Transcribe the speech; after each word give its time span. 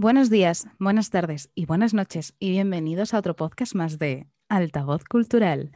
Buenos 0.00 0.30
días, 0.30 0.68
buenas 0.78 1.10
tardes 1.10 1.50
y 1.56 1.66
buenas 1.66 1.92
noches 1.92 2.32
y 2.38 2.50
bienvenidos 2.50 3.14
a 3.14 3.18
otro 3.18 3.34
podcast 3.34 3.74
más 3.74 3.98
de 3.98 4.28
Altavoz 4.48 5.02
Cultural. 5.02 5.72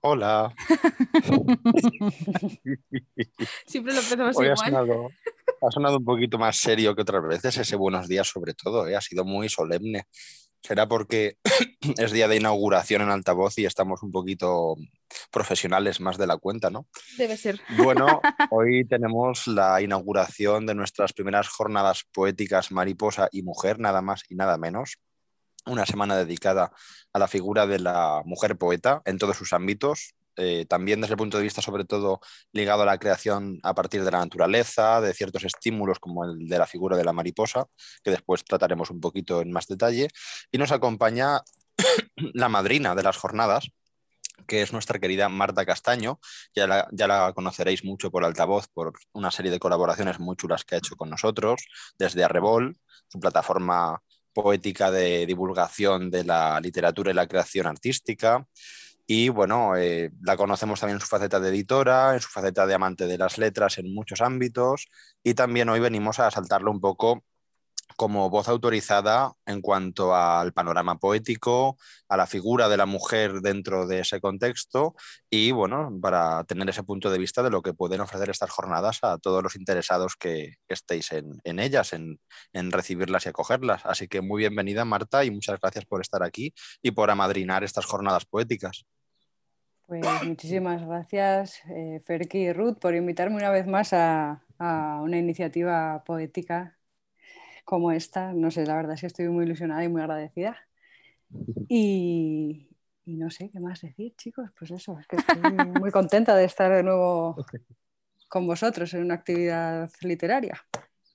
Hola. 0.00 0.54
Siempre 3.66 3.92
lo 3.92 4.00
empezamos 4.00 4.38
Hoy 4.38 4.46
ha 4.46 4.52
igual. 4.52 4.56
sonado, 4.56 5.10
ha 5.60 5.70
sonado 5.70 5.98
un 5.98 6.04
poquito 6.06 6.38
más 6.38 6.56
serio 6.56 6.96
que 6.96 7.02
otras 7.02 7.22
veces 7.28 7.58
ese 7.58 7.76
buenos 7.76 8.08
días 8.08 8.26
sobre 8.26 8.54
todo, 8.54 8.88
¿eh? 8.88 8.96
ha 8.96 9.02
sido 9.02 9.26
muy 9.26 9.50
solemne. 9.50 10.04
Será 10.66 10.88
porque 10.88 11.38
es 11.96 12.10
día 12.10 12.26
de 12.26 12.36
inauguración 12.36 13.02
en 13.02 13.10
altavoz 13.10 13.56
y 13.58 13.66
estamos 13.66 14.02
un 14.02 14.10
poquito 14.10 14.74
profesionales 15.30 16.00
más 16.00 16.18
de 16.18 16.26
la 16.26 16.38
cuenta, 16.38 16.70
¿no? 16.70 16.88
Debe 17.16 17.36
ser. 17.36 17.60
Bueno, 17.76 18.20
hoy 18.50 18.84
tenemos 18.84 19.46
la 19.46 19.80
inauguración 19.80 20.66
de 20.66 20.74
nuestras 20.74 21.12
primeras 21.12 21.46
jornadas 21.46 22.02
poéticas 22.12 22.72
Mariposa 22.72 23.28
y 23.30 23.44
Mujer, 23.44 23.78
nada 23.78 24.02
más 24.02 24.24
y 24.28 24.34
nada 24.34 24.58
menos. 24.58 24.98
Una 25.66 25.86
semana 25.86 26.16
dedicada 26.16 26.72
a 27.12 27.18
la 27.20 27.28
figura 27.28 27.68
de 27.68 27.78
la 27.78 28.22
mujer 28.24 28.58
poeta 28.58 29.02
en 29.04 29.18
todos 29.18 29.36
sus 29.36 29.52
ámbitos, 29.52 30.15
eh, 30.36 30.66
también 30.68 31.00
desde 31.00 31.14
el 31.14 31.18
punto 31.18 31.38
de 31.38 31.42
vista 31.42 31.62
sobre 31.62 31.84
todo 31.84 32.20
ligado 32.52 32.82
a 32.82 32.86
la 32.86 32.98
creación 32.98 33.58
a 33.62 33.74
partir 33.74 34.04
de 34.04 34.10
la 34.10 34.18
naturaleza, 34.18 35.00
de 35.00 35.14
ciertos 35.14 35.44
estímulos 35.44 35.98
como 35.98 36.24
el 36.24 36.46
de 36.48 36.58
la 36.58 36.66
figura 36.66 36.96
de 36.96 37.04
la 37.04 37.12
mariposa, 37.12 37.66
que 38.02 38.10
después 38.10 38.44
trataremos 38.44 38.90
un 38.90 39.00
poquito 39.00 39.40
en 39.40 39.52
más 39.52 39.66
detalle. 39.66 40.08
Y 40.50 40.58
nos 40.58 40.72
acompaña 40.72 41.40
la 42.16 42.48
madrina 42.48 42.94
de 42.94 43.02
las 43.02 43.16
jornadas, 43.16 43.68
que 44.46 44.62
es 44.62 44.72
nuestra 44.72 44.98
querida 44.98 45.28
Marta 45.28 45.64
Castaño. 45.64 46.20
Ya 46.54 46.66
la, 46.66 46.88
ya 46.92 47.06
la, 47.06 47.32
conoceréis 47.32 47.84
mucho 47.84 48.10
por 48.10 48.24
altavoz, 48.24 48.68
por 48.68 48.92
una 49.12 49.30
serie 49.30 49.50
de 49.50 49.58
colaboraciones 49.58 50.20
muy 50.20 50.36
chulas 50.36 50.64
que 50.64 50.74
ha 50.74 50.78
hecho 50.78 50.96
con 50.96 51.10
nosotros, 51.10 51.66
desde 51.98 52.24
Arrebol, 52.24 52.76
su 53.08 53.18
plataforma 53.20 54.02
poética 54.36 54.90
de 54.90 55.24
divulgación 55.24 56.10
de 56.10 56.22
la 56.22 56.60
literatura 56.60 57.10
y 57.10 57.14
la 57.14 57.26
creación 57.26 57.66
artística. 57.66 58.46
Y 59.08 59.28
bueno, 59.28 59.76
eh, 59.76 60.10
la 60.22 60.36
conocemos 60.36 60.80
también 60.80 60.96
en 60.96 61.00
su 61.00 61.06
faceta 61.06 61.38
de 61.38 61.50
editora, 61.50 62.14
en 62.14 62.20
su 62.20 62.28
faceta 62.28 62.66
de 62.66 62.74
amante 62.74 63.06
de 63.06 63.18
las 63.18 63.38
letras 63.38 63.78
en 63.78 63.94
muchos 63.94 64.20
ámbitos. 64.20 64.88
Y 65.22 65.34
también 65.34 65.68
hoy 65.68 65.78
venimos 65.80 66.18
a 66.18 66.30
saltarlo 66.30 66.70
un 66.72 66.80
poco 66.80 67.24
como 67.96 68.28
voz 68.30 68.48
autorizada 68.48 69.32
en 69.46 69.60
cuanto 69.62 70.14
al 70.14 70.52
panorama 70.52 70.98
poético, 70.98 71.78
a 72.08 72.16
la 72.16 72.26
figura 72.26 72.68
de 72.68 72.76
la 72.76 72.86
mujer 72.86 73.40
dentro 73.40 73.86
de 73.86 74.00
ese 74.00 74.20
contexto 74.20 74.94
y 75.30 75.52
bueno, 75.52 75.90
para 76.00 76.44
tener 76.44 76.68
ese 76.68 76.82
punto 76.82 77.10
de 77.10 77.18
vista 77.18 77.42
de 77.42 77.50
lo 77.50 77.62
que 77.62 77.72
pueden 77.74 78.00
ofrecer 78.00 78.30
estas 78.30 78.50
jornadas 78.50 78.98
a 79.02 79.18
todos 79.18 79.42
los 79.42 79.56
interesados 79.56 80.16
que, 80.16 80.56
estéis 80.68 81.12
en, 81.12 81.40
en 81.44 81.58
ellas, 81.58 81.92
en, 81.92 82.20
en, 82.52 82.72
recibirlas 82.72 83.24
y 83.26 83.28
acogerlas. 83.30 83.86
Así 83.86 84.08
que 84.08 84.20
muy 84.20 84.40
bienvenida 84.40 84.84
Marta 84.84 85.24
y 85.24 85.30
muchas 85.30 85.58
gracias 85.60 85.84
por 85.86 86.00
estar 86.00 86.22
aquí 86.22 86.52
y 86.82 86.90
por 86.90 87.10
amadrinar 87.10 87.64
estas 87.64 87.86
jornadas 87.86 88.26
poéticas. 88.26 88.84
Pues 89.86 90.04
muchísimas 90.24 90.84
gracias, 90.84 91.60
eh, 91.68 92.00
Ferki 92.04 92.38
y 92.38 92.52
Ruth, 92.52 92.78
por 92.80 92.96
invitarme 92.96 93.36
una 93.36 93.50
vez 93.50 93.68
más 93.68 93.92
a, 93.92 94.42
a 94.58 95.00
una 95.00 95.16
iniciativa 95.16 96.02
poética 96.04 96.75
como 97.66 97.92
esta. 97.92 98.32
No 98.32 98.50
sé, 98.50 98.64
la 98.64 98.76
verdad 98.76 98.94
es 98.94 99.02
que 99.02 99.08
estoy 99.08 99.28
muy 99.28 99.44
ilusionada 99.44 99.84
y 99.84 99.88
muy 99.90 100.00
agradecida. 100.00 100.56
Y, 101.68 102.68
y, 103.04 103.16
no 103.16 103.28
sé 103.28 103.50
qué 103.50 103.58
más 103.58 103.80
decir, 103.80 104.14
chicos. 104.16 104.48
Pues 104.56 104.70
eso, 104.70 104.96
es 105.00 105.06
que 105.08 105.16
estoy 105.16 105.40
muy 105.80 105.90
contenta 105.90 106.36
de 106.36 106.44
estar 106.44 106.72
de 106.72 106.84
nuevo 106.84 107.36
con 108.28 108.46
vosotros 108.46 108.94
en 108.94 109.02
una 109.02 109.14
actividad 109.14 109.90
literaria. 110.02 110.64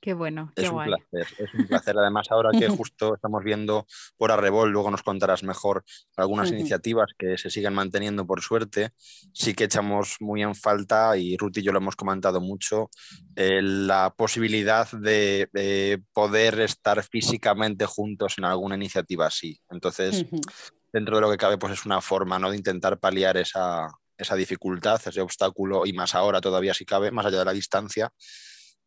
Qué 0.01 0.15
bueno, 0.15 0.51
qué 0.55 0.63
es 0.63 0.71
guay. 0.71 0.89
un 0.89 0.95
placer, 0.95 1.27
es 1.37 1.53
un 1.53 1.67
placer. 1.67 1.95
Además, 1.95 2.25
ahora 2.31 2.49
que 2.57 2.67
justo 2.91 3.13
estamos 3.13 3.43
viendo 3.43 3.85
por 4.17 4.31
Arrebol, 4.31 4.71
luego 4.71 4.89
nos 4.89 5.03
contarás 5.03 5.43
mejor 5.43 5.83
algunas 6.17 6.49
uh 6.49 6.53
-huh. 6.53 6.59
iniciativas 6.59 7.11
que 7.15 7.37
se 7.37 7.51
siguen 7.51 7.75
manteniendo 7.75 8.25
por 8.25 8.41
suerte. 8.41 8.93
Sí 9.31 9.53
que 9.53 9.65
echamos 9.65 10.17
muy 10.19 10.41
en 10.41 10.55
falta, 10.55 11.15
y 11.17 11.37
Ruth 11.37 11.57
y 11.57 11.61
yo 11.61 11.71
lo 11.71 11.77
hemos 11.77 11.95
comentado 11.95 12.41
mucho, 12.41 12.89
eh, 13.35 13.61
la 13.61 14.11
posibilidad 14.17 14.89
de 14.91 15.47
eh, 15.53 15.99
poder 16.13 16.61
estar 16.61 17.03
físicamente 17.03 17.85
juntos 17.85 18.39
en 18.39 18.45
alguna 18.45 18.75
iniciativa 18.75 19.27
así. 19.27 19.61
Entonces, 19.69 20.23
uh 20.23 20.35
-huh. 20.35 20.71
dentro 20.91 21.17
de 21.17 21.21
lo 21.21 21.29
que 21.29 21.37
cabe, 21.37 21.59
pues 21.59 21.73
es 21.73 21.85
una 21.85 22.01
forma 22.01 22.39
¿no? 22.39 22.49
de 22.49 22.57
intentar 22.57 22.97
paliar 22.99 23.37
esa, 23.37 23.87
esa 24.17 24.35
dificultad, 24.35 24.99
ese 25.05 25.21
obstáculo, 25.21 25.85
y 25.85 25.93
más 25.93 26.15
ahora 26.15 26.41
todavía 26.41 26.73
si 26.73 26.85
cabe, 26.85 27.11
más 27.11 27.27
allá 27.27 27.37
de 27.37 27.45
la 27.45 27.53
distancia 27.53 28.11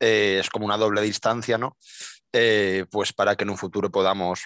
eh, 0.00 0.38
es 0.40 0.50
como 0.50 0.66
una 0.66 0.76
doble 0.76 1.02
distancia, 1.02 1.58
¿no? 1.58 1.76
Eh, 2.32 2.86
pues 2.90 3.12
para 3.12 3.36
que 3.36 3.44
en 3.44 3.50
un 3.50 3.56
futuro 3.56 3.90
podamos 3.90 4.44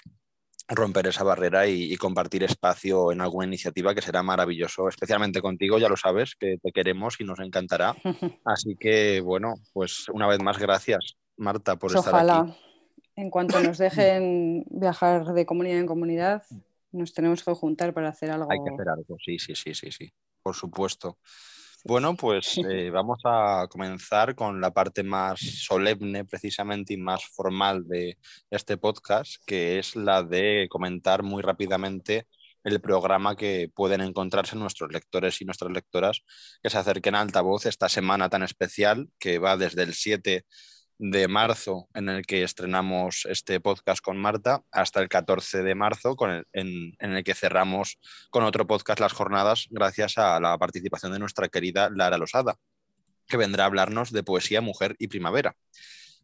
romper 0.67 1.07
esa 1.07 1.23
barrera 1.23 1.65
y, 1.65 1.91
y, 1.91 1.97
compartir 1.97 2.43
espacio 2.43 3.11
en 3.11 3.21
alguna 3.21 3.47
iniciativa 3.47 3.95
que 3.95 4.03
será 4.03 4.21
maravilloso, 4.21 4.87
especialmente 4.87 5.41
contigo, 5.41 5.79
ya 5.79 5.89
lo 5.89 5.97
sabes, 5.97 6.35
que 6.35 6.57
te 6.61 6.71
queremos 6.71 7.19
y 7.19 7.23
nos 7.23 7.39
encantará. 7.39 7.95
Así 8.45 8.75
que, 8.79 9.21
bueno, 9.21 9.55
pues 9.73 10.07
una 10.09 10.27
vez 10.27 10.39
más, 10.41 10.59
gracias, 10.59 11.17
Marta, 11.37 11.77
por 11.77 11.91
pues 11.91 11.99
estar 11.99 12.13
ojalá. 12.13 12.39
aquí. 12.41 12.53
En 13.15 13.29
cuanto 13.31 13.59
nos 13.59 13.77
dejen 13.77 14.63
viajar 14.69 15.33
de 15.33 15.45
comunidad 15.45 15.79
en 15.79 15.87
comunidad, 15.87 16.43
nos 16.91 17.13
tenemos 17.13 17.43
que 17.43 17.53
juntar 17.53 17.93
para 17.93 18.09
hacer 18.09 18.31
algo. 18.31 18.51
Hay 18.51 18.59
que 18.63 18.73
hacer 18.73 18.89
algo, 18.89 19.17
sí, 19.23 19.37
sí, 19.39 19.55
sí, 19.55 19.73
sí, 19.73 19.91
sí, 19.91 20.13
por 20.41 20.55
supuesto. 20.55 21.17
Bueno, 21.85 22.15
pues 22.15 22.57
eh, 22.57 22.89
vamos 22.89 23.19
a 23.23 23.67
comenzar 23.69 24.35
con 24.35 24.59
la 24.59 24.71
parte 24.71 25.01
más 25.01 25.39
solemne 25.39 26.25
precisamente 26.25 26.93
y 26.93 26.97
más 26.97 27.23
formal 27.25 27.87
de 27.87 28.17
este 28.49 28.77
podcast, 28.77 29.41
que 29.45 29.79
es 29.79 29.95
la 29.95 30.21
de 30.23 30.67
comentar 30.69 31.23
muy 31.23 31.41
rápidamente 31.41 32.27
el 32.63 32.81
programa 32.81 33.35
que 33.37 33.71
pueden 33.73 34.01
encontrarse 34.01 34.57
nuestros 34.57 34.91
lectores 34.91 35.41
y 35.41 35.45
nuestras 35.45 35.71
lectoras 35.71 36.21
que 36.61 36.69
se 36.69 36.77
acerquen 36.77 37.15
a 37.15 37.21
altavoz 37.21 37.65
esta 37.65 37.87
semana 37.87 38.29
tan 38.29 38.43
especial 38.43 39.09
que 39.17 39.39
va 39.39 39.55
desde 39.55 39.83
el 39.83 39.93
7 39.93 40.45
de 40.99 41.29
marzo 41.29 41.87
en 41.93 42.09
el 42.09 42.25
que 42.25 42.43
estrenamos 42.43 43.25
este 43.29 43.61
podcast 43.61 44.03
con 44.03 44.17
Marta 44.17 44.61
hasta 44.69 45.01
el 45.01 45.07
14 45.07 45.63
de 45.63 45.73
marzo 45.73 46.17
con 46.17 46.29
el, 46.29 46.45
en, 46.51 46.93
en, 46.99 47.13
el 47.13 47.23
que 47.23 47.33
cerramos 47.33 47.97
con 48.29 48.43
otro 48.43 48.67
podcast 48.67 48.99
las 48.99 49.13
jornadas 49.13 49.67
gracias 49.71 50.17
a 50.17 50.41
la 50.41 50.57
participación 50.57 51.13
de 51.13 51.19
nuestra 51.19 51.47
querida 51.47 51.89
Lara 51.89 52.17
Losada, 52.17 52.57
que 53.27 53.37
vendrá 53.37 53.63
a 53.63 53.67
hablarnos 53.67 54.11
de 54.11 54.23
poesía, 54.23 54.59
mujer 54.59 54.97
y 54.99 55.07
primavera. 55.07 55.55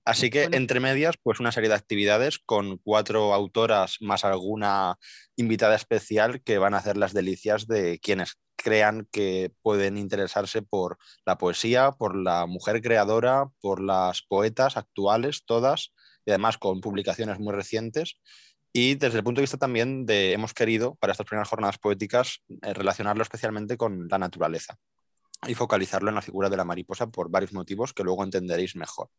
Así 0.06 0.30
que 0.30 0.44
bueno. 0.44 0.58
entre 0.58 0.80
medias, 0.80 1.16
pues 1.22 1.40
una 1.40 1.52
serie 1.52 1.70
de 1.70 1.76
actividades 1.76 2.38
con 2.38 2.78
cuatro 2.78 3.34
autoras 3.34 3.98
más 4.02 4.24
alguna 4.24 4.98
invitada 5.36 5.76
especial 5.76 6.44
que 6.44 6.60
van 6.60 6.76
a 6.76 6.78
hacer 6.78 6.96
las 6.96 7.12
delicias 7.14 7.66
de 7.66 8.00
quienes 8.00 8.38
crean 8.56 9.08
que 9.12 9.52
pueden 9.64 9.98
interesarse 9.98 10.62
por 10.62 10.98
la 11.26 11.40
poesía, 11.40 11.92
por 11.92 12.16
la 12.16 12.46
mujer 12.46 12.82
creadora, 12.82 13.50
por 13.62 13.82
las 13.82 14.22
poetas 14.22 14.78
actuales, 14.78 15.44
todas, 15.46 15.92
y 16.24 16.32
además 16.32 16.60
con 16.60 16.82
publicaciones 16.82 17.40
muy 17.40 17.54
recientes. 17.54 18.20
Y 18.72 18.96
desde 18.96 19.20
el 19.20 19.24
punto 19.24 19.40
de 19.40 19.44
vista 19.44 19.58
también 19.58 20.06
de, 20.06 20.34
hemos 20.34 20.54
querido, 20.54 20.96
para 20.96 21.12
estas 21.12 21.26
primeras 21.26 21.50
jornadas 21.50 21.80
poéticas, 21.80 22.44
eh, 22.62 22.74
relacionarlo 22.74 23.24
especialmente 23.24 23.76
con 23.78 24.08
la 24.08 24.20
naturaleza 24.20 24.78
y 25.48 25.56
focalizarlo 25.56 26.10
en 26.10 26.16
la 26.16 26.22
figura 26.22 26.50
de 26.50 26.58
la 26.58 26.66
mariposa 26.66 27.08
por 27.08 27.30
varios 27.30 27.54
motivos 27.54 27.94
que 27.94 28.04
luego 28.04 28.24
entenderéis 28.24 28.76
mejor. 28.76 29.10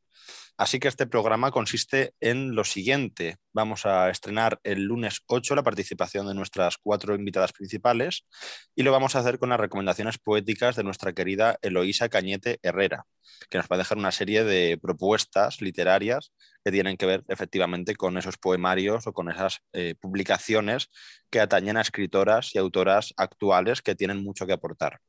Así 0.57 0.79
que 0.79 0.89
este 0.89 1.07
programa 1.07 1.51
consiste 1.51 2.15
en 2.21 2.55
lo 2.55 2.65
siguiente. 2.65 3.37
Vamos 3.53 3.87
a 3.87 4.11
estrenar 4.11 4.61
el 4.65 4.85
lunes 4.85 5.23
8 5.27 5.55
la 5.55 5.63
participación 5.63 6.27
de 6.27 6.35
nuestras 6.35 6.79
cuatro 6.79 7.15
invitadas 7.15 7.53
principales 7.53 8.27
y 8.75 8.83
lo 8.83 8.93
vamos 8.93 9.17
a 9.17 9.21
hacer 9.21 9.39
con 9.39 9.51
las 9.51 9.61
recomendaciones 9.61 10.19
poéticas 10.19 10.77
de 10.77 10.85
nuestra 10.85 11.13
querida 11.13 11.59
Eloísa 11.63 12.09
Cañete 12.09 12.59
Herrera, 12.63 13.07
que 13.51 13.59
nos 13.59 13.67
va 13.67 13.77
a 13.77 13.79
dejar 13.79 13.99
una 13.99 14.13
serie 14.13 14.45
de 14.45 14.79
propuestas 14.81 15.61
literarias 15.61 16.33
que 16.65 16.73
tienen 16.73 16.97
que 16.97 17.07
ver 17.07 17.25
efectivamente 17.29 17.95
con 17.95 18.17
esos 18.19 18.39
poemarios 18.39 19.07
o 19.07 19.13
con 19.13 19.31
esas 19.31 19.61
eh, 19.73 19.95
publicaciones 20.01 20.91
que 21.31 21.41
atañen 21.41 21.77
a 21.77 21.83
escritoras 21.83 22.55
y 22.55 22.59
autoras 22.59 23.15
actuales 23.17 23.83
que 23.83 23.95
tienen 23.95 24.23
mucho 24.23 24.47
que 24.47 24.53
aportar. 24.53 25.01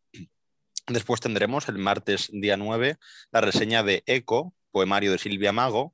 Después 0.87 1.19
tendremos 1.19 1.67
el 1.67 1.77
martes 1.77 2.29
día 2.31 2.55
9 2.55 2.95
la 3.31 3.41
reseña 3.41 3.83
de 3.83 4.03
Eco, 4.05 4.53
poemario 4.71 5.11
de 5.11 5.17
Silvia 5.17 5.51
Mago, 5.51 5.93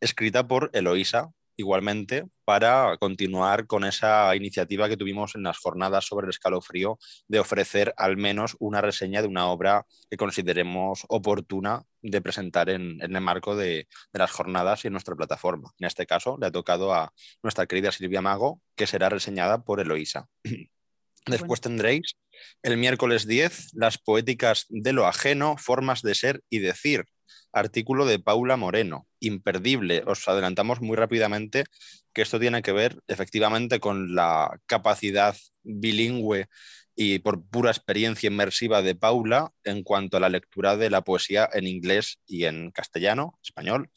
escrita 0.00 0.46
por 0.46 0.68
Eloísa, 0.74 1.30
igualmente, 1.56 2.26
para 2.44 2.94
continuar 2.98 3.66
con 3.66 3.84
esa 3.84 4.36
iniciativa 4.36 4.86
que 4.86 4.98
tuvimos 4.98 5.34
en 5.34 5.44
las 5.44 5.56
jornadas 5.56 6.04
sobre 6.04 6.26
el 6.26 6.30
escalofrío 6.30 6.98
de 7.26 7.38
ofrecer 7.38 7.94
al 7.96 8.18
menos 8.18 8.54
una 8.58 8.82
reseña 8.82 9.22
de 9.22 9.28
una 9.28 9.46
obra 9.46 9.86
que 10.10 10.18
consideremos 10.18 11.06
oportuna 11.08 11.84
de 12.02 12.20
presentar 12.20 12.68
en, 12.68 13.02
en 13.02 13.16
el 13.16 13.22
marco 13.22 13.56
de, 13.56 13.88
de, 14.12 14.18
las 14.18 14.30
jornadas 14.30 14.84
y 14.84 14.88
en 14.88 14.92
nuestra 14.92 15.16
plataforma. 15.16 15.72
En 15.78 15.86
este 15.86 16.04
caso, 16.04 16.36
le 16.38 16.48
ha 16.48 16.50
tocado 16.50 16.92
a 16.92 17.14
nuestra 17.42 17.64
querida 17.64 17.92
Silvia 17.92 18.20
Mago, 18.20 18.60
que 18.76 18.86
será 18.86 19.08
reseñada 19.08 19.64
por 19.64 19.80
Eloísa. 19.80 20.28
Después 21.26 21.62
tendréis 21.62 22.16
el 22.62 22.76
miércoles 22.76 23.26
10 23.26 23.74
las 23.74 23.98
poéticas 23.98 24.66
de 24.68 24.92
lo 24.92 25.06
ajeno, 25.06 25.56
formas 25.56 26.02
de 26.02 26.14
ser 26.14 26.42
y 26.50 26.58
decir, 26.58 27.04
artículo 27.52 28.04
de 28.06 28.18
Paula 28.18 28.56
Moreno, 28.56 29.06
imperdible. 29.20 30.02
Os 30.06 30.26
adelantamos 30.28 30.80
muy 30.80 30.96
rápidamente 30.96 31.64
que 32.12 32.22
esto 32.22 32.38
tiene 32.40 32.62
que 32.62 32.72
ver 32.72 33.00
efectivamente 33.08 33.80
con 33.80 34.14
la 34.14 34.60
capacidad 34.66 35.36
bilingüe 35.62 36.48
y 36.96 37.18
por 37.20 37.44
pura 37.44 37.70
experiencia 37.70 38.28
inmersiva 38.28 38.82
de 38.82 38.94
Paula 38.94 39.52
en 39.64 39.82
cuanto 39.82 40.16
a 40.16 40.20
la 40.20 40.28
lectura 40.28 40.76
de 40.76 40.90
la 40.90 41.02
poesía 41.02 41.48
en 41.52 41.66
inglés 41.66 42.20
y 42.26 42.44
en 42.44 42.70
castellano, 42.70 43.38
español, 43.42 43.90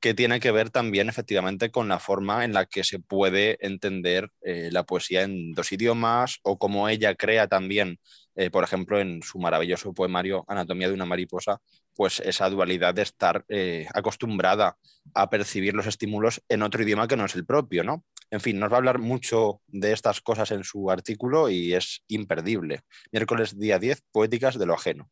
que 0.00 0.14
tiene 0.14 0.40
que 0.40 0.50
ver 0.50 0.70
también 0.70 1.08
efectivamente 1.08 1.70
con 1.70 1.88
la 1.88 1.98
forma 1.98 2.44
en 2.44 2.54
la 2.54 2.66
que 2.66 2.84
se 2.84 2.98
puede 2.98 3.58
entender 3.64 4.30
eh, 4.40 4.70
la 4.72 4.84
poesía 4.84 5.22
en 5.22 5.52
dos 5.52 5.72
idiomas 5.72 6.38
o 6.42 6.58
como 6.58 6.88
ella 6.88 7.14
crea 7.14 7.48
también, 7.48 8.00
eh, 8.34 8.50
por 8.50 8.64
ejemplo, 8.64 8.98
en 8.98 9.22
su 9.22 9.38
maravilloso 9.38 9.92
poemario 9.92 10.44
Anatomía 10.48 10.88
de 10.88 10.94
una 10.94 11.04
mariposa, 11.04 11.60
pues 11.94 12.20
esa 12.20 12.48
dualidad 12.48 12.94
de 12.94 13.02
estar 13.02 13.44
eh, 13.48 13.86
acostumbrada 13.92 14.78
a 15.14 15.28
percibir 15.28 15.74
los 15.74 15.86
estímulos 15.86 16.42
en 16.48 16.62
otro 16.62 16.82
idioma 16.82 17.06
que 17.06 17.16
no 17.16 17.26
es 17.26 17.34
el 17.34 17.44
propio, 17.44 17.84
¿no? 17.84 18.04
En 18.30 18.40
fin, 18.40 18.58
nos 18.58 18.70
va 18.70 18.76
a 18.76 18.78
hablar 18.78 19.00
mucho 19.00 19.60
de 19.66 19.92
estas 19.92 20.20
cosas 20.22 20.50
en 20.52 20.64
su 20.64 20.90
artículo 20.90 21.50
y 21.50 21.74
es 21.74 22.04
imperdible. 22.08 22.82
Miércoles 23.12 23.58
día 23.58 23.78
10, 23.78 24.02
Poéticas 24.12 24.58
de 24.58 24.66
lo 24.66 24.74
ajeno. 24.74 25.10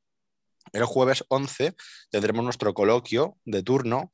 El 0.72 0.84
jueves 0.84 1.24
11 1.28 1.74
tendremos 2.10 2.44
nuestro 2.44 2.74
coloquio 2.74 3.38
de 3.44 3.62
turno 3.62 4.10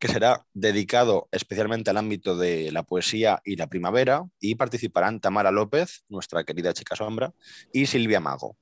que 0.00 0.08
será 0.08 0.46
dedicado 0.54 1.28
especialmente 1.30 1.90
al 1.90 1.98
ámbito 1.98 2.36
de 2.36 2.72
la 2.72 2.82
poesía 2.82 3.40
y 3.44 3.56
la 3.56 3.68
primavera 3.68 4.24
y 4.40 4.54
participarán 4.54 5.20
Tamara 5.20 5.50
López, 5.50 6.04
nuestra 6.08 6.42
querida 6.42 6.72
chica 6.72 6.96
sombra, 6.96 7.34
y 7.72 7.86
Silvia 7.86 8.18
Mago. 8.18 8.56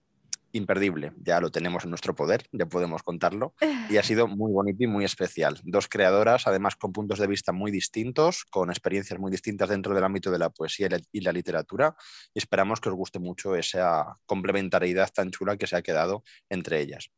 Imperdible, 0.50 1.12
ya 1.22 1.40
lo 1.40 1.50
tenemos 1.50 1.84
en 1.84 1.90
nuestro 1.90 2.14
poder, 2.14 2.48
ya 2.52 2.66
podemos 2.66 3.02
contarlo, 3.02 3.54
y 3.88 3.98
ha 3.98 4.02
sido 4.02 4.26
muy 4.26 4.50
bonito 4.50 4.82
y 4.82 4.86
muy 4.86 5.04
especial. 5.04 5.60
Dos 5.62 5.88
creadoras, 5.88 6.46
además 6.46 6.74
con 6.74 6.92
puntos 6.92 7.18
de 7.20 7.26
vista 7.26 7.52
muy 7.52 7.70
distintos, 7.70 8.44
con 8.50 8.70
experiencias 8.70 9.20
muy 9.20 9.30
distintas 9.30 9.68
dentro 9.68 9.94
del 9.94 10.04
ámbito 10.04 10.30
de 10.32 10.38
la 10.38 10.50
poesía 10.50 10.88
y 11.12 11.20
la 11.20 11.32
literatura, 11.32 11.94
y 12.34 12.38
esperamos 12.38 12.80
que 12.80 12.88
os 12.88 12.96
guste 12.96 13.20
mucho 13.20 13.54
esa 13.54 14.16
complementariedad 14.26 15.10
tan 15.14 15.30
chula 15.30 15.56
que 15.56 15.66
se 15.66 15.76
ha 15.76 15.82
quedado 15.82 16.24
entre 16.48 16.80
ellas. 16.80 17.10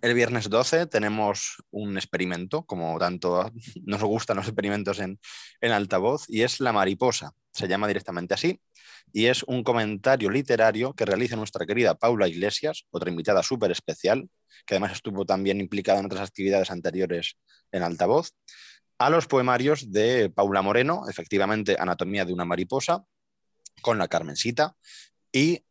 El 0.00 0.14
viernes 0.14 0.48
12 0.48 0.86
tenemos 0.86 1.62
un 1.70 1.96
experimento, 1.98 2.64
como 2.64 2.98
tanto 2.98 3.50
nos 3.84 4.02
gustan 4.02 4.38
los 4.38 4.46
experimentos 4.46 4.98
en, 5.00 5.18
altavoz, 5.60 6.24
y 6.28 6.42
es 6.42 6.60
La 6.60 6.72
Mariposa. 6.72 7.32
Se 7.52 7.68
llama 7.68 7.86
directamente 7.86 8.32
así, 8.32 8.60
y 9.12 9.26
es 9.26 9.42
un 9.42 9.62
comentario 9.62 10.30
literario 10.30 10.94
que 10.94 11.04
realiza 11.04 11.36
nuestra 11.36 11.66
querida 11.66 11.94
Paula 11.94 12.26
Iglesias, 12.26 12.86
otra 12.90 13.10
invitada 13.10 13.42
súper 13.42 13.70
especial, 13.70 14.30
que 14.64 14.74
además 14.74 14.92
estuvo 14.92 15.26
también 15.26 15.60
implicada 15.60 16.00
en 16.00 16.06
otras 16.06 16.22
actividades 16.22 16.70
anteriores 16.70 17.36
en 17.70 17.82
altavoz, 17.82 18.32
a 18.98 19.10
los 19.10 19.26
poemarios 19.26 19.92
de 19.92 20.30
Paula 20.30 20.62
Moreno, 20.62 21.02
efectivamente 21.08 21.76
Anatomía 21.78 22.24
de 22.24 22.32
una 22.32 22.46
mariposa, 22.46 23.04
con 23.82 23.98
la 23.98 24.08
Carmencita, 24.08 24.76
y 25.32 25.64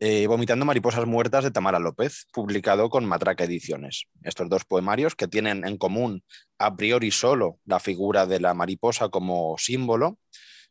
eh, 0.00 0.26
Vomitando 0.26 0.64
mariposas 0.64 1.06
muertas 1.06 1.44
de 1.44 1.50
Tamara 1.50 1.78
López, 1.78 2.26
publicado 2.32 2.90
con 2.90 3.04
Matraca 3.04 3.44
Ediciones. 3.44 4.06
Estos 4.22 4.48
dos 4.48 4.64
poemarios 4.64 5.14
que 5.14 5.28
tienen 5.28 5.66
en 5.66 5.76
común 5.76 6.22
a 6.58 6.76
priori 6.76 7.10
solo 7.10 7.58
la 7.64 7.80
figura 7.80 8.26
de 8.26 8.40
la 8.40 8.54
mariposa 8.54 9.08
como 9.08 9.56
símbolo, 9.56 10.18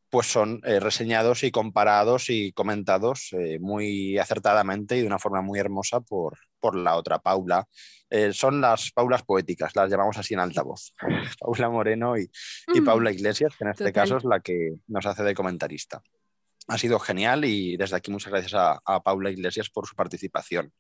pues 0.10 0.28
son 0.28 0.62
eh, 0.66 0.80
reseñados 0.80 1.44
y 1.44 1.52
comparados 1.52 2.30
y 2.30 2.52
comentados 2.52 3.30
eh, 3.32 3.60
muy 3.60 4.18
acertadamente 4.18 4.98
y 4.98 5.02
de 5.02 5.08
una 5.08 5.20
forma 5.20 5.42
muy 5.42 5.60
hermosa 5.60 6.02
por, 6.02 6.38
por 6.60 6.76
la 6.76 6.96
otra, 6.96 7.20
Paula. 7.20 7.68
son 8.34 8.62
las 8.62 8.92
Paulas 8.92 9.24
poéticas, 9.24 9.76
las 9.76 9.90
llamamos 9.90 10.18
así 10.18 10.34
en 10.34 10.42
altavoz. 10.42 10.94
Paula 11.40 11.70
Moreno 11.70 12.18
y, 12.18 12.30
mm. 12.68 12.86
Paula 12.86 13.12
Iglesias, 13.12 13.56
que 13.58 13.64
en 13.64 13.72
este 13.72 13.94
caso 13.94 14.18
es 14.18 14.26
la 14.26 14.42
que 14.42 14.74
nos 14.88 15.06
hace 15.06 15.24
de 15.24 15.34
comentarista 15.34 16.04
ha 16.68 16.78
sido 16.78 17.00
genial 17.00 17.46
y 17.46 17.78
desde 17.78 17.96
aquí 17.96 18.12
muchas 18.12 18.32
gracias 18.32 18.54
a, 18.56 19.04
Paula 19.04 19.32
Iglesias 19.32 19.70
por 19.70 19.88
su 19.88 19.96
participación. 19.96 20.72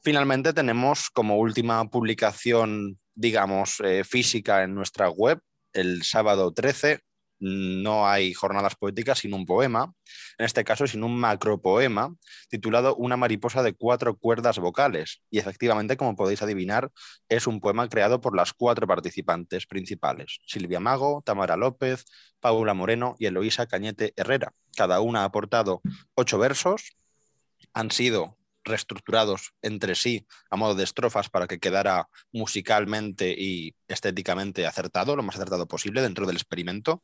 Finalmente 0.00 0.52
tenemos 0.52 1.10
como 1.10 1.38
última 1.38 1.84
publicación, 1.90 2.98
digamos, 3.14 3.80
eh, 3.80 4.04
física 4.04 4.62
en 4.62 4.74
nuestra 4.74 5.10
web, 5.10 5.40
el 5.72 6.02
sábado 6.02 6.52
13, 6.52 7.00
no 7.40 8.08
hay 8.08 8.32
jornadas 8.32 8.74
poéticas 8.76 9.18
sin 9.18 9.34
un 9.34 9.46
poema, 9.46 9.92
en 10.38 10.46
este 10.46 10.64
caso 10.64 10.86
sin 10.86 11.04
un 11.04 11.18
macropoema 11.18 12.14
titulado 12.48 12.96
Una 12.96 13.16
mariposa 13.16 13.62
de 13.62 13.74
cuatro 13.74 14.16
cuerdas 14.16 14.58
vocales. 14.58 15.22
Y 15.30 15.38
efectivamente, 15.38 15.96
como 15.96 16.16
podéis 16.16 16.42
adivinar, 16.42 16.90
es 17.28 17.46
un 17.46 17.60
poema 17.60 17.88
creado 17.88 18.20
por 18.20 18.36
las 18.36 18.52
cuatro 18.52 18.86
participantes 18.86 19.66
principales, 19.66 20.38
Silvia 20.46 20.80
Mago, 20.80 21.22
Tamara 21.24 21.56
López, 21.56 22.04
Paula 22.40 22.74
Moreno 22.74 23.16
y 23.18 23.26
Eloísa 23.26 23.66
Cañete 23.66 24.12
Herrera. 24.16 24.52
Cada 24.76 25.00
una 25.00 25.22
ha 25.22 25.24
aportado 25.24 25.82
ocho 26.14 26.38
versos, 26.38 26.96
han 27.74 27.90
sido 27.90 28.37
reestructurados 28.68 29.52
entre 29.62 29.94
sí 29.94 30.26
a 30.50 30.56
modo 30.56 30.74
de 30.74 30.84
estrofas 30.84 31.28
para 31.28 31.46
que 31.46 31.58
quedara 31.58 32.08
musicalmente 32.32 33.34
y 33.36 33.74
estéticamente 33.88 34.66
acertado, 34.66 35.16
lo 35.16 35.22
más 35.22 35.36
acertado 35.36 35.66
posible 35.66 36.02
dentro 36.02 36.26
del 36.26 36.36
experimento. 36.36 37.02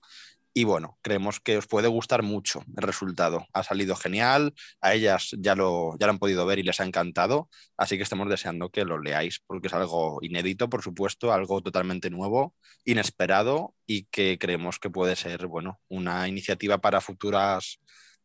Y 0.56 0.62
bueno, 0.62 0.98
creemos 1.02 1.40
que 1.40 1.56
os 1.58 1.66
puede 1.66 1.88
gustar 1.88 2.22
mucho 2.22 2.62
el 2.76 2.84
resultado. 2.84 3.44
Ha 3.52 3.64
salido 3.64 3.96
genial, 3.96 4.54
a 4.80 4.94
ellas 4.94 5.34
ya 5.40 5.56
lo, 5.56 5.96
ya 5.98 6.06
lo 6.06 6.12
han 6.12 6.20
podido 6.20 6.46
ver 6.46 6.60
y 6.60 6.62
les 6.62 6.78
ha 6.78 6.84
encantado, 6.84 7.48
así 7.76 7.96
que 7.96 8.04
estamos 8.04 8.28
deseando 8.28 8.70
que 8.70 8.84
lo 8.84 9.00
leáis, 9.00 9.40
porque 9.44 9.66
es 9.66 9.74
algo 9.74 10.20
inédito, 10.22 10.70
por 10.70 10.82
supuesto, 10.82 11.32
algo 11.32 11.60
totalmente 11.60 12.08
nuevo, 12.08 12.54
inesperado 12.84 13.74
y 13.84 14.04
que 14.04 14.38
creemos 14.38 14.78
que 14.78 14.90
puede 14.90 15.16
ser, 15.16 15.48
bueno, 15.48 15.80
una 15.88 16.28
iniciativa 16.28 16.78
para 16.78 17.00
futuras 17.00 17.80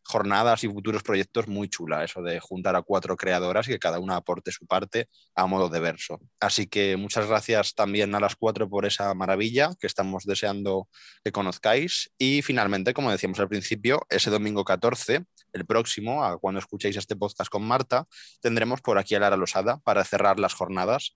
jornadas 0.10 0.64
y 0.64 0.68
futuros 0.68 1.04
proyectos 1.04 1.48
muy 1.48 1.70
chula, 1.70 2.04
eso 2.04 2.24
de 2.24 2.40
juntar 2.40 2.76
a 2.76 2.82
cuatro 2.82 3.16
creadoras 3.16 3.68
y 3.68 3.72
que 3.72 3.80
cada 3.80 4.00
una 4.00 4.16
aporte 4.16 4.52
su 4.52 4.66
parte 4.66 5.08
a 5.36 5.46
modo 5.46 5.70
de 5.70 5.80
verso. 5.80 6.20
Así 6.40 6.66
que 6.66 6.98
muchas 6.98 7.28
gracias 7.28 7.76
también 7.76 8.16
a 8.16 8.20
las 8.20 8.36
cuatro 8.36 8.68
por 8.68 8.88
esa 8.88 9.14
maravilla 9.14 9.70
que 9.80 9.86
estamos 9.86 10.26
deseando 10.26 10.88
que 11.24 11.32
conozcáis. 11.32 12.12
Y 12.18 12.42
finalmente, 12.42 12.94
como 12.96 13.12
decíamos 13.12 13.40
al 13.40 13.50
principio, 13.50 14.02
ese 14.10 14.32
domingo 14.32 14.66
14, 14.66 15.26
el 15.54 15.66
próximo, 15.68 16.24
a 16.24 16.40
cuando 16.40 16.60
escuchéis 16.60 16.98
este 16.98 17.16
podcast 17.16 17.52
con 17.52 17.64
Marta, 17.64 18.08
tendremos 18.42 18.82
por 18.82 18.98
aquí 18.98 19.14
a 19.14 19.20
Lara 19.20 19.38
Losada 19.38 19.78
para 19.84 20.04
cerrar 20.04 20.40
las 20.40 20.56
jornadas 20.56 21.16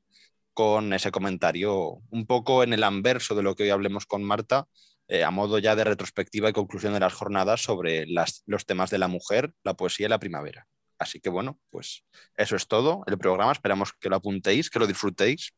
con 0.54 0.94
ese 0.94 1.10
comentario 1.12 2.00
un 2.12 2.28
poco 2.28 2.62
en 2.62 2.74
el 2.74 2.84
anverso 2.84 3.34
de 3.34 3.42
lo 3.42 3.56
que 3.56 3.64
hoy 3.64 3.70
hablemos 3.72 4.06
con 4.06 4.24
Marta, 4.24 4.68
eh, 5.08 5.24
a 5.24 5.32
modo 5.32 5.60
ya 5.60 5.76
de 5.76 5.84
retrospectiva 5.84 6.50
y 6.50 6.54
conclusión 6.54 6.94
de 6.94 7.00
las 7.00 7.14
jornadas 7.14 7.62
sobre 7.62 8.06
los 8.08 8.66
temas 8.66 8.90
de 8.90 8.98
la 8.98 9.08
mujer, 9.08 9.54
la 9.64 9.76
poesía 9.76 10.08
y 10.08 10.10
la 10.10 10.20
primavera. 10.20 10.68
Así 10.98 11.20
que 11.20 11.30
bueno, 11.30 11.60
pues 11.70 12.06
eso 12.36 12.56
es 12.56 12.68
todo. 12.68 13.04
El 13.08 13.18
programa 13.18 13.52
esperamos 13.52 13.94
que 13.94 14.10
lo 14.10 14.16
apuntéis, 14.16 14.70
que 14.70 14.80
lo 14.80 14.88
disfrutéis, 14.88 15.54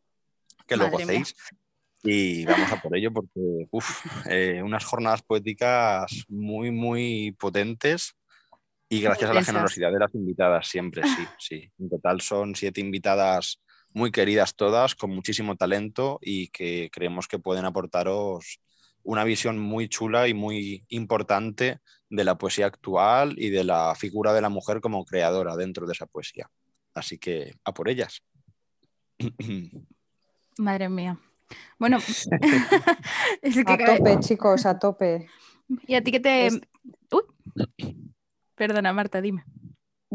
que 0.66 0.78
lo 0.78 0.90
gocéis. 0.90 1.36
Y 2.04 2.46
vamos 2.46 2.72
a 2.72 2.82
por 2.82 2.96
ello 2.96 3.12
porque 3.12 3.68
eh, 4.30 4.62
unas 4.62 4.86
jornadas 4.86 5.24
poéticas 5.24 6.26
muy, 6.28 6.70
muy 6.72 7.36
potentes 7.40 8.16
y 8.90 9.02
gracias 9.02 9.32
a 9.32 9.34
la 9.34 9.44
generosidad 9.44 9.92
de 9.92 10.00
las 10.00 10.14
invitadas 10.14 10.68
siempre, 10.68 11.04
sí, 11.04 11.26
sí. 11.40 11.72
En 11.80 11.90
total 11.90 12.22
son 12.22 12.56
siete 12.56 12.82
invitadas 12.82 13.60
muy 13.94 14.12
queridas 14.12 14.56
todas, 14.56 14.94
con 14.94 15.10
muchísimo 15.10 15.56
talento 15.56 16.20
y 16.22 16.50
que 16.50 16.90
creemos 16.92 17.28
que 17.28 17.40
pueden 17.40 17.66
aportaros 17.66 18.60
una 19.06 19.24
visión 19.24 19.58
muy 19.60 19.88
chula 19.88 20.28
y 20.28 20.34
muy 20.34 20.84
importante 20.90 21.80
de 22.10 22.24
la 22.24 22.38
poesía 22.38 22.66
actual 22.66 23.36
y 23.38 23.50
de 23.50 23.64
la 23.64 23.94
figura 23.96 24.34
de 24.34 24.42
la 24.42 24.50
mujer 24.50 24.82
como 24.82 25.06
creadora 25.06 25.56
dentro 25.56 25.86
de 25.86 25.94
esa 25.94 26.08
poesía. 26.08 26.50
Así 26.94 27.18
que 27.18 27.54
a 27.64 27.74
por 27.74 27.88
ellas. 27.88 28.22
Madre 30.58 30.90
mía. 30.90 31.20
Bueno, 31.78 31.98
a 33.66 33.78
tope, 33.78 34.20
chicos, 34.20 34.66
a 34.66 34.80
tope. 34.80 35.28
¿Y 35.88 35.96
a 35.96 36.04
ti 36.04 36.12
que 36.12 36.20
te... 36.20 36.50
Perdona, 38.56 38.94
Marta, 38.94 39.22
dime 39.22 39.44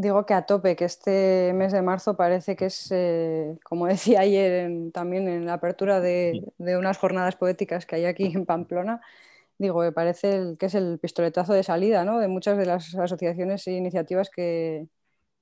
digo 0.00 0.24
que 0.26 0.34
a 0.34 0.46
tope, 0.46 0.76
que 0.76 0.86
este 0.86 1.52
mes 1.54 1.72
de 1.72 1.82
marzo 1.82 2.16
parece 2.16 2.56
que 2.56 2.66
es, 2.66 2.88
eh, 2.90 3.56
como 3.64 3.86
decía 3.94 4.20
ayer 4.20 4.90
también 4.92 5.28
en 5.28 5.46
la 5.46 5.54
apertura 5.54 6.00
de, 6.00 6.42
unas 6.58 6.98
jornadas 6.98 7.36
poéticas 7.36 7.86
que 7.86 7.96
hay 7.96 8.04
aquí 8.06 8.24
en 8.34 8.46
Pamplona, 8.46 9.00
digo, 9.58 9.80
me 9.80 9.92
parece 9.92 10.56
que 10.58 10.66
es 10.66 10.74
el 10.74 10.98
pistoletazo 10.98 11.52
de 11.52 11.62
salida 11.62 12.04
¿no? 12.04 12.18
de 12.18 12.28
muchas 12.28 12.56
de 12.56 12.66
las 12.66 12.94
asociaciones 12.94 13.66
e 13.66 13.72
iniciativas 13.72 14.30
que, 14.30 14.88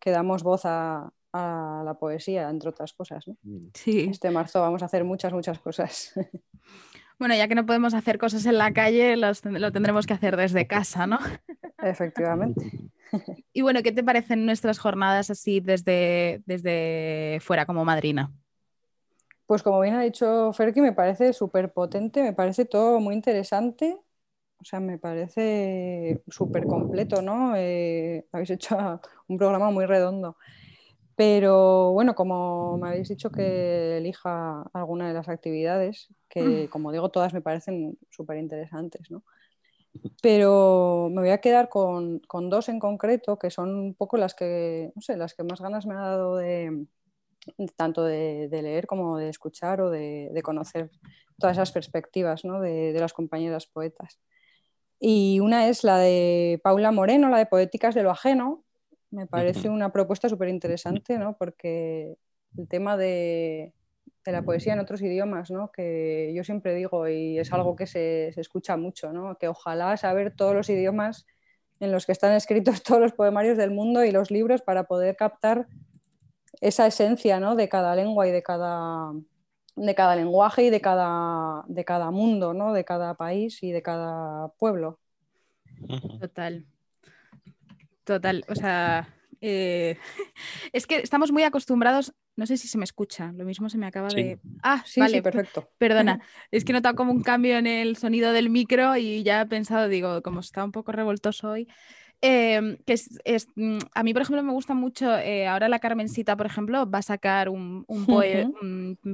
que 0.01 0.11
damos 0.11 0.43
voz 0.43 0.63
a, 0.65 1.13
la 1.33 1.95
poesía, 2.01 2.51
entre 2.51 2.71
otras 2.71 2.93
cosas. 2.95 3.25
Mm. 3.43 3.69
Sí. 3.73 4.09
Este 4.11 4.31
marzo 4.31 4.61
vamos 4.61 4.83
a 4.83 4.87
hacer 4.87 5.05
muchas, 5.05 5.33
muchas 5.33 5.61
cosas. 5.61 6.13
Bueno, 7.19 7.35
ya 7.35 7.49
que 7.49 7.55
no 7.55 7.67
podemos 7.67 7.95
hacer 7.95 8.19
cosas 8.19 8.47
en 8.47 8.59
la 8.59 8.73
calle, 8.73 9.17
lo 9.17 9.73
tendremos 9.73 10.07
que 10.07 10.15
hacer 10.15 10.37
desde 10.37 10.67
casa, 10.67 11.07
¿no? 11.07 11.19
Efectivamente. 11.83 12.71
Y 13.55 13.63
bueno, 13.63 13.83
¿qué 13.83 13.91
te 13.91 14.05
parecen 14.05 14.45
nuestras 14.45 14.79
jornadas 14.79 15.31
así 15.31 15.61
desde, 15.61 16.43
desde 16.45 17.39
fuera 17.41 17.65
como 17.65 17.83
madrina? 17.83 18.31
Pues 19.47 19.63
como 19.63 19.81
bien 19.81 19.95
ha 19.95 20.03
dicho 20.03 20.53
Ferki, 20.53 20.83
me 20.83 20.93
parece 20.93 21.33
súper 21.33 21.73
potente, 21.73 22.23
me 22.23 22.35
parece 22.35 22.67
todo 22.67 23.01
muy 23.01 23.15
interesante. 23.15 23.99
O 24.61 24.65
sea, 24.65 24.79
me 24.79 24.99
parece 24.99 26.23
súper 26.29 26.67
completo, 26.67 27.23
¿no? 27.23 27.55
Eh, 27.57 28.27
habéis 28.31 28.51
hecho 28.51 28.77
un 29.29 29.39
programa 29.39 29.71
muy 29.71 29.87
redondo. 29.87 30.37
Pero 31.19 31.91
bueno, 31.95 32.15
como 32.15 32.79
me 32.79 32.91
habéis 32.91 33.09
dicho 33.09 33.33
que 33.33 33.97
elija 33.97 34.63
alguna 34.73 35.09
de 35.09 35.15
las 35.15 35.29
actividades, 35.29 36.15
que 36.29 36.67
mm. 36.67 36.69
como 36.69 36.93
digo, 36.93 37.09
todas 37.09 37.35
me 37.35 37.41
parecen 37.41 37.99
súper 38.09 38.39
interesantes, 38.39 39.11
¿no? 39.11 39.25
Pero 40.23 41.09
me 41.11 41.23
voy 41.23 41.31
a 41.31 41.41
quedar 41.41 41.69
con, 41.69 42.21
con, 42.21 42.49
dos 42.49 42.69
en 42.69 42.79
concreto, 42.79 43.37
que 43.37 43.51
son 43.51 43.75
un 43.75 43.95
poco 43.95 44.17
las 44.17 44.37
que, 44.37 44.93
no 44.95 45.03
sé, 45.03 45.17
las 45.17 45.35
que 45.35 45.43
más 45.43 45.61
ganas 45.61 45.87
me 45.87 45.95
ha 45.95 46.03
dado 46.03 46.37
de, 46.37 46.87
tanto 47.75 48.05
de, 48.05 48.49
leer 48.53 48.87
como 48.87 49.19
de 49.19 49.29
escuchar 49.29 49.81
o 49.81 49.91
de, 49.91 50.41
conocer 50.45 50.89
todas 51.37 51.57
esas 51.57 51.73
perspectivas 51.73 52.43
de, 52.43 52.97
las 52.97 53.13
compañeras 53.13 53.67
poetas. 53.67 54.21
Y 55.01 55.41
una 55.41 55.67
es 55.67 55.83
la 55.83 55.99
de 55.99 56.61
Paula 56.63 56.93
Moreno, 56.93 57.29
la 57.29 57.39
de 57.39 57.47
Poéticas 57.47 57.97
de 57.97 58.05
lo 58.05 58.13
Ajeno. 58.13 58.63
Me 59.11 59.27
parece 59.27 59.71
una 59.71 59.91
propuesta 59.91 60.29
súper 60.29 60.49
interesante, 60.49 61.19
porque 61.39 62.17
el 62.57 62.69
tema 62.69 62.97
de, 62.97 63.73
la 64.27 64.43
poesía 64.43 64.75
en 64.75 64.81
otros 64.81 65.01
idiomas, 65.01 65.51
que 65.73 66.33
yo 66.35 66.45
siempre 66.45 66.75
digo, 66.75 67.09
y 67.09 67.39
es 67.39 67.53
algo 67.53 67.75
que 67.77 67.87
se, 67.87 68.29
escucha 68.39 68.77
mucho, 68.77 69.11
que 69.41 69.49
ojalá 69.49 69.97
saber 69.97 70.35
todos 70.37 70.55
los 70.55 70.69
idiomas 70.69 71.27
en 71.81 71.93
los 71.93 72.07
que 72.07 72.13
están 72.13 72.33
escritos 72.33 72.83
todos 72.83 73.01
los 73.01 73.13
poemarios 73.13 73.57
del 73.57 73.71
mundo 73.71 74.05
y 74.05 74.11
los 74.11 74.31
libros 74.31 74.63
para 74.63 74.85
poder 74.85 75.17
captar 75.17 75.67
esa 76.61 76.87
esencia 76.87 77.41
¿no? 77.41 77.55
de 77.55 77.69
cada 77.69 77.95
lengua 77.95 78.27
y 78.27 78.33
de 78.33 78.43
cada, 78.43 79.13
de 79.77 79.95
cada 79.95 80.17
lenguaje 80.17 80.65
y 80.65 80.71
de 80.71 80.81
cada, 80.81 81.65
de 81.69 81.85
cada 81.85 82.11
mundo, 82.11 82.53
¿no? 82.53 82.73
de 82.73 82.85
cada 82.85 83.15
país 83.15 83.63
y 83.63 83.73
de 83.73 83.83
cada 83.83 84.49
pueblo. 84.59 84.99
Total. 86.21 86.67
Total. 88.09 88.43
O 88.49 88.55
sea, 88.55 89.07
eh, 89.43 89.99
es 90.73 90.87
que 90.87 90.97
estamos 90.97 91.31
muy 91.31 91.43
acostumbrados. 91.43 92.15
No 92.37 92.47
sé 92.47 92.57
si 92.57 92.69
se 92.69 92.79
me 92.79 92.85
escucha, 92.85 93.33
lo 93.33 93.45
mismo 93.45 93.69
se 93.69 93.77
me 93.77 93.87
acaba 93.87 94.09
de. 94.09 94.39
Ah, 94.63 94.83
sí, 94.87 95.01
vale, 95.01 95.23
perfecto. 95.23 95.69
Perdona, 95.79 96.21
es 96.51 96.65
que 96.65 96.73
he 96.73 96.75
notado 96.75 96.95
como 96.95 97.13
un 97.13 97.23
cambio 97.23 97.59
en 97.59 97.67
el 97.67 97.97
sonido 97.97 98.33
del 98.33 98.49
micro 98.49 98.97
y 98.97 99.23
ya 99.25 99.43
he 99.43 99.47
pensado, 99.47 99.89
digo, 99.89 100.23
como 100.23 100.41
está 100.41 100.65
un 100.65 100.73
poco 100.73 100.93
revoltoso 100.93 101.51
hoy, 101.51 101.69
Em, 102.21 102.79
que 102.85 102.95
es, 102.95 103.49
mm, 103.55 103.79
a 103.95 104.03
mí, 104.03 104.13
por 104.13 104.23
ejemplo, 104.23 104.43
me 104.43 104.53
gusta 104.53 104.75
mucho, 104.75 105.17
eh, 105.19 105.47
ahora 105.47 105.69
la 105.69 105.79
Carmencita, 105.79 106.37
por 106.37 106.47
ejemplo, 106.47 106.91
va 106.91 106.99
a 106.99 107.03
sacar 107.03 107.49
un, 107.49 107.87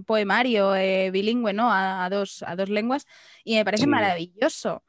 poemario 0.07 0.75
eh, 0.75 1.11
bilingüe, 1.11 1.53
¿no? 1.53 1.71
A, 1.71 2.09
dos, 2.09 2.43
a 2.47 2.57
dos 2.57 2.71
lenguas 2.71 3.07
y 3.45 3.57
me 3.57 3.65
parece 3.65 3.87
maravilloso. 3.87 4.83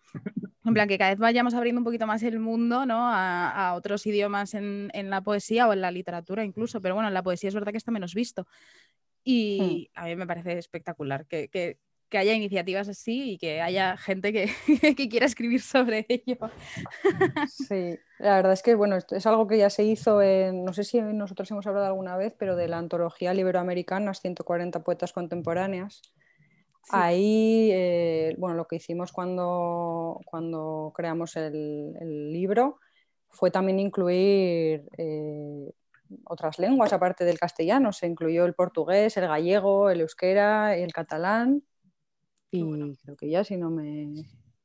En 0.65 0.73
plan, 0.73 0.87
que 0.87 0.97
cada 0.97 1.11
vez 1.11 1.19
vayamos 1.19 1.53
abriendo 1.53 1.79
un 1.79 1.85
poquito 1.85 2.07
más 2.07 2.23
el 2.23 2.39
mundo, 2.39 2.85
¿no? 2.85 3.07
A, 3.07 3.73
otros 3.75 4.05
idiomas 4.07 4.53
en, 4.53 4.89
la 5.09 5.21
poesía 5.21 5.67
o 5.67 5.73
en 5.73 5.81
la 5.81 5.91
literatura 5.91 6.43
incluso, 6.43 6.81
pero 6.81 6.95
bueno, 6.95 7.07
en 7.07 7.13
la 7.13 7.23
poesía 7.23 7.49
es 7.49 7.53
verdad 7.53 7.71
que 7.71 7.77
está 7.77 7.91
menos 7.91 8.15
visto. 8.15 8.47
Y 9.23 9.89
hmm. 9.95 9.99
a 9.99 10.05
mí 10.05 10.15
me 10.15 10.27
parece 10.27 10.57
espectacular 10.57 11.25
que, 11.27 11.49
que 12.09 12.17
haya 12.17 12.33
iniciativas 12.33 12.87
así 12.87 13.31
y 13.31 13.37
que 13.37 13.61
haya 13.61 13.97
gente 13.97 14.31
que, 14.31 14.49
que, 14.95 15.09
quiera 15.09 15.25
escribir 15.25 15.61
sobre 15.61 16.05
ello. 16.07 16.37
Sí, 17.47 17.97
la 18.19 18.35
verdad 18.35 18.53
es 18.53 18.61
que 18.61 18.75
bueno, 18.75 18.97
es 18.97 19.25
algo 19.25 19.47
que 19.47 19.57
ya 19.57 19.69
se 19.69 19.83
hizo 19.83 20.21
en, 20.21 20.63
no 20.63 20.73
sé 20.73 20.83
si 20.83 21.01
nosotros 21.01 21.49
hemos 21.51 21.67
hablado 21.67 21.87
alguna 21.87 22.17
vez, 22.17 22.33
pero 22.37 22.55
de 22.55 22.67
la 22.67 22.77
antología 22.77 23.33
Iberoamericana, 23.33 24.13
140 24.13 24.83
poetas 24.83 25.13
contemporáneas. 25.13 26.01
Ahí, 26.89 27.69
eh, 27.71 28.35
bueno, 28.37 28.55
lo 28.55 28.67
que 28.67 28.77
hicimos 28.77 29.11
cuando, 29.11 30.21
cuando 30.25 30.91
creamos 30.95 31.35
el, 31.35 31.95
el 31.99 32.31
libro 32.31 32.79
fue 33.29 33.51
también 33.51 33.79
incluir 33.79 34.87
eh, 34.97 35.71
otras 36.25 36.59
lenguas 36.59 36.93
aparte 36.93 37.25
del 37.25 37.39
castellano. 37.39 37.91
Se 37.91 38.07
incluyó 38.07 38.45
el 38.45 38.53
portugués, 38.53 39.17
el 39.17 39.27
gallego, 39.27 39.89
el 39.89 40.01
euskera, 40.01 40.75
el 40.75 40.93
catalán 40.93 41.63
y 42.51 42.95
creo 43.03 43.17
que 43.17 43.29
ya, 43.29 43.43
si 43.43 43.57
no 43.57 43.69
me 43.69 44.13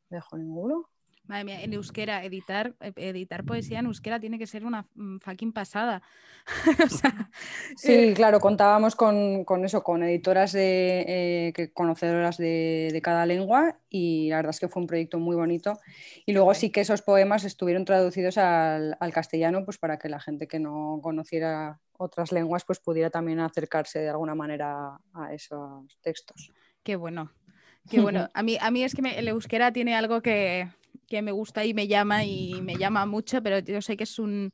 dejo 0.09 0.37
ninguno. 0.39 0.89
Madre 1.31 1.45
mía, 1.45 1.63
en 1.63 1.73
euskera, 1.75 2.25
editar, 2.25 2.75
eh, 2.81 2.93
editar 2.97 3.45
poesía 3.45 3.79
en 3.79 3.87
euskera 3.87 4.19
tiene 4.19 4.37
que 4.37 4.49
ser 4.49 4.65
una 4.65 4.89
mm, 4.97 5.19
fucking 5.19 5.53
pasada. 5.53 6.03
sí, 7.77 7.93
eh, 7.93 8.15
claro, 8.17 8.41
contábamos 8.41 8.97
con, 8.97 9.47
eso, 9.65 9.85
con 9.85 10.03
editoras 10.03 10.51
de, 10.51 11.05
eh, 11.07 11.53
que 11.53 11.73
conocedoras 11.73 12.37
de, 12.37 13.01
cada 13.01 13.27
lengua 13.27 13.79
y 13.89 14.29
la 14.29 14.39
verdad 14.39 14.51
es 14.51 14.59
que 14.59 14.67
fue 14.67 14.83
un 14.83 14.89
proyecto 14.89 15.21
muy 15.21 15.37
bonito. 15.37 15.79
Y 16.27 16.33
luego 16.33 16.53
sí 16.53 16.71
que 16.71 16.81
esos 16.81 17.01
poemas 17.01 17.45
estuvieron 17.45 17.85
traducidos 17.85 18.37
al, 18.37 18.97
castellano, 19.13 19.65
pues 19.65 19.79
para 19.79 20.01
que 20.01 20.09
la 20.09 20.19
gente 20.19 20.49
que 20.49 20.59
no 20.59 20.99
conociera 21.01 21.79
otras 21.97 22.33
lenguas 22.33 22.65
pues 22.65 22.81
pudiera 22.81 23.11
también 23.11 23.39
acercarse 23.39 24.01
de 24.01 24.09
alguna 24.09 24.35
manera 24.35 24.99
a 25.15 25.33
esos 25.33 25.97
textos. 26.01 26.51
Qué 26.83 26.97
bueno. 26.97 27.31
Que 27.89 28.01
bueno, 28.01 28.29
a 28.35 28.43
mí, 28.43 28.59
a 28.61 28.73
mí 28.73 28.83
es 28.83 28.97
que 28.97 29.09
el 29.17 29.29
euskera 29.29 29.73
tiene 29.73 29.95
algo 29.95 30.23
que, 30.23 30.69
que 31.11 31.23
me 31.23 31.33
gusta 31.33 31.65
y 31.65 31.75
me 31.75 31.89
llama 31.89 32.25
y 32.25 32.63
me 32.63 32.77
llama 32.77 33.05
mucho, 33.05 33.43
pero 33.43 33.59
yo 33.59 33.83
sé 33.83 33.97
que 33.97 34.05
es 34.05 34.19
un, 34.21 34.53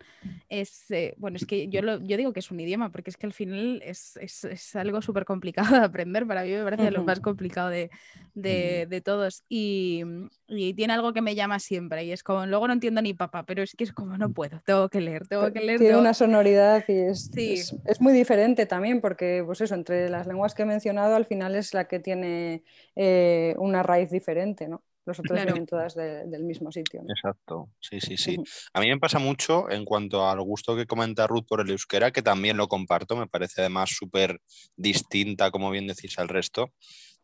es, 0.48 0.90
eh, 0.90 1.14
bueno, 1.18 1.36
es 1.36 1.44
que 1.44 1.68
yo, 1.68 1.82
lo, 1.82 2.02
yo 2.02 2.16
digo 2.16 2.32
que 2.32 2.40
es 2.40 2.50
un 2.50 2.58
idioma, 2.58 2.90
porque 2.90 3.10
es 3.10 3.18
que 3.18 3.26
al 3.26 3.34
final 3.34 3.82
es, 3.84 4.16
es, 4.16 4.44
es 4.44 4.74
algo 4.74 5.02
súper 5.02 5.26
complicado 5.26 5.76
de 5.76 5.84
aprender, 5.84 6.26
para 6.26 6.44
mí 6.44 6.52
me 6.52 6.64
parece 6.64 6.90
lo 6.90 7.04
más 7.04 7.20
complicado 7.20 7.68
de, 7.68 7.90
de, 8.34 8.86
de 8.88 9.00
todos 9.02 9.44
y, 9.50 10.02
y, 10.48 10.72
tiene 10.72 10.94
algo 10.94 11.12
que 11.12 11.20
me 11.20 11.34
llama 11.34 11.58
siempre 11.58 12.04
y 12.04 12.12
es 12.12 12.22
como, 12.22 12.46
luego 12.46 12.66
no 12.66 12.72
entiendo 12.72 13.02
ni 13.02 13.12
papá, 13.12 13.44
pero 13.44 13.62
es 13.62 13.74
que 13.76 13.84
es 13.84 13.92
como, 13.92 14.16
no 14.16 14.32
puedo, 14.32 14.62
tengo 14.64 14.88
que 14.88 15.02
leer, 15.02 15.28
tengo 15.28 15.52
que 15.52 15.60
leer. 15.60 15.78
Tiene 15.78 15.98
una 15.98 16.14
sonoridad 16.14 16.82
y 16.88 16.92
es, 16.92 17.30
es, 17.36 18.00
muy 18.00 18.14
diferente 18.14 18.64
también, 18.64 19.02
porque 19.02 19.42
pues 19.44 19.60
eso, 19.60 19.74
entre 19.74 20.08
las 20.08 20.26
lenguas 20.26 20.54
que 20.54 20.62
he 20.62 20.66
mencionado, 20.66 21.16
al 21.16 21.26
final 21.26 21.54
es 21.54 21.74
la 21.74 21.86
que 21.86 22.00
tiene 22.00 22.62
eh, 22.94 23.54
una 23.58 23.82
raíz 23.82 24.10
diferente, 24.10 24.68
¿no? 24.68 24.82
Los 25.06 25.20
otros 25.20 25.40
vienen 25.40 25.66
todas 25.66 25.94
del 25.94 26.42
mismo 26.42 26.72
sitio. 26.72 27.02
Exacto, 27.08 27.70
sí, 27.78 28.00
sí, 28.00 28.16
sí. 28.16 28.36
A 28.72 28.80
mí 28.80 28.88
me 28.88 28.98
pasa 28.98 29.20
mucho 29.20 29.70
en 29.70 29.84
cuanto 29.84 30.28
al 30.28 30.42
gusto 30.42 30.74
que 30.74 30.84
comenta 30.84 31.28
Ruth 31.28 31.46
por 31.46 31.60
el 31.60 31.70
euskera, 31.70 32.10
que 32.10 32.22
también 32.22 32.56
lo 32.56 32.66
comparto, 32.66 33.16
me 33.16 33.28
parece 33.28 33.60
además 33.60 33.90
súper 33.90 34.40
distinta, 34.76 35.52
como 35.52 35.70
bien 35.70 35.86
decís, 35.86 36.18
al 36.18 36.28
resto. 36.28 36.72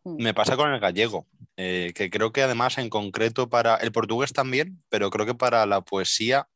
Mm. 0.05 0.23
Me 0.23 0.33
pasa 0.33 0.57
con 0.57 0.73
el 0.73 0.79
gallego, 0.79 1.27
eh, 1.57 1.93
que 1.97 2.09
creo 2.09 2.31
que 2.33 2.43
además 2.43 2.79
en 2.79 2.89
concreto 2.89 3.51
para 3.51 3.75
el 3.77 3.91
portugués 3.91 4.33
también, 4.33 4.81
pero 4.89 5.11
creo 5.11 5.27
que 5.27 5.35
para 5.35 5.67
la 5.67 5.81
poesía, 5.81 6.47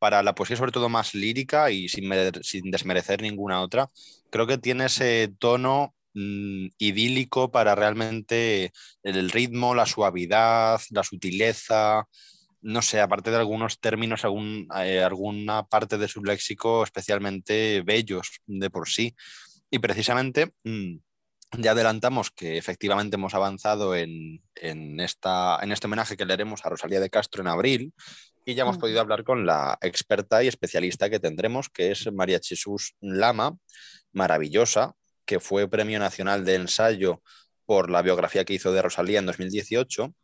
para 0.00 0.24
la 0.24 0.34
poesía 0.34 0.56
sobre 0.56 0.72
todo 0.72 0.88
más 0.88 1.14
lírica 1.14 1.70
y 1.70 1.88
sin, 1.88 2.10
sin 2.42 2.72
desmerecer 2.72 3.22
ninguna 3.22 3.62
otra, 3.62 3.90
creo 4.28 4.48
que 4.48 4.58
tiene 4.58 4.86
ese 4.86 5.32
tono 5.38 5.94
Mm, 6.14 6.68
idílico 6.78 7.50
para 7.50 7.74
realmente 7.74 8.72
el 9.02 9.30
ritmo, 9.30 9.74
la 9.74 9.84
suavidad, 9.84 10.80
la 10.90 11.02
sutileza, 11.02 12.06
no 12.62 12.82
sé, 12.82 13.00
aparte 13.00 13.30
de 13.30 13.36
algunos 13.36 13.80
términos, 13.80 14.24
algún, 14.24 14.68
eh, 14.76 15.02
alguna 15.02 15.64
parte 15.66 15.98
de 15.98 16.06
su 16.08 16.22
léxico 16.24 16.84
especialmente 16.84 17.82
bellos 17.84 18.40
de 18.46 18.70
por 18.70 18.88
sí. 18.88 19.14
Y 19.70 19.80
precisamente 19.80 20.52
mm, 20.62 20.96
ya 21.58 21.72
adelantamos 21.72 22.30
que 22.30 22.58
efectivamente 22.58 23.16
hemos 23.16 23.34
avanzado 23.34 23.96
en, 23.96 24.40
esta, 25.00 25.58
en 25.62 25.72
este 25.72 25.88
homenaje 25.88 26.16
que 26.16 26.24
le 26.26 26.32
haremos 26.34 26.64
a 26.64 26.68
Rosalía 26.70 27.00
de 27.00 27.10
Castro 27.10 27.42
en 27.42 27.48
abril 27.48 27.92
y 28.46 28.54
ya 28.54 28.62
hemos 28.62 28.78
podido 28.78 29.00
hablar 29.00 29.24
con 29.24 29.46
la 29.46 29.78
experta 29.80 30.44
y 30.44 30.48
especialista 30.48 31.10
que 31.10 31.20
tendremos, 31.20 31.68
que 31.70 31.90
es 31.90 32.12
María 32.12 32.40
Jesús 32.42 32.94
Lama, 33.00 33.56
maravillosa, 34.12 34.94
que 35.24 35.40
fue 35.40 35.68
Premio 35.68 35.98
Nacional 35.98 36.44
de 36.44 36.56
Ensayo 36.56 37.22
por 37.66 37.90
la 37.90 38.02
biografía 38.02 38.44
que 38.44 38.54
hizo 38.54 38.72
de 38.72 38.82
Rosalía 38.82 39.18
en 39.18 39.26
2018. 39.26 40.14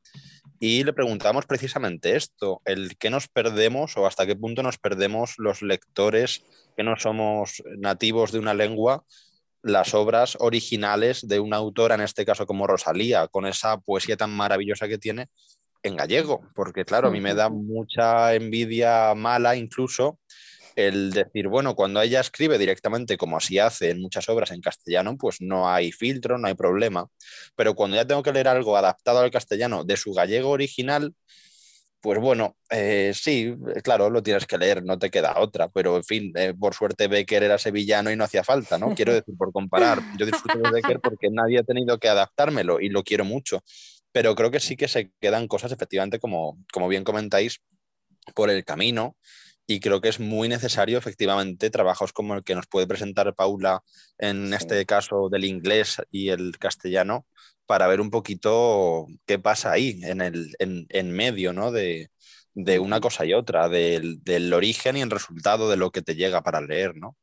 Y 0.61 0.85
le 0.85 0.93
preguntamos 0.93 1.47
precisamente 1.47 2.17
esto, 2.17 2.61
el 2.67 2.99
qué 2.99 3.09
nos 3.09 3.29
perdemos 3.29 3.97
o 3.97 4.07
hasta 4.07 4.27
qué 4.27 4.37
punto 4.37 4.63
nos 4.63 4.79
perdemos 4.79 5.35
los 5.39 5.63
lectores 5.63 6.45
que 6.77 6.83
no 6.83 6.97
somos 6.97 7.63
nativos 7.79 8.31
de 8.31 8.41
una 8.41 8.53
lengua, 8.53 9.05
las 9.63 9.95
obras 9.95 10.37
originales 10.39 11.27
de 11.27 11.41
una 11.41 11.57
autora, 11.57 11.95
en 11.95 12.03
este 12.03 12.27
caso 12.27 12.47
como 12.47 12.67
Rosalía, 12.67 13.27
con 13.29 13.47
esa 13.47 13.79
poesía 13.79 14.17
tan 14.17 14.31
maravillosa 14.31 14.87
que 14.87 14.99
tiene 14.99 15.29
en 15.83 15.97
gallego, 15.97 16.43
porque 16.55 16.85
claro, 16.85 17.09
a 17.09 17.11
mí 17.11 17.21
me 17.21 17.35
da 17.35 17.49
mucha 17.49 18.35
envidia 18.35 19.15
mala 19.15 19.57
incluso 19.57 20.19
el 20.77 21.13
decir, 21.13 21.49
bueno, 21.49 21.75
cuando 21.75 22.01
ella 22.03 22.21
escribe 22.21 22.59
directamente, 22.59 23.17
como 23.17 23.37
así 23.37 23.59
hace 23.59 23.91
en 23.91 24.01
muchas 24.01 24.29
obras 24.29 24.51
en 24.51 24.61
castellano, 24.61 25.17
pues 25.19 25.41
no 25.41 25.69
hay 25.69 25.93
filtro, 25.93 26.39
no 26.39 26.49
hay 26.49 26.55
problema. 26.55 27.07
Pero 27.57 27.75
cuando 27.75 27.97
ya 27.97 28.07
tengo 28.07 28.23
que 28.23 28.33
leer 28.33 28.49
algo 28.49 28.77
adaptado 28.77 29.21
al 29.21 29.31
castellano 29.31 29.85
de 29.85 29.97
su 29.97 30.13
gallego 30.13 30.51
original, 30.51 31.15
pues 32.01 32.19
bueno, 32.19 32.57
eh, 32.71 33.13
sí, 33.15 33.55
claro, 33.83 34.09
lo 34.09 34.23
tienes 34.23 34.47
que 34.47 34.57
leer, 34.57 34.83
no 34.83 34.99
te 34.99 35.11
queda 35.11 35.39
otra, 35.39 35.69
pero 35.69 35.97
en 35.97 36.05
fin, 36.05 36.33
eh, 36.35 36.55
por 36.59 36.75
suerte 36.75 37.09
Becker 37.09 37.43
era 37.43 37.59
sevillano 37.59 38.11
y 38.11 38.17
no 38.17 38.25
hacía 38.25 38.43
falta, 38.43 38.79
¿no? 38.79 38.95
Quiero 38.95 39.13
decir, 39.13 39.37
por 39.37 39.53
comparar, 39.53 40.01
yo 40.19 40.25
disfruto 40.25 40.59
de 40.59 40.71
Becker 40.71 41.01
porque 41.03 41.29
nadie 41.31 41.59
ha 41.59 41.63
tenido 41.63 41.99
que 41.99 42.09
adaptármelo 42.09 42.81
y 42.81 42.89
lo 42.89 43.05
quiero 43.05 43.25
mucho, 43.25 43.63
pero 44.13 44.35
creo 44.35 44.51
que 44.51 44.61
sí 44.61 44.77
que 44.77 44.89
se 44.89 45.13
quedan 45.21 45.47
cosas, 45.47 45.73
efectivamente, 45.73 46.19
como, 46.19 46.59
como 46.73 46.89
bien 46.89 47.05
comentáis, 47.05 47.61
por 48.35 48.51
el 48.51 48.65
camino 48.65 49.17
y 49.71 49.79
creo 49.79 50.01
que 50.01 50.09
es 50.09 50.19
muy 50.19 50.49
necesario, 50.49 50.99
efectivamente, 50.99 51.71
trabajos 51.71 52.13
como 52.13 52.35
el 52.35 52.43
que 52.43 52.57
nos 52.57 52.67
puede 52.67 52.89
presentar 52.89 53.33
Paula 53.37 53.85
en 54.19 54.53
este 54.53 54.85
caso 54.85 55.29
del 55.29 55.45
inglés 55.45 56.03
y 56.11 56.31
el 56.31 56.59
castellano, 56.59 57.25
para 57.67 57.87
ver 57.87 58.01
un 58.01 58.11
poquito 58.11 59.07
qué 59.27 59.39
pasa 59.39 59.71
ahí, 59.71 60.01
en, 60.03 60.23
el, 60.23 60.57
en, 60.59 61.13
medio 61.13 61.53
¿no? 61.53 61.71
de, 61.71 62.11
una 62.81 63.01
cosa 63.01 63.25
y 63.25 63.33
otra, 63.33 63.69
del, 63.69 64.53
origen 64.53 64.97
y 64.97 65.03
el 65.03 65.11
resultado 65.11 65.71
de 65.71 65.77
lo 65.77 65.93
que 65.93 66.03
te 66.03 66.17
llega 66.17 66.43
para 66.43 66.61
leer, 66.61 66.97
¿no? 66.97 67.17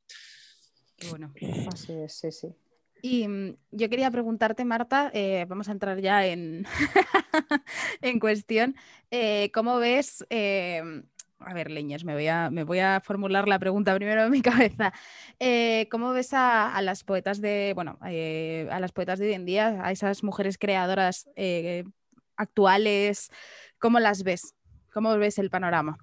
Bueno, 1.10 1.34
así 1.74 1.92
es, 1.92 2.14
sí, 2.14 2.32
sí. 2.32 2.48
Y 3.02 3.28
mm, 3.28 3.58
yo 3.72 3.90
quería 3.90 4.10
preguntarte, 4.10 4.64
Marta, 4.64 5.12
eh, 5.14 5.46
vamos 5.50 5.68
a 5.68 5.74
entrar 5.74 6.00
ya 6.00 6.26
en, 6.26 6.66
en 8.02 8.20
cuestión, 8.22 8.78
eh, 9.12 9.52
¿cómo 9.52 9.80
ves 9.80 10.26
eh, 10.30 10.82
a 11.40 11.54
ver, 11.54 11.72
leñas, 11.72 12.04
me 12.04 12.14
voy 12.14 12.28
a, 12.28 12.50
me 12.50 12.64
voy 12.64 12.80
a 12.80 13.02
formular 13.04 13.48
la 13.48 13.60
pregunta 13.60 13.96
primero 13.96 14.24
en 14.24 14.32
mi 14.32 14.42
cabeza. 14.42 14.94
Eh, 15.40 15.88
¿Cómo 15.92 16.12
ves 16.12 16.30
a, 16.34 16.80
las 16.82 17.04
poetas 17.04 17.42
de, 17.42 17.74
bueno, 17.76 17.98
eh, 18.08 18.68
a 18.72 18.80
las 18.80 18.92
poetas 18.92 19.20
de 19.20 19.28
hoy 19.28 19.34
en 19.34 19.46
día, 19.46 19.80
a 19.84 19.92
esas 19.92 20.24
mujeres 20.24 20.58
creadoras 20.58 21.30
eh, 21.36 21.84
actuales? 22.36 23.30
¿Cómo 23.80 24.00
las 24.00 24.24
ves? 24.24 24.56
¿Cómo 24.94 25.16
ves 25.18 25.38
el 25.38 25.50
panorama? 25.50 25.98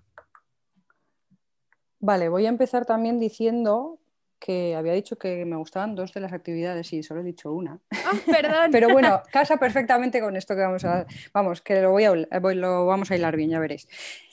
Vale, 1.99 2.29
voy 2.29 2.47
a 2.47 2.51
empezar 2.51 2.85
también 2.85 3.19
diciendo 3.19 3.99
que 4.39 4.77
había 4.77 4.93
dicho 4.93 5.17
que 5.17 5.47
me 5.47 5.57
gustaban 5.57 5.95
dos 5.95 6.13
de 6.13 6.21
las 6.21 6.35
actividades 6.35 6.93
y 6.93 7.03
solo 7.03 7.23
he 7.23 7.25
dicho 7.25 7.51
una. 7.51 7.81
Ah, 7.91 8.13
perdón. 8.27 8.71
Pero 8.73 8.91
bueno, 8.91 9.23
casa 9.33 9.57
perfectamente 9.57 10.21
con 10.21 10.37
esto 10.37 10.55
que 10.55 10.61
vamos 10.61 10.85
a... 10.85 11.07
Vamos, 11.33 11.63
que 11.63 11.81
lo, 11.81 11.93
voy 11.93 12.05
a, 12.05 12.13
lo 12.15 12.85
vamos 12.85 13.11
a 13.11 13.17
hilar 13.17 13.37
bien, 13.37 13.49
ya 13.49 13.59
veréis. 13.59 13.89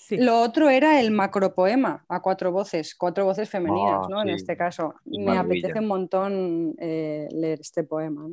Lo 0.09 0.41
otro 0.41 0.69
era 0.69 0.99
el 0.99 1.11
macropoema 1.11 2.05
a 2.09 2.21
cuatro 2.21 2.51
voces, 2.51 2.95
cuatro 2.95 3.25
voces 3.25 3.49
femeninas, 3.49 4.01
ah, 4.03 4.07
¿no? 4.09 4.21
En 4.21 4.29
este 4.29 4.57
caso. 4.57 4.95
Me 5.05 5.37
apetece 5.37 5.79
un 5.79 5.87
montón 5.87 6.75
eh, 6.79 7.27
leer 7.31 7.61
este 7.61 7.83
poema. 7.83 8.27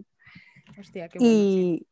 Hostia, 0.78 1.08
qué 1.08 1.18
bueno, 1.18 1.32
y, 1.32 1.87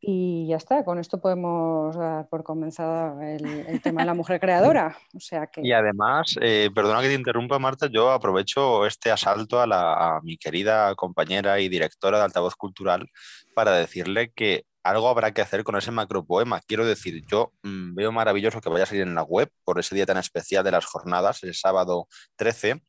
y, 0.00 0.46
ya 0.48 0.56
está, 0.56 0.84
con 0.84 0.98
esto 0.98 1.20
podemos 1.20 1.96
dar 1.96 2.28
por 2.28 2.42
comenzado 2.42 3.20
el, 3.22 3.80
tema 3.82 4.02
de 4.02 4.06
la 4.06 4.14
mujer 4.14 4.40
creadora. 4.40 4.96
O 5.14 5.20
sea 5.20 5.46
que... 5.46 5.60
Y 5.62 5.72
además, 5.72 6.36
eh, 6.40 6.70
perdona 6.74 7.00
que 7.00 7.08
te 7.08 7.14
interrumpa, 7.14 7.58
Marta, 7.58 7.88
yo 7.90 8.10
aprovecho 8.10 8.86
este 8.86 9.10
asalto 9.10 9.60
a, 9.60 9.66
la, 9.66 10.16
a 10.16 10.20
mi 10.22 10.36
querida 10.36 10.94
compañera 10.96 11.60
y 11.60 11.68
directora 11.68 12.18
de 12.18 12.24
Altavoz 12.24 12.56
Cultural 12.56 13.08
para 13.54 13.72
decirle 13.72 14.32
que 14.34 14.64
algo 14.82 15.08
habrá 15.08 15.32
que 15.32 15.42
hacer 15.42 15.64
con 15.64 15.76
ese 15.76 15.90
macropoema. 15.90 16.60
Quiero 16.66 16.84
decir, 16.84 17.24
yo 17.26 17.52
mm, 17.62 17.94
veo 17.94 18.12
maravilloso 18.12 18.60
que 18.60 18.68
vaya 18.68 18.84
a 18.84 18.86
salir 18.86 19.02
en 19.02 19.14
la 19.14 19.22
web 19.22 19.50
por 19.64 19.78
ese 19.78 19.94
día 19.94 20.06
tan 20.06 20.18
especial 20.18 20.64
de 20.64 20.72
las 20.72 20.84
jornadas, 20.84 21.42
el 21.42 21.54
sábado 21.54 22.08
13, 22.36 22.82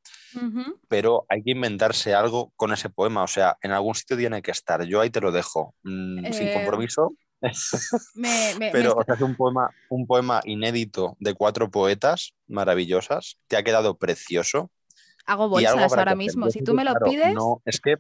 pero 0.88 1.26
hay 1.30 1.44
que 1.44 1.52
inventarse 1.52 2.14
algo 2.14 2.52
con 2.56 2.74
ese 2.74 2.90
poema. 2.90 3.24
O 3.24 3.28
sea, 3.28 3.58
en 3.62 3.72
algún 3.72 3.96
sitio 3.96 4.18
tiene 4.18 4.42
que 4.42 4.52
estar. 4.52 4.84
Yo 4.84 5.02
ahí 5.02 5.10
te 5.10 5.22
lo 5.22 5.32
dejo, 5.32 5.76
mm, 5.84 6.32
sin 6.32 6.48
eh, 6.48 6.54
compromiso. 6.54 7.16
pero 8.72 9.04
es 9.06 9.22
un 9.22 9.36
poema, 9.36 9.70
un 9.90 10.08
poema 10.08 10.40
inédito 10.46 11.18
de 11.20 11.34
cuatro 11.34 11.70
poetas 11.70 12.34
maravillosas 12.48 13.38
que 13.50 13.58
ha 13.58 13.64
quedado 13.64 13.98
precioso. 13.98 14.72
Hago 15.26 15.50
bolsas 15.50 15.94
ahora 15.94 16.16
mismo. 16.16 16.50
Si 16.50 16.64
tú 16.64 16.74
me 16.74 16.84
lo 16.84 16.94
pides. 16.96 17.34
No, 17.34 17.62
es 17.66 17.80
que 17.80 17.98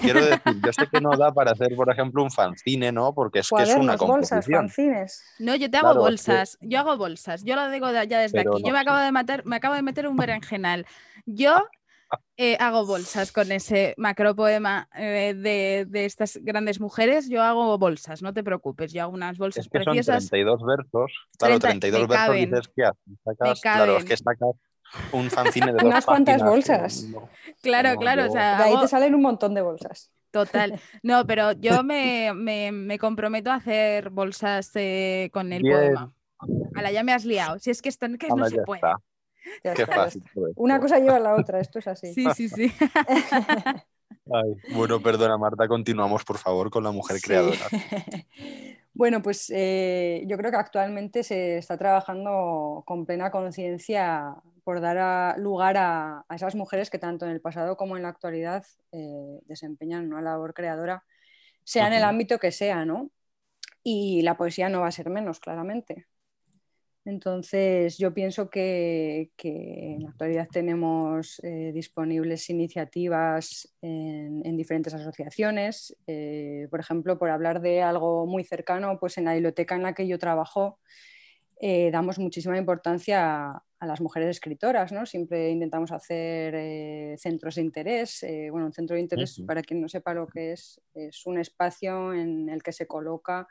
Quiero 0.00 0.24
decir, 0.24 0.60
yo 0.64 0.72
sé 0.72 0.86
que 0.90 1.00
no 1.00 1.16
da 1.16 1.32
para 1.32 1.52
hacer, 1.52 1.74
por 1.76 1.90
ejemplo, 1.90 2.22
un 2.22 2.30
fanzine, 2.30 2.92
¿no? 2.92 3.14
Porque 3.14 3.40
es 3.40 3.50
que 3.50 3.62
es 3.62 3.74
una 3.74 3.96
bolsas, 3.96 4.46
fanzines. 4.46 5.24
No, 5.38 5.54
yo 5.54 5.70
te 5.70 5.76
hago 5.76 5.94
bolsas. 5.94 6.58
Yo 6.60 6.80
hago 6.80 6.96
bolsas. 6.96 7.44
Yo 7.44 7.56
lo 7.56 7.70
digo 7.70 7.90
ya 7.90 8.20
desde 8.20 8.40
aquí. 8.40 8.62
yo 8.64 8.72
me 8.72 8.78
acabo 8.78 8.98
de 8.98 9.12
meter, 9.12 9.44
me 9.44 9.56
acabo 9.56 9.74
de 9.74 9.82
meter 9.82 10.06
un 10.06 10.16
berenjenal. 10.16 10.86
Yo 11.24 11.68
eh, 12.36 12.56
hago 12.60 12.86
bolsas 12.86 13.32
con 13.32 13.50
ese 13.50 13.94
macropoema 13.96 14.88
eh, 14.94 15.34
de, 15.34 15.86
de, 15.88 16.04
estas 16.04 16.38
grandes 16.42 16.80
mujeres. 16.80 17.28
Yo 17.28 17.42
hago 17.42 17.76
bolsas, 17.78 18.22
no 18.22 18.32
te 18.32 18.44
preocupes. 18.44 18.92
Yo 18.92 19.02
hago 19.02 19.12
unas 19.12 19.38
bolsas 19.38 19.64
es 19.64 19.70
que 19.70 19.80
preciosas. 19.80 20.24
Son 20.24 20.30
32 20.30 20.64
versos. 20.64 21.12
Claro, 21.38 21.58
32 21.58 22.08
versos 22.08 22.34
dices 22.34 22.68
que 22.74 22.82
sacas, 23.24 23.60
claro, 23.60 23.96
es 23.96 24.04
que 24.04 24.16
sacas 24.16 24.54
un 25.12 25.30
fanzine 25.30 25.72
de 25.72 25.84
Unas 25.84 26.04
cuantas 26.04 26.42
bolsas. 26.42 27.06
claro, 27.62 27.96
claro. 27.96 28.32
de 28.32 28.38
ahí 28.38 28.74
te 28.80 28.88
salen 28.88 29.14
un 29.14 29.22
montón 29.22 29.54
de 29.54 29.62
bolsas. 29.62 30.10
Total. 30.30 30.78
No, 31.02 31.26
pero 31.26 31.52
yo 31.52 31.82
me, 31.82 32.32
me, 32.34 32.98
comprometo 32.98 33.50
a 33.50 33.54
hacer 33.54 34.10
bolsas 34.10 34.70
eh, 34.74 35.30
con 35.32 35.52
el 35.52 35.62
poema. 35.62 36.12
A 36.74 36.82
la 36.82 36.92
ya 36.92 37.02
me 37.02 37.12
has 37.12 37.24
liado. 37.24 37.58
Si 37.58 37.70
es 37.70 37.80
que 37.80 37.88
esto 37.88 38.06
que 38.18 38.28
no 38.28 38.46
se 38.48 38.62
puede. 38.62 38.82
Qué 39.62 39.86
fácil. 39.86 40.22
Una 40.56 40.80
cosa 40.80 40.98
lleva 40.98 41.16
a 41.16 41.20
la 41.20 41.34
otra, 41.34 41.60
esto 41.60 41.78
es 41.78 41.86
así. 41.86 42.12
Sí, 42.12 42.26
sí, 42.34 42.48
sí. 42.48 42.72
bueno, 44.74 45.00
perdona 45.00 45.38
Marta, 45.38 45.68
continuamos 45.68 46.24
por 46.24 46.38
favor 46.38 46.70
con 46.70 46.84
la 46.84 46.90
mujer 46.90 47.20
creadora. 47.22 47.66
Bueno, 48.92 49.20
pues 49.20 49.52
eh, 49.54 50.24
yo 50.26 50.38
creo 50.38 50.50
que 50.50 50.56
actualmente 50.56 51.22
se 51.22 51.58
está 51.58 51.76
trabajando 51.76 52.82
con 52.86 53.04
plena 53.04 53.30
conciencia 53.30 54.34
por 54.66 54.80
dar 54.80 55.38
lugar 55.38 55.76
a, 55.78 56.24
esas 56.34 56.56
mujeres 56.56 56.90
que 56.90 56.98
tanto 56.98 57.24
en 57.24 57.30
el 57.30 57.40
pasado 57.40 57.76
como 57.76 57.96
en 57.96 58.02
la 58.02 58.08
actualidad 58.08 58.66
eh, 58.90 59.38
desempeñan 59.44 60.12
una 60.12 60.20
labor 60.20 60.54
creadora, 60.54 61.04
sea 61.62 61.86
en 61.86 61.92
el 61.92 62.02
ámbito 62.02 62.40
que 62.40 62.50
sea, 62.50 62.84
¿no? 62.84 63.12
Y 63.84 64.22
la 64.22 64.36
poesía 64.36 64.68
no 64.68 64.80
va 64.80 64.88
a 64.88 64.90
ser 64.90 65.08
menos, 65.08 65.38
claramente. 65.38 66.08
Entonces, 67.04 67.96
yo 67.96 68.12
pienso 68.12 68.50
que, 68.50 69.30
en 69.38 70.02
la 70.02 70.08
actualidad 70.08 70.48
tenemos 70.50 71.38
eh, 71.44 71.70
disponibles 71.72 72.50
iniciativas 72.50 73.72
en, 73.80 74.56
diferentes 74.56 74.94
asociaciones. 74.94 75.96
Eh, 76.08 76.66
por 76.72 76.80
ejemplo, 76.80 77.20
por 77.20 77.30
hablar 77.30 77.60
de 77.60 77.82
algo 77.82 78.26
muy 78.26 78.42
cercano, 78.42 78.98
pues 78.98 79.16
en 79.16 79.26
la 79.26 79.34
biblioteca 79.34 79.76
en 79.76 79.84
la 79.84 79.94
que 79.94 80.08
yo 80.08 80.18
trabajo 80.18 80.80
eh, 81.58 81.90
damos 81.90 82.18
muchísima 82.18 82.58
importancia 82.58 83.46
a, 83.46 83.62
las 83.80 84.00
mujeres 84.00 84.30
escritoras. 84.30 84.92
¿no? 84.92 85.04
Siempre 85.04 85.50
intentamos 85.50 85.92
hacer 85.92 87.18
centros 87.18 87.56
de 87.56 87.62
interés. 87.62 88.24
bueno, 88.50 88.66
un 88.66 88.72
centro 88.72 88.94
de 88.94 89.02
interés, 89.02 89.42
para 89.46 89.62
quien 89.62 89.82
no 89.82 89.88
sepa 89.88 90.14
lo 90.14 90.26
que 90.26 90.52
es, 90.52 90.80
es 90.94 91.26
un 91.26 91.38
espacio 91.38 92.14
en 92.14 92.48
el 92.48 92.62
que 92.62 92.72
se 92.72 92.86
coloca 92.86 93.46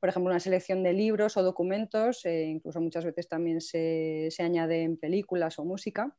por 0.00 0.08
ejemplo, 0.08 0.30
una 0.30 0.40
selección 0.40 0.82
de 0.82 0.92
libros 0.92 1.36
o 1.36 1.42
documentos, 1.42 2.24
eh, 2.24 2.44
incluso 2.44 2.80
muchas 2.80 3.04
veces 3.04 3.28
también 3.28 3.60
se, 3.60 4.28
se 4.30 4.42
añade 4.42 4.82
en 4.82 4.96
películas 4.96 5.58
o 5.58 5.64
música, 5.64 6.16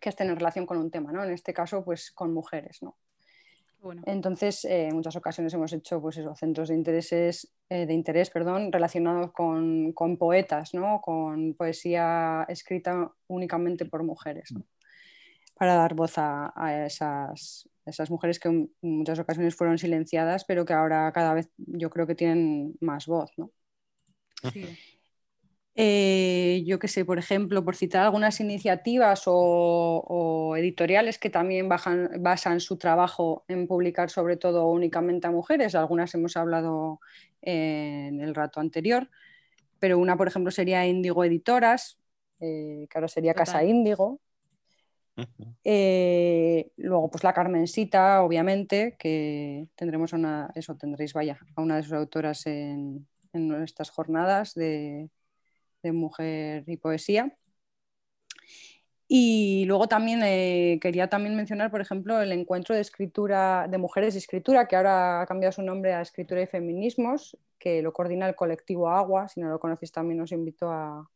que 0.00 0.08
estén 0.08 0.28
en 0.28 0.36
relación 0.36 0.66
con 0.66 0.78
un 0.78 0.90
tema, 0.90 1.12
¿no? 1.12 1.24
En 1.24 1.32
este 1.32 1.52
caso, 1.52 1.84
pues 1.84 2.12
con 2.12 2.32
mujeres, 2.32 2.82
¿no? 2.82 2.96
Entonces, 4.06 4.64
eh, 4.64 4.88
en 4.88 4.96
muchas 4.96 5.16
ocasiones 5.16 5.52
hemos 5.54 5.72
hecho 5.72 6.00
pues 6.00 6.16
esos 6.16 6.38
centros 6.38 6.68
de, 6.68 6.74
intereses, 6.74 7.54
eh, 7.68 7.86
de 7.86 7.94
interés 7.94 8.30
perdón, 8.30 8.72
relacionados 8.72 9.32
con, 9.32 9.92
con, 9.92 10.16
poetas, 10.16 10.74
¿no? 10.74 11.00
con 11.00 11.54
poesía 11.54 12.44
escrita 12.48 13.12
únicamente 13.28 13.84
por 13.84 14.02
mujeres, 14.02 14.52
¿no? 14.52 14.64
para 15.54 15.74
dar 15.74 15.94
voz 15.94 16.18
a, 16.18 16.52
a, 16.54 16.86
esas, 16.86 17.68
esas 17.84 18.10
mujeres 18.10 18.38
que 18.38 18.48
en 18.48 18.70
muchas 18.82 19.18
ocasiones 19.18 19.54
fueron 19.54 19.78
silenciadas, 19.78 20.44
pero 20.44 20.64
que 20.64 20.74
ahora 20.74 21.10
cada 21.12 21.34
vez 21.34 21.50
yo 21.56 21.90
creo 21.90 22.06
que 22.06 22.14
tienen 22.14 22.76
más 22.80 23.06
voz. 23.06 23.30
¿no? 23.36 23.50
Eh, 25.78 26.62
yo 26.64 26.78
qué 26.78 26.88
sé, 26.88 27.04
por 27.04 27.18
ejemplo, 27.18 27.62
por 27.62 27.76
citar 27.76 28.02
algunas 28.02 28.40
iniciativas 28.40 29.24
o, 29.26 30.54
editoriales 30.56 31.18
que 31.18 31.28
también 31.28 31.68
basan 31.68 32.60
su 32.60 32.78
trabajo 32.78 33.44
en 33.46 33.66
publicar 33.66 34.08
sobre 34.08 34.38
todo 34.38 34.68
únicamente 34.68 35.26
a 35.26 35.30
mujeres, 35.30 35.74
algunas 35.74 36.14
hemos 36.14 36.34
hablado 36.38 37.00
en 37.42 38.22
el 38.22 38.34
rato 38.34 38.60
anterior, 38.60 39.10
pero 39.78 39.98
una, 39.98 40.16
por 40.16 40.28
ejemplo, 40.28 40.50
sería 40.50 40.86
Índigo 40.86 41.22
Editoras, 41.24 41.98
eh, 42.40 42.86
que 42.88 42.98
ahora 42.98 43.08
sería 43.08 43.34
Casa 43.34 43.62
Índigo, 43.62 44.20
eh, 45.62 46.70
luego, 46.76 47.10
pues 47.10 47.22
la 47.22 47.34
Carmencita, 47.34 48.22
obviamente, 48.22 48.96
que 48.98 49.68
tendremos 49.74 50.14
una, 50.14 50.50
eso 50.54 50.74
tendréis, 50.76 51.12
vaya, 51.12 51.38
a 51.54 51.60
una 51.60 51.76
de 51.76 51.82
sus 51.82 51.92
autoras 51.92 52.46
en, 52.46 53.06
en 53.34 53.62
estas 53.62 53.90
jornadas 53.90 54.54
de, 54.54 55.10
mujer 55.92 56.64
y 56.66 56.76
poesía. 56.76 57.36
Y 59.08 59.64
luego 59.66 59.86
también 59.86 60.20
eh, 60.24 60.78
quería 60.80 61.08
también 61.08 61.36
mencionar, 61.36 61.70
por 61.70 61.80
ejemplo, 61.80 62.20
el 62.20 62.32
encuentro 62.32 62.74
de 62.74 62.80
escritura 62.80 63.68
de 63.68 63.78
mujeres 63.78 64.14
y 64.14 64.18
escritura, 64.18 64.66
que 64.66 64.74
ahora 64.76 65.22
ha 65.22 65.26
cambiado 65.26 65.52
su 65.52 65.62
nombre 65.62 65.94
a 65.94 66.00
escritura 66.00 66.42
y 66.42 66.46
feminismos, 66.46 67.36
que 67.58 67.82
lo 67.82 67.92
coordina 67.92 68.28
el 68.28 68.34
colectivo 68.34 68.88
Agua. 68.88 69.28
Si 69.28 69.40
no 69.40 69.48
lo 69.48 69.60
conocéis 69.60 69.92
también 69.92 70.20
os 70.20 70.32
invito 70.32 70.70
a, 70.70 71.08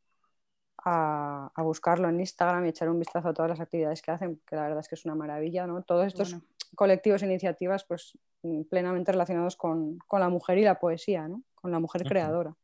a, 0.85 1.62
buscarlo 1.62 2.09
en 2.09 2.20
Instagram 2.20 2.66
y 2.66 2.68
echar 2.70 2.88
un 2.88 2.98
vistazo 2.98 3.28
a 3.28 3.35
todas 3.35 3.50
las 3.50 3.61
actividades 3.61 4.02
que 4.02 4.11
hacen, 4.11 4.40
que 4.46 4.56
la 4.56 4.62
verdad 4.62 4.80
es 4.80 4.88
que 4.88 4.94
es 4.94 5.04
una 5.04 5.14
maravilla. 5.14 5.66
¿no? 5.66 5.83
Todos 5.83 6.06
estos 6.06 6.37
colectivos 6.74 7.22
e 7.22 7.26
iniciativas 7.26 7.85
pues, 7.85 8.18
mm, 8.42 8.62
plenamente 8.64 9.12
relacionados 9.12 9.56
con, 9.56 9.98
la 10.12 10.28
mujer 10.28 10.59
y 10.59 10.64
la 10.64 10.78
poesía, 10.78 11.28
¿no? 11.28 11.42
con 11.54 11.70
la 11.70 11.80
mujer 11.80 12.04
creadora. 12.04 12.54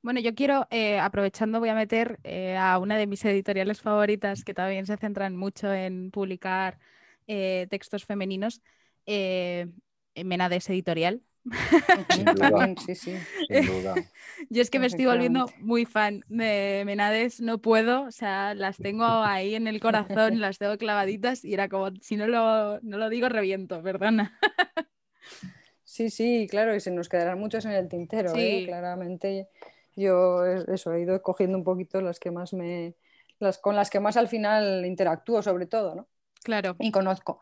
Bueno, 0.00 0.20
yo 0.20 0.34
quiero, 0.34 0.66
eh, 0.70 0.98
aprovechando, 0.98 1.58
voy 1.58 1.68
a 1.70 1.74
meter 1.74 2.20
eh, 2.22 2.56
a 2.56 2.78
una 2.78 2.96
de 2.96 3.06
mis 3.06 3.24
editoriales 3.24 3.80
favoritas 3.80 4.44
que 4.44 4.54
también 4.54 4.86
se 4.86 4.96
centran 4.96 5.36
mucho 5.36 5.72
en 5.72 6.10
publicar 6.10 6.78
eh, 7.26 7.66
textos 7.68 8.04
femeninos, 8.04 8.62
Menades 10.24 10.68
Editorial. 10.70 11.22
sí, 12.86 12.94
sí. 12.94 13.12
Yo 14.50 14.62
es 14.62 14.70
que 14.70 14.78
me 14.78 14.86
estoy 14.86 15.06
volviendo 15.06 15.50
muy 15.60 15.84
fan 15.84 16.22
de 16.28 16.82
Menades, 16.84 17.40
no 17.40 17.58
puedo, 17.58 18.02
o 18.02 18.10
sea, 18.10 18.54
las 18.54 18.76
tengo 18.76 19.04
ahí 19.04 19.54
en 19.54 19.66
el 19.66 19.80
corazón, 19.80 20.40
las 20.40 20.58
tengo 20.58 20.76
clavaditas 20.78 21.44
y 21.44 21.54
era 21.54 21.68
como, 21.68 21.90
si 22.00 22.16
no 22.16 22.26
lo, 22.26 22.80
no 22.82 22.98
lo 22.98 23.08
digo, 23.08 23.28
reviento, 23.28 23.82
perdona. 23.82 24.38
Sí, 25.84 26.10
sí, 26.10 26.46
claro, 26.50 26.76
y 26.76 26.80
se 26.80 26.90
nos 26.90 27.08
quedarán 27.08 27.40
muchos 27.40 27.64
en 27.64 27.72
el 27.72 27.88
tintero, 27.88 28.34
¿eh? 28.36 28.62
claramente. 28.66 29.48
Yo 29.98 30.44
eso, 30.44 30.92
he 30.92 31.02
ido 31.02 31.20
cogiendo 31.22 31.58
un 31.58 31.64
poquito 31.64 32.00
las 32.00 32.20
que 32.20 32.30
más 32.30 32.52
me, 32.52 32.94
las 33.40 33.58
con 33.58 33.74
las 33.76 33.90
que 33.90 34.00
más 34.00 34.16
al 34.16 34.28
final 34.28 34.86
interactúo 34.86 35.42
sobre 35.42 35.66
todo, 35.66 35.94
¿no? 35.94 36.08
Claro. 36.44 36.76
Y 36.78 36.92
conozco. 36.92 37.40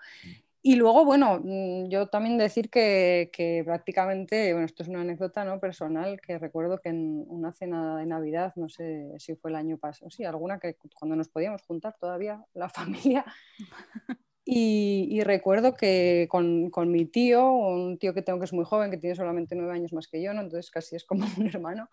Y 0.63 0.75
luego, 0.75 1.05
bueno, 1.05 1.39
mm, 1.45 1.91
yo 1.91 2.09
también 2.09 2.39
decir 2.39 2.71
que, 2.71 3.63
prácticamente, 3.65 4.53
bueno, 4.53 4.67
esto 4.67 4.83
es 4.83 4.89
una 4.89 5.03
anécdota 5.03 5.45
¿no? 5.45 5.61
personal, 5.61 6.21
que 6.21 6.39
recuerdo 6.39 6.81
que 6.81 6.89
en 6.89 7.25
una 7.29 7.53
cena 7.53 7.97
de 7.97 8.07
Navidad, 8.07 8.53
no 8.57 8.69
sé 8.69 9.13
si 9.19 9.37
fue 9.37 9.51
el 9.51 9.57
año 9.57 9.79
pasado, 9.79 10.11
sí, 10.11 10.25
alguna 10.25 10.59
que 10.59 10.77
cuando 10.99 11.15
nos 11.15 11.29
podíamos 11.29 11.63
juntar 11.63 11.95
todavía, 12.01 12.45
la 12.53 12.69
familia, 12.69 13.25
y, 14.49 15.21
recuerdo 15.25 15.75
que 15.75 16.29
con, 16.31 16.71
mi 16.93 17.05
tío, 17.07 17.51
un 17.51 17.99
tío 17.99 18.15
que 18.15 18.23
tengo 18.23 18.39
que 18.39 18.45
es 18.45 18.53
muy 18.53 18.65
joven, 18.65 18.93
que 18.93 18.97
tiene 18.97 19.17
solamente 19.17 19.57
nueve 19.57 19.73
años 19.73 19.93
más 19.93 20.07
que 20.07 20.23
yo, 20.23 20.33
¿no? 20.33 20.41
entonces 20.41 20.71
casi 20.71 20.95
es 20.95 21.05
como 21.05 21.27
un 21.39 21.49
hermano, 21.49 21.89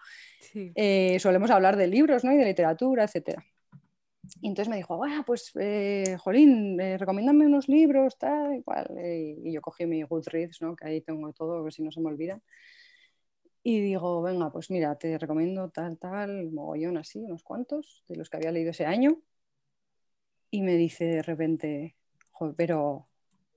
eh, 0.53 1.17
solemos 1.19 1.49
hablar 1.49 1.77
de 1.77 1.87
libros 1.87 2.23
¿no? 2.23 2.31
y 2.31 2.37
de 2.37 2.45
literatura, 2.45 3.05
etcétera. 3.05 3.43
Y 4.41 4.47
entonces 4.47 4.69
me 4.69 4.77
dijo, 4.77 4.95
bueno, 4.97 5.23
pues, 5.25 5.51
eh, 5.59 6.15
Jolín, 6.19 6.79
eh, 6.79 6.97
recomiéndame 6.97 7.45
unos 7.45 7.67
libros, 7.67 8.17
tal, 8.17 8.55
igual. 8.55 8.87
Eh, 8.97 9.35
y 9.43 9.51
yo 9.51 9.61
cogí 9.61 9.85
mi 9.85 10.03
Goodreads, 10.03 10.61
¿no? 10.61 10.75
que 10.75 10.87
ahí 10.87 11.01
tengo 11.01 11.33
todo, 11.33 11.63
ver 11.63 11.73
si 11.73 11.83
no 11.83 11.91
se 11.91 11.99
me 12.01 12.07
olvida. 12.07 12.39
Y 13.63 13.81
digo, 13.81 14.21
venga, 14.21 14.51
pues 14.51 14.69
mira, 14.69 14.95
te 14.97 15.17
recomiendo 15.17 15.69
tal, 15.69 15.97
tal, 15.97 16.51
mogollón 16.51 16.97
así, 16.97 17.19
unos 17.19 17.43
cuantos, 17.43 18.03
de 18.07 18.17
los 18.17 18.29
que 18.29 18.37
había 18.37 18.51
leído 18.51 18.71
ese 18.71 18.85
año. 18.85 19.21
Y 20.51 20.61
me 20.61 20.75
dice 20.75 21.05
de 21.05 21.23
repente, 21.23 21.95
Joder, 22.43 22.55
pero, 22.57 23.07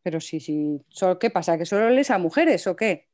pero 0.02 0.20
sí, 0.20 0.38
sí, 0.38 0.80
¿qué 1.20 1.30
pasa? 1.30 1.58
¿Que 1.58 1.66
solo 1.66 1.90
lees 1.90 2.10
a 2.10 2.18
mujeres 2.18 2.66
o 2.66 2.76
qué? 2.76 3.08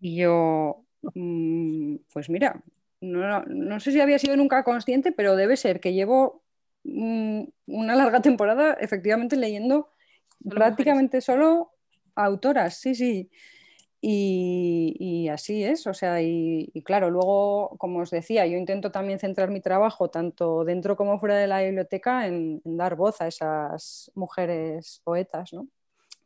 Y 0.00 0.16
yo, 0.16 0.84
mm, 1.14 1.96
pues 2.12 2.30
mira, 2.30 2.62
no, 3.00 3.42
no, 3.44 3.80
sé 3.80 3.90
si 3.90 4.00
había 4.00 4.18
sido 4.18 4.36
nunca 4.36 4.62
consciente, 4.62 5.10
pero 5.10 5.34
debe 5.34 5.56
ser 5.56 5.80
que 5.80 5.92
llevo 5.92 6.42
una 6.84 7.96
larga 7.96 8.22
temporada 8.22 8.74
efectivamente 8.74 9.34
leyendo 9.34 9.90
prácticamente 10.48 11.20
solo 11.20 11.72
autoras, 12.14 12.76
sí, 12.76 12.94
sí. 12.94 13.28
Y, 14.00 14.65
así 15.28 15.64
es, 15.64 15.86
o 15.86 15.94
sea, 15.94 16.20
y, 16.22 16.70
claro, 16.84 17.10
luego, 17.10 17.76
como 17.78 18.00
os 18.00 18.10
decía, 18.10 18.46
yo 18.46 18.56
intento 18.56 18.90
también 18.90 19.18
centrar 19.18 19.50
mi 19.50 19.60
trabajo, 19.60 20.10
tanto 20.10 20.64
dentro 20.64 20.96
como 20.96 21.18
fuera 21.18 21.36
de 21.36 21.46
la 21.46 21.62
biblioteca, 21.62 22.26
en, 22.26 22.60
dar 22.64 22.96
voz 22.96 23.20
a 23.20 23.28
esas 23.28 24.10
mujeres 24.14 25.00
poetas, 25.04 25.52
¿no? 25.52 25.68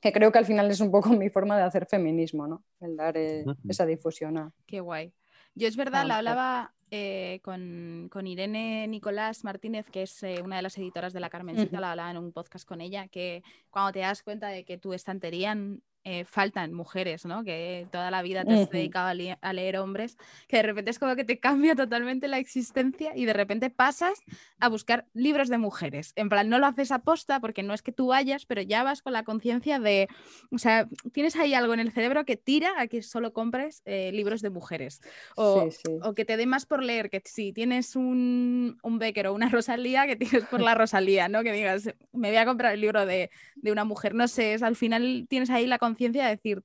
Que 0.01 0.13
creo 0.13 0.33
que 0.33 0.39
al 0.39 0.47
final 0.47 0.71
es 0.71 0.81
un 0.81 0.91
poco 0.91 1.11
mi 1.11 1.29
forma 1.31 1.57
de 1.57 1.65
hacer 1.65 1.87
feminismo, 1.87 2.47
¿no? 2.47 2.63
El 2.81 2.97
dar 2.97 3.17
eh, 3.17 3.45
esa 3.69 3.87
difusión. 3.87 4.53
Qué 4.67 4.81
guay. 4.81 5.13
Yo 5.55 5.69
es 5.69 5.77
verdad, 5.77 6.07
la 6.07 6.19
hablaba 6.19 6.73
eh, 6.93 7.41
con, 7.43 8.27
Irene 8.27 8.89
Nicolás 8.89 9.45
Martínez, 9.45 9.87
que 9.91 10.03
es 10.03 10.23
eh, 10.25 10.41
una 10.43 10.57
de 10.57 10.63
las 10.63 10.77
editoras 10.77 11.13
de 11.13 11.21
La 11.21 11.31
Carmencita, 11.31 11.81
la 11.81 11.93
hablaba 11.93 12.11
en 12.11 12.17
un 12.17 12.33
podcast 12.33 12.67
con 12.67 12.81
ella, 12.81 13.07
que 13.07 13.45
cuando 13.71 13.93
te 13.93 14.01
das 14.01 14.25
cuenta 14.25 14.49
de 14.49 14.65
que 14.65 14.77
tu 14.77 14.93
estantería 14.93 15.57
eh, 16.03 16.25
faltan 16.25 16.73
mujeres, 16.73 17.27
¿no? 17.27 17.45
Que 17.45 17.87
toda 17.93 18.11
la 18.11 18.23
vida 18.23 18.43
te 18.43 18.55
has 18.55 18.71
dedicado 18.71 19.09
a, 19.09 19.53
leer 19.53 19.77
hombres, 19.77 20.17
que 20.49 20.57
de 20.57 20.63
repente 20.63 20.91
es 20.91 20.99
como 20.99 21.15
que 21.15 21.25
te 21.25 21.39
cambia 21.39 21.77
totalmente 21.77 22.27
la 22.27 22.39
existencia 22.39 23.13
y 23.15 23.27
de 23.27 23.35
repente 23.35 23.69
pasas 23.69 24.19
a 24.61 24.71
buscar 24.71 25.05
libros 25.13 25.51
de 25.51 25.59
mujeres. 25.59 26.15
En 26.17 26.31
plan, 26.31 26.49
no 26.49 26.59
lo 26.59 26.65
haces 26.65 26.91
a 26.91 27.01
posta 27.01 27.39
porque 27.41 27.63
no 27.63 27.75
es 27.75 27.83
que 27.83 27.93
tú 27.93 28.07
vayas, 28.07 28.47
pero 28.47 28.63
ya 28.63 28.83
vas 28.83 29.03
con 29.03 29.13
la 29.13 29.25
conciencia 29.25 29.79
de, 29.79 30.09
o 30.51 30.57
sea, 30.57 30.89
tienes 31.13 31.37
ahí 31.37 31.53
algo 31.53 31.75
en 31.75 31.81
el 31.81 31.93
cerebro 31.93 32.25
que 32.25 32.39
tira 32.39 32.73
a 32.79 32.87
que 32.87 33.03
solo 33.03 33.35
compres 33.35 33.83
eh, 33.85 34.11
libros 34.11 34.41
de 34.41 34.49
mujeres. 34.49 35.03
O, 35.37 35.69
o, 36.03 36.15
que 36.15 36.25
te 36.25 36.39
dé 36.39 36.47
más 36.47 36.65
por 36.65 36.83
leer, 36.83 37.11
que 37.11 37.21
si 37.27 37.53
tienes 37.53 37.95
un, 37.95 38.79
un 38.83 38.99
Becker 38.99 39.27
o 39.27 39.35
una 39.35 39.49
Rosalía, 39.51 40.07
que 40.07 40.17
tienes 40.17 40.49
por 40.49 40.63
la 40.63 40.75
Rosalía, 40.75 41.29
¿no? 41.29 41.43
Que 41.43 41.53
digas, 41.53 41.91
me 42.15 42.29
voy 42.29 42.39
a 42.39 42.47
comprar 42.47 42.73
el 42.73 42.81
libro 42.81 43.05
de, 43.05 43.31
de 43.57 43.71
una 43.71 43.85
mujer. 43.85 44.15
No 44.15 44.29
sé, 44.29 44.55
es, 44.55 44.63
al 44.63 44.77
final 44.77 45.27
tienes 45.29 45.51
ahí 45.51 45.67
la 45.67 45.77
conciencia 45.77 45.90
conciencia 45.91 46.25
de 46.25 46.31
decir, 46.31 46.63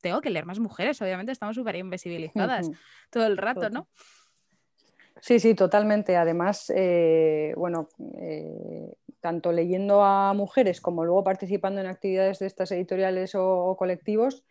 tengo 0.00 0.20
que 0.20 0.30
leer 0.30 0.44
más 0.44 0.58
mujeres, 0.58 1.00
obviamente 1.00 1.32
estamos 1.32 1.56
súper 1.56 1.76
invisibilizadas 1.76 2.70
todo 3.10 3.26
el 3.26 3.36
rato, 3.36 3.70
¿no? 3.70 3.88
Sí, 5.20 5.40
sí, 5.40 5.54
totalmente. 5.54 6.16
Además, 6.16 6.70
eh, 6.74 7.54
bueno, 7.56 7.88
eh, 8.20 8.92
tanto 9.20 9.52
leyendo 9.52 10.02
a 10.02 10.34
mujeres 10.34 10.80
como 10.80 11.04
luego 11.04 11.24
participando 11.24 11.80
en 11.80 11.86
actividades 11.86 12.40
de 12.40 12.46
estas 12.46 12.70
editoriales 12.72 13.34
o, 13.34 13.76
colectivos, 13.78 14.44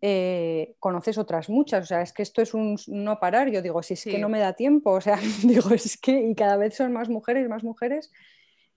eh, 0.00 0.76
conoces 0.78 1.18
otras 1.18 1.50
muchas. 1.50 1.82
O 1.82 1.86
sea, 1.86 2.00
es 2.00 2.14
que 2.14 2.22
esto 2.22 2.40
es 2.40 2.54
un 2.54 2.76
no 2.86 3.20
parar. 3.20 3.50
Yo 3.50 3.60
digo, 3.60 3.82
si 3.82 3.94
es 3.94 4.04
que 4.04 4.18
no 4.18 4.30
me 4.30 4.38
da 4.38 4.54
tiempo, 4.54 4.92
o 4.92 5.00
sea, 5.02 5.18
digo, 5.44 5.70
es 5.74 5.98
que 5.98 6.18
y 6.30 6.34
cada 6.34 6.56
vez 6.56 6.74
son 6.74 6.92
más 6.92 7.10
mujeres, 7.10 7.46
más 7.48 7.62
mujeres. 7.62 8.10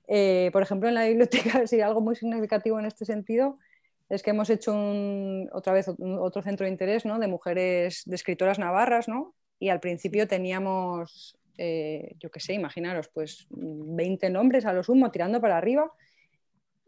por 0.08 0.62
ejemplo, 0.62 0.89
en 0.89 0.96
la 0.96 1.06
biblioteca, 1.06 1.65
sí, 1.67 1.80
algo 1.80 2.02
muy 2.02 2.17
significativo 2.17 2.80
en 2.80 2.88
este 2.88 3.06
sentido 3.06 3.58
es 4.12 4.24
que 4.24 4.32
hemos 4.32 4.50
hecho 4.50 4.74
otra 5.54 5.71
vez 5.71 5.88
otro 5.88 6.41
centro 6.41 6.65
de 6.65 6.71
interés 6.71 7.06
¿no? 7.06 7.17
de 7.17 7.28
mujeres, 7.28 8.04
de 8.06 8.15
escritoras 8.15 8.60
navarras, 8.60 9.08
¿no? 9.08 9.34
y 9.58 9.69
al 9.69 9.80
principio 9.80 10.28
teníamos, 10.28 11.38
eh, 11.58 12.15
yo 12.19 12.30
qué 12.30 12.41
sé, 12.41 12.54
imaginaros, 12.54 13.08
pues 13.08 13.47
20 13.50 14.30
nombres 14.30 14.65
a 14.65 14.74
lo 14.74 14.84
sumo 14.84 15.12
tirando 15.12 15.39
para 15.39 15.58
arriba 15.58 15.89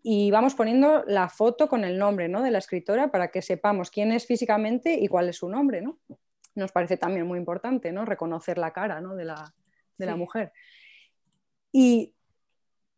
y 0.02 0.32
vamos 0.32 0.54
poniendo 0.54 1.06
la 1.08 1.30
foto 1.30 1.70
con 1.70 1.86
el 1.86 1.98
nombre 1.98 2.28
¿no? 2.28 2.42
de 2.42 2.52
la 2.52 2.58
escritora 2.58 3.10
para 3.10 3.30
que 3.30 3.42
sepamos 3.42 3.90
quién 3.90 4.12
es 4.12 4.26
físicamente 4.26 4.94
y 4.94 5.08
cuál 5.08 5.30
es 5.30 5.38
su 5.38 5.48
nombre. 5.48 5.82
¿no? 5.82 6.00
Nos 6.56 6.74
parece 6.74 6.98
también 6.98 7.26
muy 7.26 7.40
importante 7.40 7.94
¿no? 7.94 8.04
reconocer 8.04 8.58
la 8.58 8.74
cara 8.74 9.00
¿no? 9.00 9.16
de, 9.16 9.24
la, 9.24 9.54
de 9.98 10.06
la 10.06 10.18
mujer. 10.18 10.52
Y 11.72 12.14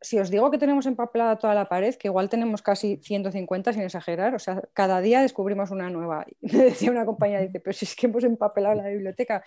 si 0.01 0.19
os 0.19 0.29
digo 0.29 0.51
que 0.51 0.57
tenemos 0.57 0.85
empapelada 0.85 1.37
toda 1.37 1.53
la 1.55 1.67
pared, 1.67 1.95
que 1.95 2.07
igual 2.07 2.29
tenemos 2.29 2.61
casi 2.61 2.97
150 2.97 3.73
sin 3.73 3.81
exagerar, 3.81 4.35
o 4.35 4.39
sea, 4.39 4.61
cada 4.73 5.01
día 5.01 5.21
descubrimos 5.21 5.71
una 5.71 5.89
nueva. 5.89 6.25
me 6.41 6.65
decía 6.65 6.91
una 6.91 7.05
compañera, 7.05 7.41
dice, 7.41 7.59
pero 7.59 7.73
si 7.73 7.85
es 7.85 7.95
que 7.95 8.07
hemos 8.07 8.23
empapelado 8.23 8.75
la 8.75 8.87
biblioteca. 8.89 9.43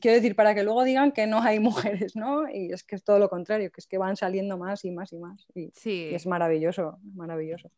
Quiero 0.00 0.16
decir, 0.16 0.36
para 0.36 0.54
que 0.54 0.62
luego 0.62 0.84
digan 0.84 1.12
que 1.12 1.26
no 1.26 1.40
hay 1.42 1.58
mujeres, 1.60 2.16
¿no? 2.16 2.48
Y 2.48 2.72
es 2.72 2.84
que 2.84 2.96
es 2.96 3.04
todo 3.04 3.18
lo 3.18 3.28
contrario, 3.28 3.70
que 3.70 3.80
es 3.80 3.86
que 3.86 3.98
van 3.98 4.16
saliendo 4.16 4.56
más 4.56 4.84
y 4.84 4.90
más 4.90 5.12
y 5.12 5.18
más. 5.18 5.46
Y, 5.54 5.72
y 5.84 6.14
es 6.14 6.26
maravilloso, 6.26 6.98
maravilloso. 7.14 7.70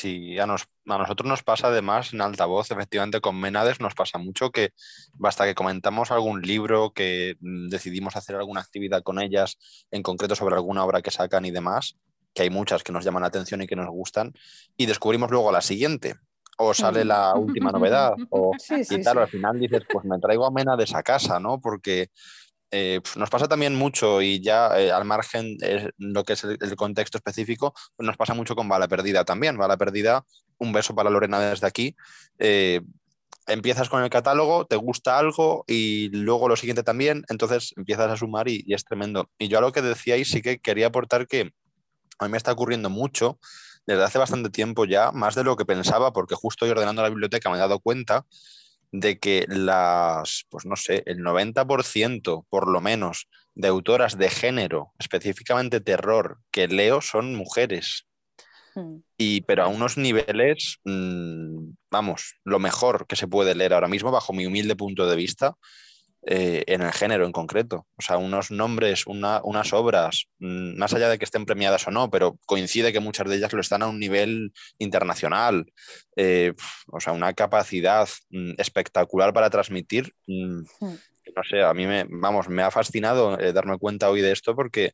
Sí, 0.00 0.38
a, 0.38 0.46
nosotros 0.46 1.28
nos 1.28 1.42
pasa 1.42 1.66
además 1.66 2.14
en 2.14 2.22
altavoz, 2.22 2.70
efectivamente 2.70 3.20
con 3.20 3.38
Menades 3.38 3.80
nos 3.80 3.94
pasa 3.94 4.16
mucho 4.16 4.50
que 4.50 4.72
basta 5.12 5.44
que 5.44 5.54
comentamos 5.54 6.10
algún 6.10 6.40
libro, 6.40 6.94
que 6.94 7.36
mm, 7.40 7.68
decidimos 7.68 8.16
hacer 8.16 8.36
alguna 8.36 8.62
actividad 8.62 9.02
con 9.02 9.20
ellas, 9.20 9.58
en 9.90 10.02
concreto 10.02 10.34
sobre 10.34 10.54
alguna 10.54 10.84
obra 10.84 11.02
que 11.02 11.10
sacan 11.10 11.44
y 11.44 11.50
demás, 11.50 11.98
que 12.32 12.44
hay 12.44 12.48
muchas 12.48 12.82
que 12.82 12.92
nos 12.92 13.04
llaman 13.04 13.20
la 13.20 13.28
atención 13.28 13.60
y 13.60 13.66
que 13.66 13.76
nos 13.76 13.90
gustan, 13.90 14.32
y 14.74 14.86
descubrimos 14.86 15.30
luego 15.30 15.52
la 15.52 15.60
siguiente, 15.60 16.14
o 16.56 16.72
sale 16.72 17.04
la 17.04 17.34
última 17.34 17.70
novedad, 17.70 18.14
o 18.30 18.52
y 18.70 19.02
tal, 19.02 19.18
al 19.18 19.28
final 19.28 19.60
dices, 19.60 19.82
pues 19.86 20.06
me 20.06 20.18
traigo 20.18 20.46
a 20.46 20.50
Menades 20.50 20.94
a 20.94 21.02
casa, 21.02 21.38
¿no? 21.38 21.60
Porque 21.60 22.08
eh, 22.70 23.00
nos 23.16 23.30
pasa 23.30 23.48
también 23.48 23.74
mucho 23.74 24.22
y 24.22 24.40
ya 24.40 24.78
eh, 24.78 24.92
al 24.92 25.04
margen 25.04 25.58
de 25.58 25.92
lo 25.98 26.24
que 26.24 26.34
es 26.34 26.44
el, 26.44 26.76
contexto 26.76 27.18
específico, 27.18 27.74
pues 27.96 28.06
nos 28.06 28.16
pasa 28.16 28.34
mucho 28.34 28.54
con 28.54 28.68
Bala 28.68 28.88
Perdida 28.88 29.24
también. 29.24 29.56
Bala 29.56 29.76
Perdida, 29.76 30.24
un 30.58 30.72
beso 30.72 30.94
para 30.94 31.10
Lorena 31.10 31.40
desde 31.40 31.66
aquí. 31.66 31.96
Eh, 32.38 32.80
empiezas 33.48 33.88
con 33.88 34.02
el 34.04 34.10
catálogo, 34.10 34.66
te 34.66 34.76
gusta 34.76 35.18
algo 35.18 35.64
y 35.66 36.10
luego 36.10 36.48
lo 36.48 36.56
siguiente 36.56 36.84
también, 36.84 37.24
entonces 37.28 37.74
empiezas 37.76 38.10
a 38.10 38.16
sumar 38.16 38.48
y, 38.48 38.62
y 38.66 38.74
es 38.74 38.84
tremendo. 38.84 39.28
Y 39.38 39.48
yo 39.48 39.58
a 39.58 39.60
lo 39.60 39.72
que 39.72 39.82
decíais 39.82 40.30
sí 40.30 40.40
que 40.40 40.60
quería 40.60 40.88
aportar 40.88 41.26
que 41.26 41.52
a 42.20 42.24
mí 42.26 42.30
me 42.30 42.36
está 42.36 42.52
ocurriendo 42.52 42.90
mucho 42.90 43.38
desde 43.86 44.04
hace 44.04 44.18
bastante 44.18 44.50
tiempo 44.50 44.84
ya, 44.84 45.10
más 45.10 45.34
de 45.34 45.42
lo 45.42 45.56
que 45.56 45.64
pensaba, 45.64 46.12
porque 46.12 46.36
justo 46.36 46.64
hoy 46.64 46.70
ordenando 46.70 47.02
la 47.02 47.08
biblioteca 47.08 47.50
me 47.50 47.56
he 47.56 47.60
dado 47.60 47.80
cuenta 47.80 48.26
de 48.92 49.18
que 49.18 49.46
las, 49.48 50.46
pues 50.48 50.66
no 50.66 50.76
sé, 50.76 51.02
el 51.06 51.18
90% 51.18 52.46
por 52.48 52.68
lo 52.70 52.80
menos 52.80 53.28
de 53.54 53.68
autoras 53.68 54.18
de 54.18 54.30
género, 54.30 54.92
específicamente 54.98 55.80
terror, 55.80 56.38
que 56.50 56.68
leo 56.68 57.00
son 57.00 57.34
mujeres. 57.34 58.06
Hmm. 58.74 58.98
Y, 59.16 59.42
pero 59.42 59.64
a 59.64 59.68
unos 59.68 59.96
niveles, 59.96 60.78
mm, 60.84 61.70
vamos, 61.90 62.36
lo 62.44 62.58
mejor 62.58 63.06
que 63.06 63.16
se 63.16 63.28
puede 63.28 63.54
leer 63.54 63.74
ahora 63.74 63.88
mismo, 63.88 64.10
bajo 64.10 64.32
mi 64.32 64.46
humilde 64.46 64.76
punto 64.76 65.08
de 65.08 65.16
vista, 65.16 65.54
eh, 66.22 66.64
en 66.66 66.82
el 66.82 66.92
género 66.92 67.24
en 67.24 67.32
concreto. 67.32 67.86
O 67.96 68.02
sea, 68.02 68.18
unos 68.18 68.50
nombres, 68.50 69.06
unas 69.06 69.72
obras, 69.72 70.26
mm, 70.38 70.76
más 70.76 70.92
allá 70.92 71.08
de 71.08 71.18
que 71.18 71.24
estén 71.24 71.46
premiadas 71.46 71.86
o 71.88 71.90
no, 71.90 72.10
pero 72.10 72.38
coincide 72.44 72.92
que 72.92 73.00
muchas 73.00 73.26
de 73.26 73.36
ellas 73.36 73.54
lo 73.54 73.60
están 73.62 73.82
a 73.82 73.88
un 73.88 73.98
nivel 73.98 74.52
internacional. 74.78 75.64
Eh, 76.16 76.52
o 76.88 77.00
sea, 77.00 77.14
una 77.14 77.32
capacidad 77.32 78.06
mm, 78.28 78.52
espectacular 78.58 79.32
para 79.32 79.48
transmitir. 79.48 80.12
Hmm. 80.26 80.64
No 81.34 81.42
sé, 81.48 81.62
a 81.62 81.72
mí 81.72 81.86
me, 81.86 82.04
vamos, 82.10 82.50
me 82.50 82.62
ha 82.62 82.70
fascinado 82.70 83.38
eh, 83.40 83.54
darme 83.54 83.78
cuenta 83.78 84.10
hoy 84.10 84.20
de 84.20 84.32
esto 84.32 84.54
porque 84.54 84.92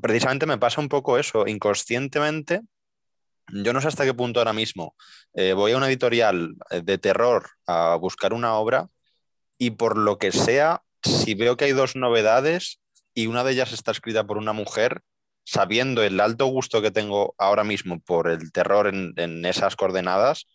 precisamente 0.00 0.46
me 0.46 0.58
pasa 0.58 0.80
un 0.80 0.88
poco 0.88 1.18
eso, 1.18 1.46
inconscientemente 1.46 2.60
yo 3.52 3.72
no 3.72 3.80
sé 3.80 3.88
hasta 3.88 4.04
qué 4.04 4.12
punto 4.12 4.40
ahora 4.40 4.52
mismo 4.52 4.96
voy 5.32 5.70
a 5.70 5.76
una 5.76 5.86
editorial 5.86 6.56
de 6.82 6.98
terror 6.98 7.48
a 7.64 7.94
buscar 7.94 8.32
una 8.32 8.54
obra 8.54 8.88
y 9.58 9.70
por 9.72 9.96
lo 9.96 10.18
que 10.18 10.32
sea, 10.32 10.82
si 11.02 11.34
veo 11.34 11.56
que 11.56 11.66
hay 11.66 11.72
dos 11.72 11.96
novedades 11.96 12.80
y 13.14 13.26
una 13.26 13.44
de 13.44 13.52
ellas 13.52 13.72
está 13.72 13.90
escrita 13.90 14.26
por 14.26 14.38
una 14.38 14.52
mujer, 14.52 15.02
sabiendo 15.44 16.02
el 16.02 16.20
alto 16.20 16.46
gusto 16.46 16.82
que 16.82 16.90
tengo 16.90 17.34
ahora 17.38 17.64
mismo 17.64 18.00
por 18.00 18.28
el 18.28 18.52
terror 18.52 18.88
en, 18.88 19.44
esas 19.46 19.76
coordenadas, 19.76 20.46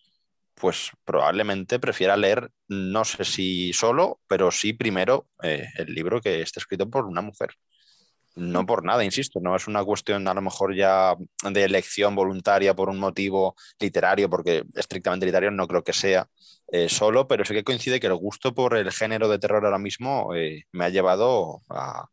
pues 0.53 0.91
probablemente 1.05 1.79
prefiera 1.79 2.17
leer, 2.17 2.51
no 2.67 3.05
sé 3.05 3.25
si 3.25 3.73
solo, 3.73 4.19
pero 4.27 4.51
sí 4.51 4.73
primero 4.73 5.27
eh, 5.41 5.65
el 5.77 5.93
libro 5.93 6.21
que 6.21 6.41
está 6.41 6.59
escrito 6.59 6.89
por 6.89 7.05
una 7.05 7.21
mujer. 7.21 7.49
No 8.35 8.65
por 8.65 8.85
nada, 8.85 9.03
insisto, 9.03 9.39
no 9.41 9.55
es 9.55 9.67
una 9.67 9.83
cuestión 9.83 10.25
a 10.27 10.33
lo 10.33 10.41
mejor 10.41 10.73
ya 10.73 11.15
de 11.43 11.63
elección 11.63 12.15
voluntaria 12.15 12.73
por 12.73 12.89
un 12.89 12.97
motivo 12.97 13.55
literario, 13.79 14.29
porque 14.29 14.63
estrictamente 14.75 15.25
literario 15.25 15.51
no 15.51 15.67
creo 15.67 15.83
que 15.83 15.91
sea 15.91 16.29
eh, 16.73 16.87
solo, 16.87 17.27
pero 17.27 17.43
sí 17.43 17.53
que 17.53 17.65
coincide 17.65 17.99
que 17.99 18.07
el 18.07 18.15
gusto 18.15 18.53
por 18.53 18.77
el 18.77 18.89
género 18.93 19.27
de 19.27 19.39
terror 19.39 19.65
ahora 19.65 19.77
mismo 19.77 20.33
eh, 20.33 20.63
me 20.71 20.85
ha 20.85 20.89
llevado 20.89 21.61
a, 21.69 22.07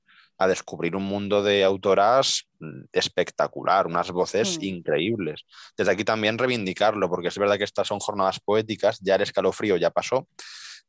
descubrir 0.48 0.94
un 0.94 1.04
mundo 1.04 1.42
de 1.42 1.64
autoras 1.64 2.44
mm, 2.58 2.86
espectacular, 2.92 3.86
unas 3.86 4.10
voces 4.10 4.58
mm. 4.58 4.64
increíbles. 4.64 5.44
Desde 5.76 5.92
aquí 5.92 6.04
también 6.04 6.38
reivindicarlo, 6.38 7.08
porque 7.08 7.28
es 7.28 7.38
verdad 7.38 7.56
que 7.56 7.64
estas 7.64 7.86
son 7.86 8.00
jornadas 8.00 8.40
poéticas, 8.40 8.98
ya 9.00 9.14
el 9.14 9.22
escalofrío 9.22 9.76
ya 9.76 9.90
pasó, 9.90 10.26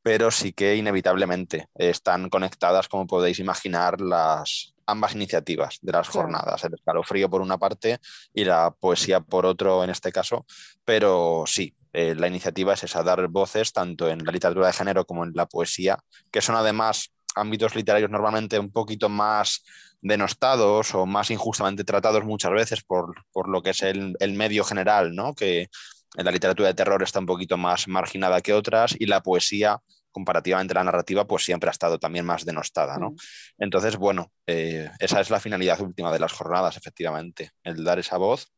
pero 0.01 0.31
sí 0.31 0.51
que 0.53 0.75
inevitablemente 0.75 1.67
están 1.75 2.29
conectadas, 2.29 2.87
como 2.87 3.05
podéis 3.05 3.39
imaginar, 3.39 4.01
las, 4.01 4.73
ambas 4.89 5.13
iniciativas 5.13 5.77
de 5.81 5.91
las 5.91 6.07
jornadas, 6.07 6.63
el 6.63 6.73
escalofrío 6.73 7.29
por 7.29 7.41
una 7.41 7.57
parte 7.57 7.99
y 8.33 8.45
la 8.45 8.71
poesía 8.71 9.19
por 9.19 9.45
otro 9.45 9.83
en 9.83 9.91
este 9.91 10.11
caso, 10.11 10.45
pero 10.83 11.43
sí, 11.45 11.75
eh, 11.93 12.15
la 12.15 12.27
iniciativa 12.27 12.73
es 12.73 12.83
esa, 12.83 13.03
dar 13.03 13.27
voces 13.27 13.73
tanto 13.73 14.09
en 14.09 14.23
la 14.25 14.31
literatura 14.31 14.67
de 14.67 14.73
género 14.73 15.05
como 15.05 15.23
en 15.23 15.31
la 15.33 15.45
poesía, 15.45 15.99
que 16.31 16.41
son 16.41 16.55
además 16.55 17.11
ámbitos 17.35 17.75
literarios 17.75 18.09
normalmente 18.09 18.59
un 18.59 18.71
poquito 18.71 19.09
más 19.09 19.63
denostados 20.01 20.93
o 20.95 21.05
más 21.05 21.29
injustamente 21.31 21.83
tratados 21.83 22.23
muchas 22.23 22.51
veces 22.51 22.83
por, 22.83 23.15
lo 23.47 23.61
que 23.61 23.71
es 23.71 23.81
el, 23.81 24.15
el 24.19 24.33
medio 24.33 24.63
general, 24.63 25.13
¿no? 25.13 25.33
que 25.33 25.69
en 26.15 26.25
la 26.25 26.31
literatura 26.31 26.69
de 26.69 26.73
terror 26.73 27.03
está 27.03 27.19
un 27.19 27.25
poquito 27.25 27.57
más 27.57 27.87
marginada 27.87 28.41
que 28.41 28.53
otras 28.53 28.95
y 28.97 29.05
la 29.05 29.21
poesía 29.21 29.79
comparativamente 30.11 30.73
la 30.73 30.83
narrativa, 30.83 31.27
pues 31.27 31.45
siempre 31.45 31.69
ha 31.69 31.71
estado 31.71 31.99
también 31.99 32.25
más 32.25 32.43
denostada, 32.43 32.97
¿no? 32.97 33.13
Entonces, 33.57 33.95
bueno, 33.95 34.31
eh, 34.47 34.89
esa 34.99 35.21
es 35.21 35.29
la 35.29 35.39
finalidad 35.39 35.79
última 35.81 36.11
de 36.11 36.19
las 36.19 36.33
jornadas, 36.33 36.77
efectivamente, 36.77 37.51
el 37.63 37.83
dar 37.83 37.99
esa 37.99 38.17
voz, 38.17 38.51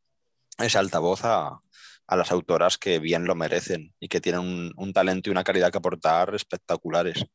esa 0.58 0.80
altavoz 0.80 1.26
a, 1.26 1.60
a 2.12 2.18
las 2.18 2.30
autoras 2.34 2.78
que 2.78 3.00
bien 3.00 3.24
lo 3.24 3.36
merecen 3.36 3.94
y 3.98 4.10
que 4.10 4.20
tienen 4.20 4.74
un, 4.76 4.94
talento 4.94 5.30
y 5.30 5.32
una 5.32 5.46
calidad 5.46 5.72
que 5.72 5.78
aportar 5.78 6.36
espectaculares. 6.36 7.26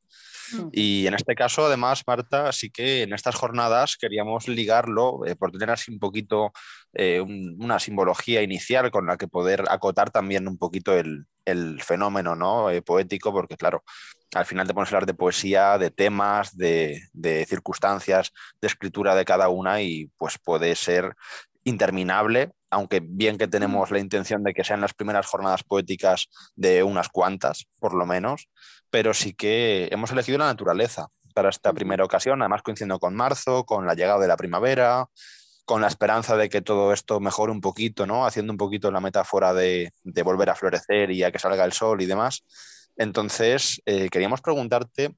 Mm. 0.53 0.69
Y 0.71 1.07
en 1.07 1.15
este 1.15 1.35
caso, 1.35 1.65
además, 1.65 2.03
Marta, 2.07 2.53
sí 2.53 2.69
que 2.71 3.03
en 3.03 3.15
estas 3.15 3.37
jornadas 3.37 3.97
queríamos 3.97 4.49
ligarlo, 4.49 5.25
eh, 5.25 5.35
por 5.35 5.51
tener 5.51 5.71
así 5.71 5.91
un 5.91 5.99
poquito 5.99 6.53
eh, 6.93 7.23
una 7.23 7.79
simbología 7.79 8.43
inicial 8.43 8.91
con 8.91 9.07
la 9.07 9.17
que 9.17 9.29
poder 9.29 9.65
acotar 9.71 10.11
también 10.11 10.47
un 10.47 10.59
poquito 10.59 10.93
el, 10.93 11.25
el 11.47 11.81
fenómeno 11.81 12.37
¿no? 12.37 12.69
Eh, 12.69 12.83
poético, 12.83 13.33
porque 13.33 13.57
claro, 13.57 13.83
al 14.35 14.45
final 14.45 14.67
te 14.67 14.75
pones 14.75 14.93
a 14.93 14.97
hablar 14.97 15.07
de 15.07 15.15
poesía, 15.15 15.79
de 15.79 15.91
temas, 15.91 16.55
de, 16.55 17.01
de, 17.15 17.47
circunstancias, 17.47 18.31
de 18.61 18.69
escritura 18.69 19.15
de 19.15 19.25
cada 19.25 19.49
una 19.49 19.81
y 19.81 20.11
pues 20.19 20.37
puede 20.39 20.75
ser 20.75 21.17
interminable, 21.65 22.53
aunque 22.71 23.01
bien 23.03 23.39
que 23.39 23.49
tenemos 23.49 23.91
la 23.91 23.99
intención 23.99 24.43
de 24.43 24.55
que 24.55 24.65
sean 24.65 24.81
las 24.81 24.95
primeras 24.95 25.27
jornadas 25.27 25.63
poéticas 25.63 26.29
de 26.55 26.83
unas 26.83 27.09
cuantas, 27.09 27.67
por 27.79 27.95
lo 27.95 28.07
menos, 28.07 28.49
pero 28.91 29.15
sí 29.15 29.35
que 29.35 29.89
hemos 29.91 30.11
elegido 30.11 30.39
la 30.39 30.47
naturaleza 30.47 31.09
para 31.35 31.51
esta 31.51 31.73
primera 31.73 32.05
ocasión, 32.05 32.41
además 32.41 32.63
coincidiendo 32.63 32.99
con 32.99 33.15
marzo, 33.15 33.65
con 33.65 33.87
la 33.87 33.95
llegada 33.95 34.19
de 34.19 34.29
la 34.29 34.37
primavera, 34.37 35.07
con 35.67 35.81
la 35.81 35.89
esperanza 35.89 36.37
de 36.37 36.49
que 36.49 36.63
todo 36.63 36.93
esto 36.93 37.21
mejore 37.21 37.53
un 37.53 37.61
poquito, 37.61 38.07
¿no? 38.07 38.25
Haciendo 38.25 38.53
un 38.53 38.57
poquito 38.57 38.91
la 38.91 39.01
metáfora 39.01 39.53
de, 39.53 39.93
volver 40.25 40.49
a 40.49 40.55
florecer 40.55 41.11
y 41.11 41.25
a 41.25 41.33
que 41.33 41.39
salga 41.39 41.65
el 41.65 41.73
sol 41.73 42.01
y 42.01 42.07
demás. 42.07 42.45
Entonces, 42.97 43.83
eh, 43.85 44.09
queríamos 44.09 44.41
preguntarte 44.41 45.15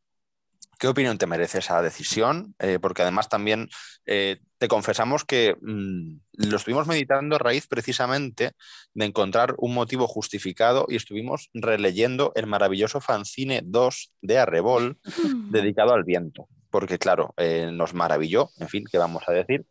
¿Qué 0.79 0.87
opinión 0.87 1.19
te 1.19 1.27
merece 1.27 1.59
esa 1.59 1.83
decisión? 1.83 2.55
Eh, 2.61 2.79
porque 2.81 3.03
además 3.03 3.29
también 3.29 3.69
eh, 4.07 4.39
te 4.59 4.69
confesamos 4.69 5.25
que 5.25 5.57
mm, 5.61 6.19
lo 6.49 6.57
estuvimos 6.57 6.87
meditando 6.87 7.37
a 7.37 7.41
raíz 7.41 7.67
precisamente 7.67 8.53
de 8.95 9.05
encontrar 9.05 9.55
un 9.59 9.75
motivo 9.75 10.07
justificado 10.07 10.87
y 10.89 10.97
estuvimos 10.97 11.51
releyendo 11.53 12.33
el 12.37 12.47
maravilloso 12.47 13.01
fanzine 13.01 13.63
2 13.65 14.13
de 14.23 14.39
Arrebol 14.39 14.99
dedicado 15.51 15.95
al 15.95 16.05
viento. 16.05 16.47
Porque 16.71 16.99
claro, 16.99 17.35
nos 17.73 17.95
maravilló, 17.95 18.51
en 18.59 18.69
fin, 18.69 18.85
¿qué 18.93 18.99
vamos 18.99 19.23
a 19.27 19.33
decir? 19.33 19.65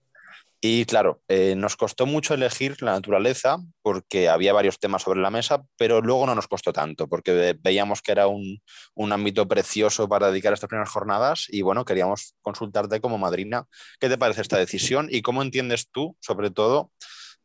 Y 0.60 0.86
claro, 0.86 1.22
eh, 1.28 1.56
nos 1.56 1.76
costó 1.76 2.08
mucho 2.08 2.34
elegir 2.34 2.82
la 2.82 2.94
naturaleza 2.94 3.58
porque 3.84 4.28
había 4.28 4.54
varios 4.54 4.80
temas 4.80 5.04
sobre 5.04 5.22
la 5.22 5.30
mesa, 5.30 5.64
pero 5.78 6.02
luego 6.02 6.26
no 6.26 6.34
nos 6.34 6.48
costó 6.48 6.74
tanto 6.74 7.08
porque 7.08 7.56
veíamos 7.62 8.02
que 8.02 8.12
era 8.12 8.28
un, 8.28 8.60
ámbito 9.12 9.48
precioso 9.48 10.10
para 10.10 10.32
dedicar 10.32 10.54
estas 10.54 10.68
primeras 10.68 10.90
jornadas 10.90 11.46
y 11.50 11.62
bueno, 11.62 11.86
queríamos 11.86 12.34
consultarte 12.42 13.00
como 13.02 13.20
madrina. 13.20 13.66
¿Qué 14.00 14.10
te 14.10 14.18
parece 14.18 14.42
esta 14.42 14.58
decisión 14.58 15.08
y 15.12 15.22
cómo 15.22 15.44
entiendes 15.44 15.90
tú, 15.92 16.18
sobre 16.22 16.50
todo, 16.50 16.92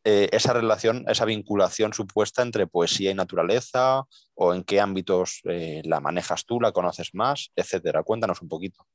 eh, 0.05 0.29
esa 0.31 0.53
relación, 0.53 1.05
esa 1.07 1.25
vinculación 1.25 1.93
supuesta 1.93 2.41
entre 2.41 2.67
poesía 2.67 3.11
y 3.11 3.13
naturaleza 3.13 4.03
o 4.33 4.53
en 4.55 4.63
qué 4.63 4.81
ámbitos 4.81 5.41
eh, 5.45 5.81
la 5.85 5.99
manejas 6.01 6.45
tú, 6.45 6.59
la 6.59 6.71
conoces 6.71 7.11
más, 7.13 7.51
etcétera? 7.55 8.03
Cuéntanos 8.03 8.41
un 8.41 8.49
poquito. 8.49 8.87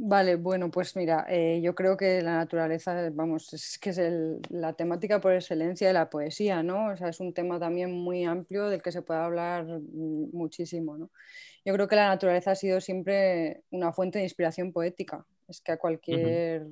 Vale, 0.00 0.36
bueno, 0.36 0.70
pues 0.70 0.94
mira, 0.94 1.26
eh, 1.28 1.60
yo 1.60 1.74
creo 1.74 1.96
que 1.96 2.22
la 2.22 2.36
naturaleza, 2.36 3.10
vamos, 3.12 3.52
es 3.52 3.78
que 3.80 3.90
es 3.90 3.98
la 4.48 4.72
temática 4.72 5.20
por 5.20 5.32
excelencia 5.32 5.88
de 5.88 5.92
la 5.92 6.08
poesía, 6.08 6.62
¿no? 6.62 6.92
O 6.92 6.96
sea, 6.96 7.08
es 7.08 7.18
un 7.18 7.34
tema 7.34 7.58
también 7.58 7.90
muy 7.90 8.24
amplio 8.24 8.68
del 8.68 8.80
que 8.80 8.92
se 8.92 9.02
puede 9.02 9.18
hablar 9.18 9.66
muchísimo, 9.66 10.96
¿no? 10.96 11.10
Yo 11.64 11.74
creo 11.74 11.88
que 11.88 11.96
la 11.96 12.06
naturaleza 12.06 12.52
ha 12.52 12.54
sido 12.54 12.80
siempre 12.80 13.64
una 13.70 13.92
fuente 13.92 14.18
de 14.18 14.24
inspiración 14.24 14.72
poética. 14.72 15.26
Es 15.48 15.60
que 15.60 15.72
a 15.72 15.78
cualquier 15.78 16.68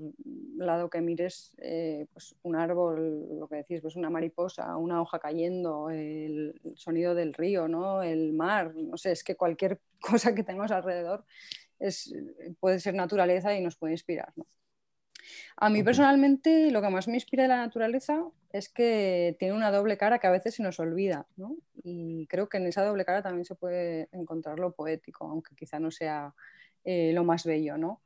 lado 0.57 0.89
que 0.89 1.01
mires, 1.01 1.53
eh, 1.59 2.07
pues 2.13 2.37
un 2.43 2.55
árbol, 2.55 3.41
lo 3.41 3.49
que 3.49 3.57
decís, 3.57 3.81
pues 3.81 3.97
una 3.97 4.11
mariposa, 4.11 4.77
una 4.77 5.03
hoja 5.03 5.19
cayendo, 5.19 5.91
el 5.91 6.55
sonido 6.77 7.15
del 7.17 7.35
río, 7.35 7.67
¿no? 7.67 8.05
El 8.05 8.35
mar, 8.35 8.73
no 8.77 8.97
sé, 8.97 9.11
es 9.13 9.25
que 9.25 9.35
cualquier 9.35 9.81
cosa 10.01 10.33
que 10.33 10.45
tenemos 10.45 10.71
alrededor 10.71 11.25
es, 11.79 12.15
puede 12.61 12.81
ser 12.81 12.95
naturaleza 12.95 13.55
y 13.55 13.63
nos 13.63 13.77
puede 13.77 13.95
inspirar. 13.95 14.33
A 15.57 15.71
mí 15.71 15.83
personalmente 15.83 16.71
lo 16.71 16.83
que 16.83 16.91
más 16.91 17.09
me 17.09 17.15
inspira 17.15 17.45
de 17.45 17.49
la 17.49 17.59
naturaleza 17.59 18.23
es 18.53 18.69
que 18.69 19.37
tiene 19.39 19.55
una 19.55 19.71
doble 19.71 19.97
cara 19.97 20.19
que 20.19 20.27
a 20.27 20.31
veces 20.31 20.55
se 20.55 20.63
nos 20.63 20.81
olvida. 20.81 21.27
Y 21.83 22.27
creo 22.27 22.49
que 22.49 22.59
en 22.59 22.67
esa 22.67 22.85
doble 22.85 23.05
cara 23.05 23.23
también 23.23 23.45
se 23.45 23.55
puede 23.55 24.09
encontrar 24.13 24.59
lo 24.59 24.73
poético, 24.73 25.27
aunque 25.27 25.55
quizá 25.55 25.79
no 25.79 25.91
sea 25.91 26.35
eh, 26.85 27.13
lo 27.13 27.25
más 27.25 27.45
bello. 27.45 27.77
¿no? 27.77 28.03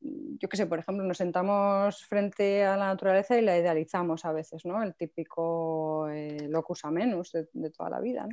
Yo 0.00 0.48
qué 0.48 0.56
sé, 0.56 0.66
por 0.66 0.78
ejemplo, 0.78 1.04
nos 1.04 1.18
sentamos 1.18 2.04
frente 2.04 2.64
a 2.64 2.76
la 2.76 2.86
naturaleza 2.86 3.38
y 3.38 3.42
la 3.42 3.58
idealizamos 3.58 4.24
a 4.24 4.32
veces, 4.32 4.64
¿no? 4.64 4.82
el 4.82 4.94
típico 4.94 6.08
eh, 6.08 6.48
locus 6.48 6.84
amenus 6.84 7.32
de, 7.32 7.48
de, 7.52 7.70
toda 7.70 7.90
la 7.90 8.00
vida. 8.00 8.28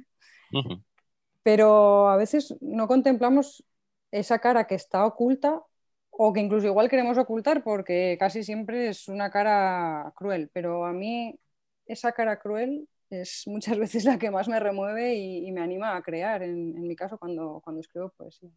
Pero 1.43 2.09
a 2.09 2.17
veces 2.17 2.55
no 2.61 2.88
contemplamos 2.88 3.63
esa 4.11 4.39
cara 4.39 4.67
que 4.67 4.75
está 4.75 5.05
oculta 5.05 5.61
o 6.09 6.33
que 6.33 6.39
incluso 6.39 6.67
igual 6.67 6.89
queremos 6.89 7.17
ocultar 7.17 7.63
porque 7.63 8.17
casi 8.19 8.43
siempre 8.43 8.89
es 8.89 9.07
una 9.07 9.29
cara 9.29 10.13
cruel, 10.15 10.49
pero 10.53 10.85
a 10.85 10.93
mí 10.93 11.37
esa 11.85 12.11
cara 12.13 12.39
cruel 12.39 12.87
es 13.09 13.43
muchas 13.47 13.77
veces 13.77 14.05
la 14.05 14.17
que 14.17 14.31
más 14.31 14.47
me 14.47 14.59
remueve 14.59 15.15
y, 15.15 15.51
me 15.51 15.61
anima 15.61 15.95
a 15.95 16.01
crear, 16.01 16.43
en, 16.43 16.87
mi 16.87 16.95
caso, 16.95 17.17
cuando, 17.17 17.61
cuando 17.63 17.81
escribo 17.81 18.09
poesía. 18.09 18.49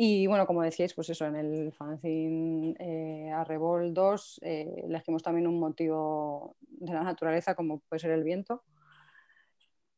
Y 0.00 0.28
bueno, 0.28 0.46
como 0.46 0.62
decíais, 0.62 0.94
pues 0.94 1.10
eso, 1.10 1.26
en 1.26 1.34
el 1.34 1.72
fanzine 1.72 2.76
eh, 2.78 3.32
Arrebol 3.32 3.92
2 3.92 4.40
eh, 4.42 4.82
elegimos 4.84 5.24
también 5.24 5.48
un 5.48 5.58
motivo 5.58 6.56
de 6.60 6.92
la 6.92 7.02
naturaleza, 7.02 7.56
como 7.56 7.80
puede 7.80 7.98
ser 7.98 8.12
el 8.12 8.22
viento. 8.22 8.62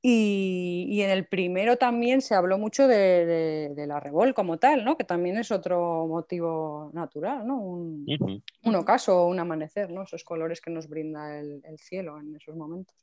Y, 0.02 1.02
en 1.02 1.10
el 1.10 1.26
primero 1.26 1.76
también 1.76 2.22
se 2.22 2.34
habló 2.34 2.56
mucho 2.58 2.88
de, 2.88 3.74
la 3.86 3.98
Arrebol 3.98 4.32
como 4.32 4.58
tal, 4.58 4.84
¿no? 4.84 4.96
que 4.96 5.04
también 5.04 5.36
es 5.36 5.50
otro 5.50 6.06
motivo 6.06 6.90
natural, 6.94 7.46
¿no? 7.46 7.58
un, 7.58 8.06
ocaso, 8.74 9.26
un 9.26 9.38
amanecer, 9.40 9.90
¿no? 9.90 10.02
esos 10.02 10.24
colores 10.24 10.60
que 10.62 10.70
nos 10.70 10.88
brinda 10.88 11.38
el, 11.38 11.62
cielo 11.78 12.18
en 12.18 12.34
esos 12.36 12.56
momentos. 12.56 12.96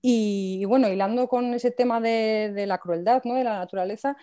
Y, 0.00 0.64
bueno, 0.66 0.88
hilando 0.88 1.28
con 1.28 1.52
ese 1.52 1.70
tema 1.72 2.00
de, 2.00 2.52
de 2.54 2.66
la 2.66 2.78
crueldad, 2.78 3.22
¿no? 3.24 3.34
de 3.34 3.44
la 3.44 3.58
naturaleza, 3.58 4.16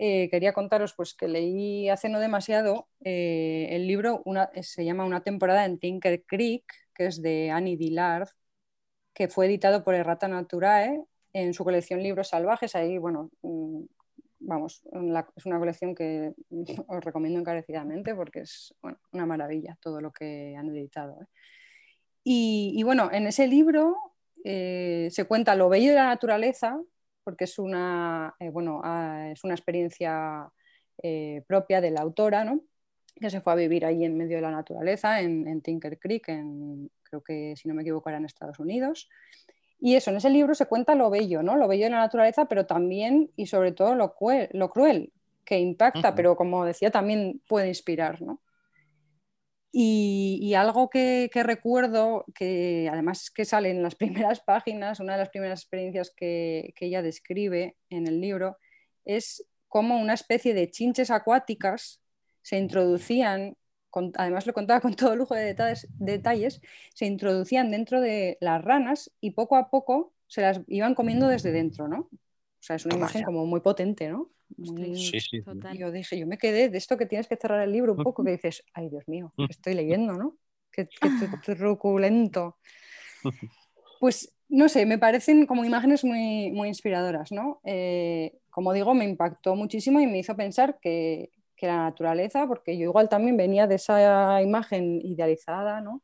eh, 0.00 0.28
quería 0.30 0.52
contaros 0.52 0.94
pues, 0.94 1.12
que 1.12 1.26
leí 1.26 1.88
hace 1.88 2.08
no 2.08 2.20
demasiado 2.20 2.88
eh, 3.02 3.66
el 3.70 3.88
libro, 3.88 4.22
se 4.62 4.84
llama 4.84 5.04
Una 5.04 5.24
temporada 5.24 5.64
en 5.64 5.80
Tinker 5.80 6.22
Creek, 6.24 6.64
que 6.94 7.06
es 7.06 7.20
de 7.20 7.50
Annie 7.50 7.76
Dillard, 7.76 8.28
que 9.18 9.26
fue 9.26 9.46
editado 9.46 9.82
por 9.82 9.96
Errata 9.96 10.28
Naturae 10.28 11.02
en 11.32 11.52
su 11.52 11.64
colección 11.64 12.00
Libros 12.00 12.28
Salvajes. 12.28 12.76
Ahí, 12.76 12.98
bueno, 12.98 13.30
mm, 13.42 13.82
vamos, 14.38 14.84
es 15.36 15.44
una 15.44 15.58
colección 15.58 15.92
que 15.96 16.34
os 16.86 17.04
recomiendo 17.04 17.40
encarecidamente 17.40 18.14
porque 18.14 18.42
es 18.42 18.72
una 19.10 19.26
maravilla 19.26 19.76
todo 19.80 20.00
lo 20.00 20.12
que 20.12 20.54
han 20.56 20.68
editado. 20.68 21.20
¿eh? 21.20 21.26
Y, 22.22 22.80
bueno, 22.84 23.10
en 23.12 23.26
ese 23.26 23.48
libro 23.48 23.96
se 24.44 25.24
cuenta 25.26 25.56
lo 25.56 25.68
bello 25.68 25.90
de 25.90 25.96
la 25.96 26.06
naturaleza, 26.06 26.80
porque 27.24 27.44
es 27.44 27.58
una, 27.58 28.34
eh, 28.38 28.50
bueno, 28.50 28.80
ah, 28.84 29.30
es 29.32 29.42
una 29.42 29.54
experiencia 29.54 30.48
eh, 31.02 31.42
propia 31.46 31.80
de 31.80 31.90
la 31.90 32.02
autora, 32.02 32.44
¿no? 32.44 32.62
que 33.18 33.30
se 33.30 33.40
fue 33.40 33.52
a 33.52 33.56
vivir 33.56 33.84
ahí 33.84 34.04
en 34.04 34.16
medio 34.16 34.36
de 34.36 34.42
la 34.42 34.50
naturaleza, 34.50 35.20
en, 35.20 35.60
Tinker 35.62 35.98
Creek, 35.98 36.28
en, 36.28 36.90
creo 37.08 37.22
que 37.22 37.54
si 37.56 37.68
no 37.68 37.74
me 37.74 37.82
equivoco 37.82 38.08
era 38.08 38.18
en 38.18 38.24
Estados 38.24 38.58
Unidos. 38.58 39.08
Y 39.80 39.94
eso, 39.94 40.10
en 40.10 40.16
ese 40.16 40.30
libro 40.30 40.54
se 40.54 40.66
cuenta 40.66 40.94
lo 40.94 41.08
bello, 41.10 41.42
¿no? 41.42 41.56
Lo 41.56 41.68
bello 41.68 41.84
de 41.84 41.90
la 41.90 41.98
naturaleza, 41.98 42.46
pero 42.46 42.66
también 42.66 43.30
y 43.36 43.46
sobre 43.46 43.72
todo 43.72 43.94
lo, 43.94 44.14
lo 44.52 44.70
cruel, 44.70 45.12
que 45.44 45.58
impacta, 45.58 46.14
pero 46.14 46.36
como 46.36 46.64
decía, 46.64 46.90
también 46.90 47.40
puede 47.46 47.68
inspirar, 47.68 48.20
¿no? 48.20 48.42
Y, 49.70 50.54
algo 50.54 50.88
que, 50.88 51.30
recuerdo, 51.34 52.24
que 52.34 52.88
además 52.90 53.30
que 53.30 53.44
sale 53.44 53.70
en 53.70 53.82
las 53.82 53.94
primeras 53.96 54.40
páginas, 54.40 55.00
una 55.00 55.12
de 55.12 55.20
las 55.20 55.30
primeras 55.30 55.60
experiencias 55.60 56.12
que, 56.16 56.74
ella 56.80 57.02
describe 57.02 57.76
en 57.90 58.06
el 58.06 58.20
libro, 58.20 58.56
es 59.04 59.46
cómo 59.68 59.98
una 60.00 60.14
especie 60.14 60.54
de 60.54 60.70
chinches 60.70 61.10
acuáticas 61.10 62.02
se 62.42 62.56
introducían, 62.56 63.56
además 64.14 64.46
lo 64.46 64.52
contaba 64.52 64.80
con 64.80 64.94
todo 64.94 65.16
lujo 65.16 65.34
de 65.34 65.44
detalles, 65.44 65.88
detalles, 65.98 66.60
se 66.94 67.06
introducían 67.06 67.70
dentro 67.70 68.00
de 68.00 68.38
las 68.40 68.62
ranas 68.62 69.10
y 69.20 69.32
poco 69.32 69.56
a 69.56 69.70
poco 69.70 70.12
se 70.26 70.42
las 70.42 70.60
iban 70.66 70.94
comiendo 70.94 71.28
desde 71.28 71.52
dentro, 71.52 71.88
¿no? 71.88 72.00
O 72.00 72.60
sea, 72.60 72.76
es 72.76 72.84
una 72.86 72.96
imagen 72.96 73.22
como 73.22 73.46
muy 73.46 73.60
potente, 73.60 74.08
¿no? 74.08 74.30
Sí, 74.94 75.20
sí. 75.20 75.42
Yo 75.74 75.92
dije, 75.92 76.18
yo 76.18 76.26
me 76.26 76.38
quedé 76.38 76.68
de 76.68 76.78
esto 76.78 76.96
que 76.96 77.06
tienes 77.06 77.28
que 77.28 77.36
cerrar 77.36 77.62
el 77.62 77.72
libro 77.72 77.92
un 77.92 78.02
poco, 78.02 78.24
que 78.24 78.32
dices, 78.32 78.64
ay 78.74 78.88
Dios 78.88 79.06
mío, 79.06 79.32
estoy 79.48 79.74
leyendo, 79.74 80.14
¿no? 80.14 80.36
Qué, 80.70 80.88
qué 80.88 81.08
truculento. 81.56 82.58
Pues 84.00 84.34
no 84.48 84.68
sé, 84.68 84.86
me 84.86 84.98
parecen 84.98 85.46
como 85.46 85.64
imágenes 85.64 86.04
muy, 86.04 86.50
muy 86.50 86.68
inspiradoras, 86.68 87.32
¿no? 87.32 87.60
Eh, 87.64 88.38
como 88.50 88.72
digo, 88.72 88.94
me 88.94 89.04
impactó 89.04 89.54
muchísimo 89.54 90.00
y 90.00 90.06
me 90.06 90.18
hizo 90.18 90.34
pensar 90.36 90.78
que, 90.80 91.30
que, 91.58 91.66
la 91.66 91.78
naturaleza, 91.78 92.46
porque 92.46 92.78
yo 92.78 92.84
igual 92.84 93.08
también 93.08 93.36
venía 93.36 93.66
de 93.66 93.76
esa 93.76 94.40
imagen 94.42 95.00
idealizada, 95.04 95.80
¿no? 95.80 96.02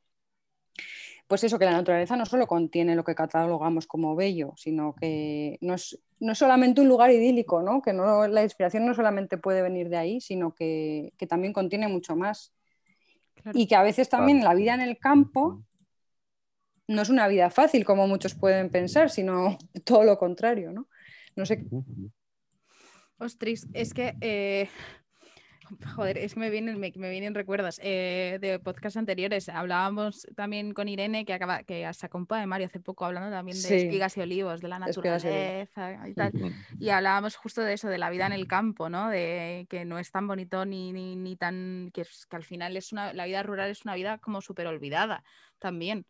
pues 1.27 1.43
eso, 1.45 1.59
que 1.59 1.65
la 1.65 1.73
naturaleza 1.73 2.17
no 2.17 2.27
solo 2.27 2.47
contiene 2.47 2.95
lo 2.95 3.05
que 3.05 3.15
catalogamos 3.15 3.87
como 3.87 4.15
bello, 4.15 4.53
sino 4.57 4.95
que 4.95 5.59
no 5.63 5.75
es, 5.75 5.99
no 6.21 6.35
solamente 6.35 6.81
un 6.81 6.89
lugar 6.89 7.11
idílico, 7.11 7.63
¿no? 7.63 7.81
que 7.81 7.93
no, 7.93 8.29
la 8.29 8.43
inspiración 8.43 8.85
no 8.85 8.95
solamente 8.95 9.39
puede 9.39 9.63
venir 9.63 9.89
de 9.89 9.97
ahí, 9.97 10.21
sino 10.21 10.55
que, 10.55 11.13
también 11.29 11.53
contiene 11.53 11.89
mucho 11.89 12.15
más. 12.15 12.53
Y 13.53 13.67
que 13.67 13.75
a 13.75 13.83
veces 13.83 14.09
también 14.09 14.45
la 14.45 14.55
vida 14.55 14.75
en 14.75 14.81
el 14.81 14.99
campo 14.99 15.63
no 16.87 17.03
es 17.03 17.09
una 17.09 17.27
vida 17.29 17.51
fácil, 17.51 17.85
como 17.85 18.07
muchos 18.07 18.35
pueden 18.35 18.71
pensar, 18.71 19.11
sino 19.11 19.57
todo 19.85 20.05
lo 20.05 20.19
contrario. 20.19 20.73
¿no? 20.73 20.89
No 21.37 21.47
sé. 21.47 21.65
Ostris, 23.19 23.67
es 23.73 23.95
que 23.95 24.15
eh, 24.21 24.69
Joder, 25.95 26.19
es 26.19 26.35
que 26.35 26.41
me 26.41 26.51
vienen, 26.51 26.79
me, 26.79 26.91
vienen 26.91 27.35
recuerdos 27.35 27.81
eh, 27.83 28.39
de 28.41 28.59
podcasts 28.59 28.97
anteriores. 28.97 29.49
Hablábamos 29.49 30.27
también 30.35 30.75
con 30.75 30.89
Irene, 30.89 31.25
que, 31.25 31.33
acaba, 31.33 31.63
que 31.63 31.91
se 31.93 32.07
acompaña 32.07 32.43
de 32.43 32.47
Mario 32.47 32.67
hace 32.67 32.81
poco, 32.81 33.05
hablando 33.05 33.31
también 33.31 33.61
de 33.61 33.77
espigas 33.77 34.17
y 34.17 34.21
olivos, 34.21 34.61
de 34.61 34.69
la 34.69 34.79
naturaleza 34.79 36.09
y 36.09 36.15
tal. 36.15 36.33
Y 36.79 36.89
hablábamos 36.91 37.37
justo 37.37 37.63
de 37.63 37.75
eso, 37.75 37.89
de 37.89 37.99
la 37.99 38.11
vida 38.11 38.27
en 38.27 38.33
el 38.33 38.47
campo, 38.47 38.89
¿no? 38.89 39.09
De 39.09 39.67
que 39.69 39.85
no 39.85 39.99
es 39.99 40.11
tan 40.11 40.27
bonito 40.27 40.65
ni, 40.65 40.93
ni, 40.93 41.37
tan. 41.37 41.91
Que, 41.93 42.03
que, 42.03 42.37
al 42.37 42.45
final 42.45 42.77
es 42.77 42.93
una, 42.93 43.13
la 43.13 43.25
vida 43.25 43.43
rural 43.43 43.71
es 43.71 43.85
una 43.85 43.95
vida 43.95 44.19
como 44.19 44.41
súper 44.41 44.67
olvidada 44.67 45.25
también 45.59 46.07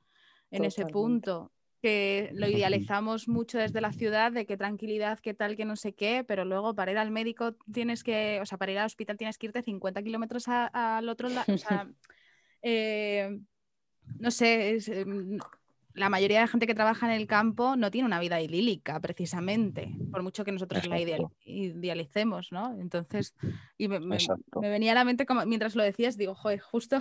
en 0.50 0.64
ese 0.64 0.86
punto 0.86 1.52
que 1.84 2.30
lo 2.32 2.48
idealizamos 2.48 3.28
mucho 3.28 3.58
desde 3.58 3.82
la 3.82 3.92
ciudad, 3.92 4.32
de 4.32 4.46
qué 4.46 4.56
tranquilidad, 4.56 5.18
qué 5.20 5.34
tal, 5.34 5.54
que 5.54 5.66
no 5.66 5.76
sé 5.76 5.92
qué, 5.92 6.24
pero 6.26 6.46
luego 6.46 6.74
para 6.74 6.92
ir 6.92 6.96
al 6.96 7.10
médico 7.10 7.56
tienes 7.74 8.02
que, 8.02 8.38
o 8.40 8.46
sea, 8.46 8.56
para 8.56 8.72
ir 8.72 8.78
al 8.78 8.86
hospital 8.86 9.18
tienes 9.18 9.36
que 9.36 9.48
irte 9.48 9.62
50 9.62 10.02
kilómetros 10.02 10.48
al 10.48 11.06
otro 11.10 11.28
lado, 11.28 11.44
o 11.52 11.58
sea, 11.58 11.86
eh, 12.62 13.38
no 14.18 14.30
sé, 14.30 14.78
em, 14.86 15.38
la 15.94 16.09
mayoría 16.09 16.38
de 16.38 16.44
la 16.44 16.48
gente 16.48 16.66
que 16.66 16.74
trabaja 16.74 17.07
en 17.07 17.12
el 17.12 17.26
campo 17.26 17.76
no 17.76 17.90
tiene 17.90 18.07
una 18.07 18.20
vida 18.20 18.40
idílica, 18.40 19.00
precisamente, 19.00 19.94
por 20.11 20.22
mucho 20.22 20.44
que 20.44 20.52
nosotros 20.52 20.87
la 20.87 21.00
idealicemos, 21.44 22.52
¿no? 22.52 22.76
Entonces, 22.80 23.35
y 23.78 23.88
me, 23.88 24.00
venía 24.61 24.92
a 24.92 24.94
la 24.96 25.04
mente, 25.04 25.24
como, 25.24 25.46
mientras 25.46 25.76
lo 25.76 25.83
decías, 25.83 26.16
digo, 26.16 26.35
joder, 26.35 26.61
justo 26.61 27.00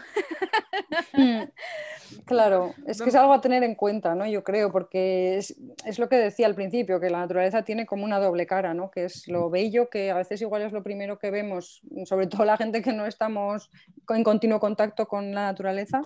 Mm, 1.14 1.44
claro, 2.26 2.74
es 2.86 3.02
que 3.02 3.10
es 3.10 3.16
algo 3.16 3.34
a 3.34 3.42
tener 3.42 3.64
en 3.64 3.76
cuenta, 3.76 4.16
¿no? 4.16 4.26
Yo 4.28 4.44
creo, 4.44 4.72
porque 4.72 5.38
es, 5.38 5.56
lo 5.98 6.10
que 6.10 6.18
decía 6.18 6.48
al 6.48 6.56
principio, 6.56 7.00
que 7.00 7.10
la 7.10 7.20
naturaleza 7.20 7.64
tiene 7.64 7.86
como 7.86 8.06
una 8.06 8.20
doble 8.20 8.46
cara, 8.46 8.74
¿no? 8.74 8.92
Que 8.92 9.06
es 9.06 9.28
lo 9.28 9.50
bello, 9.50 9.90
que 9.90 10.12
a 10.12 10.16
veces 10.16 10.42
igual 10.42 10.64
es 10.64 10.72
lo 10.72 10.84
primero 10.84 11.20
que 11.20 11.32
vemos, 11.32 11.82
sobre 12.06 12.28
todo 12.28 12.46
la 12.46 12.58
gente 12.58 12.82
que 12.82 12.94
no 12.94 13.06
estamos 13.06 13.70
en 14.10 14.24
continuo 14.24 14.60
contacto 14.60 15.08
con 15.08 15.34
la 15.34 15.44
naturaleza, 15.44 16.02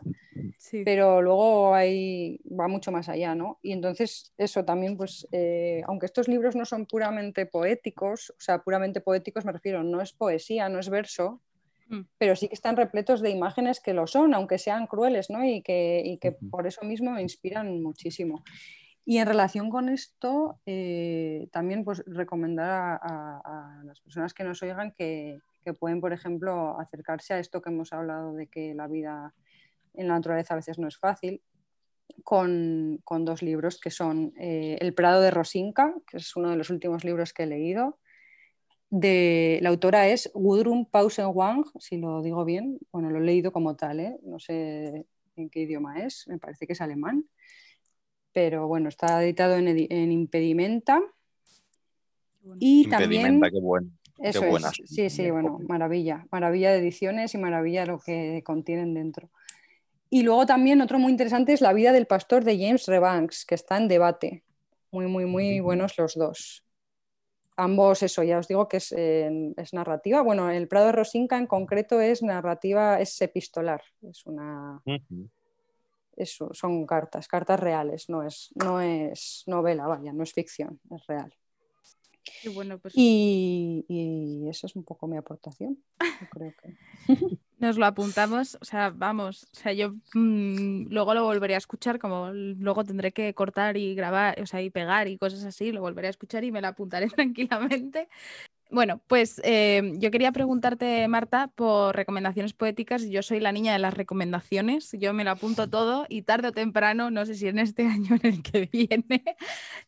pero 0.86 1.22
luego 1.22 1.74
hay, 1.74 2.40
va 2.48 2.68
mucho 2.78 2.92
más 2.92 3.10
allá, 3.10 3.36
¿no? 3.36 3.60
Y 3.62 3.72
entonces 3.74 4.34
eso 4.38 4.64
también, 4.64 4.98
pues, 4.98 5.28
eh, 5.32 5.82
aunque 5.88 6.06
estos 6.06 6.28
libros 6.28 6.56
no 6.56 6.66
son 6.66 6.86
puramente 6.86 7.46
poéticos, 7.46 8.32
o 8.32 8.40
sea, 8.40 8.60
puramente 8.60 9.02
poéticos 9.02 9.46
me 9.46 9.52
refiero, 9.52 9.84
no 9.84 10.02
es 10.02 10.14
poesía, 10.14 10.70
no 10.70 10.80
es 10.80 10.90
verso, 10.90 11.42
Mm. 11.90 12.02
pero 12.18 12.36
sí 12.36 12.48
que 12.48 12.56
están 12.56 12.76
repletos 12.76 13.22
de 13.22 13.30
imágenes 13.30 13.80
que 13.80 13.94
lo 13.94 14.08
son, 14.08 14.34
aunque 14.34 14.58
sean 14.58 14.88
crueles, 14.88 15.30
¿no? 15.30 15.44
y, 15.46 15.62
que, 15.62 16.38
por 16.52 16.68
eso 16.68 16.84
mismo 16.84 17.12
me 17.12 17.22
inspiran 17.22 17.82
muchísimo. 17.82 18.44
Y 19.06 19.20
en 19.20 19.28
relación 19.28 19.70
con 19.70 19.88
esto, 19.88 20.60
eh, 20.66 21.48
también 21.52 21.86
pues, 21.86 22.04
recomendar 22.06 23.00
a, 23.02 23.82
las 23.86 24.02
personas 24.02 24.34
que 24.34 24.44
nos 24.44 24.62
oigan 24.62 24.92
que, 24.92 25.40
pueden, 25.80 26.00
por 26.00 26.14
ejemplo, 26.14 26.80
acercarse 26.80 27.34
a 27.34 27.40
esto 27.40 27.62
que 27.62 27.70
hemos 27.70 27.92
hablado 27.92 28.34
de 28.34 28.48
que 28.48 28.74
la 28.74 28.88
vida 28.88 29.34
en 29.94 30.08
la 30.08 30.14
naturaleza 30.14 30.54
a 30.54 30.58
veces 30.58 30.80
no 30.80 30.88
es 30.88 30.98
fácil, 30.98 31.42
con, 32.24 33.02
dos 33.06 33.42
libros 33.42 33.80
que 33.80 33.92
son 33.92 34.34
eh, 34.38 34.78
El 34.82 34.94
Prado 34.94 35.22
de 35.22 35.32
Rosinka, 35.32 35.94
que 36.10 36.18
es 36.18 36.36
uno 36.36 36.50
de 36.50 36.58
los 36.58 36.70
últimos 36.70 37.04
libros 37.04 37.34
que 37.34 37.44
he 37.44 37.48
leído, 37.48 38.00
de 38.90 39.60
la 39.62 39.70
autora 39.70 40.08
es 40.08 40.32
Gudrun 40.34 40.86
Pausen-Wang, 40.86 41.66
si 41.80 41.98
lo 41.98 42.22
digo 42.22 42.46
bien, 42.46 42.80
bueno, 42.92 43.10
lo 43.10 43.20
he 43.20 43.24
leído 43.24 43.52
como 43.52 43.76
tal, 43.76 44.00
¿eh? 44.00 44.18
no 44.24 44.40
sé 44.40 45.06
en 45.36 45.50
qué 45.50 45.62
idioma 45.62 46.00
es, 46.00 46.28
me 46.28 46.38
parece 46.38 46.66
que 46.66 46.74
es 46.74 46.82
alemán, 46.82 47.26
pero 48.32 48.68
bueno, 48.68 48.90
está 48.90 49.24
editado 49.24 49.56
en, 49.56 50.12
Impedimenta. 50.12 51.02
Y 52.60 52.84
Impedimenta, 52.86 53.50
qué 53.52 53.60
bueno. 53.60 53.92
Eso 54.20 54.42
sí, 54.86 55.10
sí, 55.10 55.30
bueno, 55.30 55.60
maravilla, 55.68 56.26
maravilla 56.32 56.72
de 56.72 56.80
ediciones 56.80 57.36
y 57.36 57.38
maravilla 57.38 57.86
lo 57.86 58.00
que 58.00 58.42
contienen 58.44 58.94
dentro. 58.94 59.30
Y 60.10 60.24
luego 60.24 60.46
también 60.46 60.82
otro 60.82 61.00
muy 61.00 61.12
interesante 61.12 61.54
es 61.54 61.62
La 61.62 61.74
vida 61.74 61.92
del 61.92 62.08
pastor 62.08 62.44
de 62.44 62.58
James 62.58 62.88
Rebanks, 62.88 63.46
que 63.46 63.56
está 63.56 63.78
en 63.78 63.88
debate. 63.88 64.44
Muy, 64.92 65.08
muy, 65.08 65.26
muy 65.26 65.60
buenos 65.60 65.98
los 65.98 66.16
dos 66.16 66.64
ambos, 67.58 68.04
eso 68.04 68.24
ya 68.24 68.38
os 68.38 68.48
digo 68.48 68.68
que 68.70 68.78
es, 68.78 69.74
narrativa. 69.74 70.22
Bueno, 70.22 70.50
el 70.50 70.68
Prado 70.68 70.88
de 70.88 70.92
Rosinca 70.94 71.38
en 71.38 71.48
concreto 71.48 72.00
es 72.00 72.24
narrativa, 72.24 73.02
es 73.02 73.20
epistolar. 73.22 73.82
Es 74.02 74.26
una. 74.26 74.82
eso, 76.16 76.54
son 76.54 76.86
cartas, 76.86 77.28
cartas 77.28 77.60
reales, 77.60 78.10
no 78.10 78.24
es, 78.24 78.52
no 78.56 78.80
es 78.80 79.44
novela, 79.48 79.88
vaya, 79.88 80.14
no 80.14 80.24
es 80.24 80.34
ficción, 80.34 80.80
es 80.96 81.06
real. 81.08 81.34
Pues 82.82 82.94
y, 82.94 83.86
y, 83.88 84.50
eso 84.50 84.68
es 84.68 84.76
un 84.76 84.84
poco 84.84 85.08
mi 85.08 85.18
aportación. 85.18 85.84
creo 86.32 86.54
que... 86.62 86.78
Nos 87.60 87.78
lo 87.80 87.88
apuntamos, 87.88 88.56
o 88.62 88.66
sea, 88.66 88.92
vamos, 88.92 89.46
o 89.46 89.56
sea, 89.56 89.74
yo 89.74 89.96
mm, 90.14 90.90
luego 90.92 91.16
lo 91.16 91.24
volveré 91.24 91.56
a 91.56 91.58
escuchar, 91.58 91.98
como 91.98 92.30
luego 92.32 92.84
tendré 92.84 93.12
que 93.12 93.34
cortar 93.34 93.78
y 93.78 93.96
grabar, 93.96 94.40
o 94.40 94.46
sea, 94.46 94.62
y 94.62 94.70
pegar 94.70 95.08
y 95.08 95.18
cosas 95.18 95.44
así, 95.44 95.72
lo 95.72 95.82
volveré 95.82 96.06
a 96.08 96.12
escuchar 96.12 96.44
y 96.44 96.52
me 96.52 96.62
lo 96.62 96.68
apuntaré 96.68 97.08
tranquilamente. 97.10 98.10
Bueno, 98.70 99.02
pues 99.08 99.42
eh, 99.44 99.94
yo 99.96 100.12
quería 100.12 100.32
preguntarte, 100.32 101.08
Marta, 101.08 101.50
por 101.56 101.96
recomendaciones 101.96 102.54
poéticas. 102.54 103.04
Yo 103.04 103.22
soy 103.24 103.40
la 103.40 103.52
niña 103.52 103.74
de 103.74 103.80
las 103.80 103.94
recomendaciones, 103.94 104.92
yo 104.94 105.14
me 105.14 105.24
lo 105.24 105.32
apunto 105.32 105.70
todo 105.70 106.06
y 106.10 106.24
tarde 106.24 106.50
o 106.50 106.52
temprano, 106.52 107.10
no 107.10 107.26
sé 107.26 107.36
si 107.36 107.48
en 107.48 107.60
este 107.60 107.84
año 107.88 108.16
en 108.22 108.26
el 108.26 108.44
que 108.44 108.66
viene, 108.72 109.24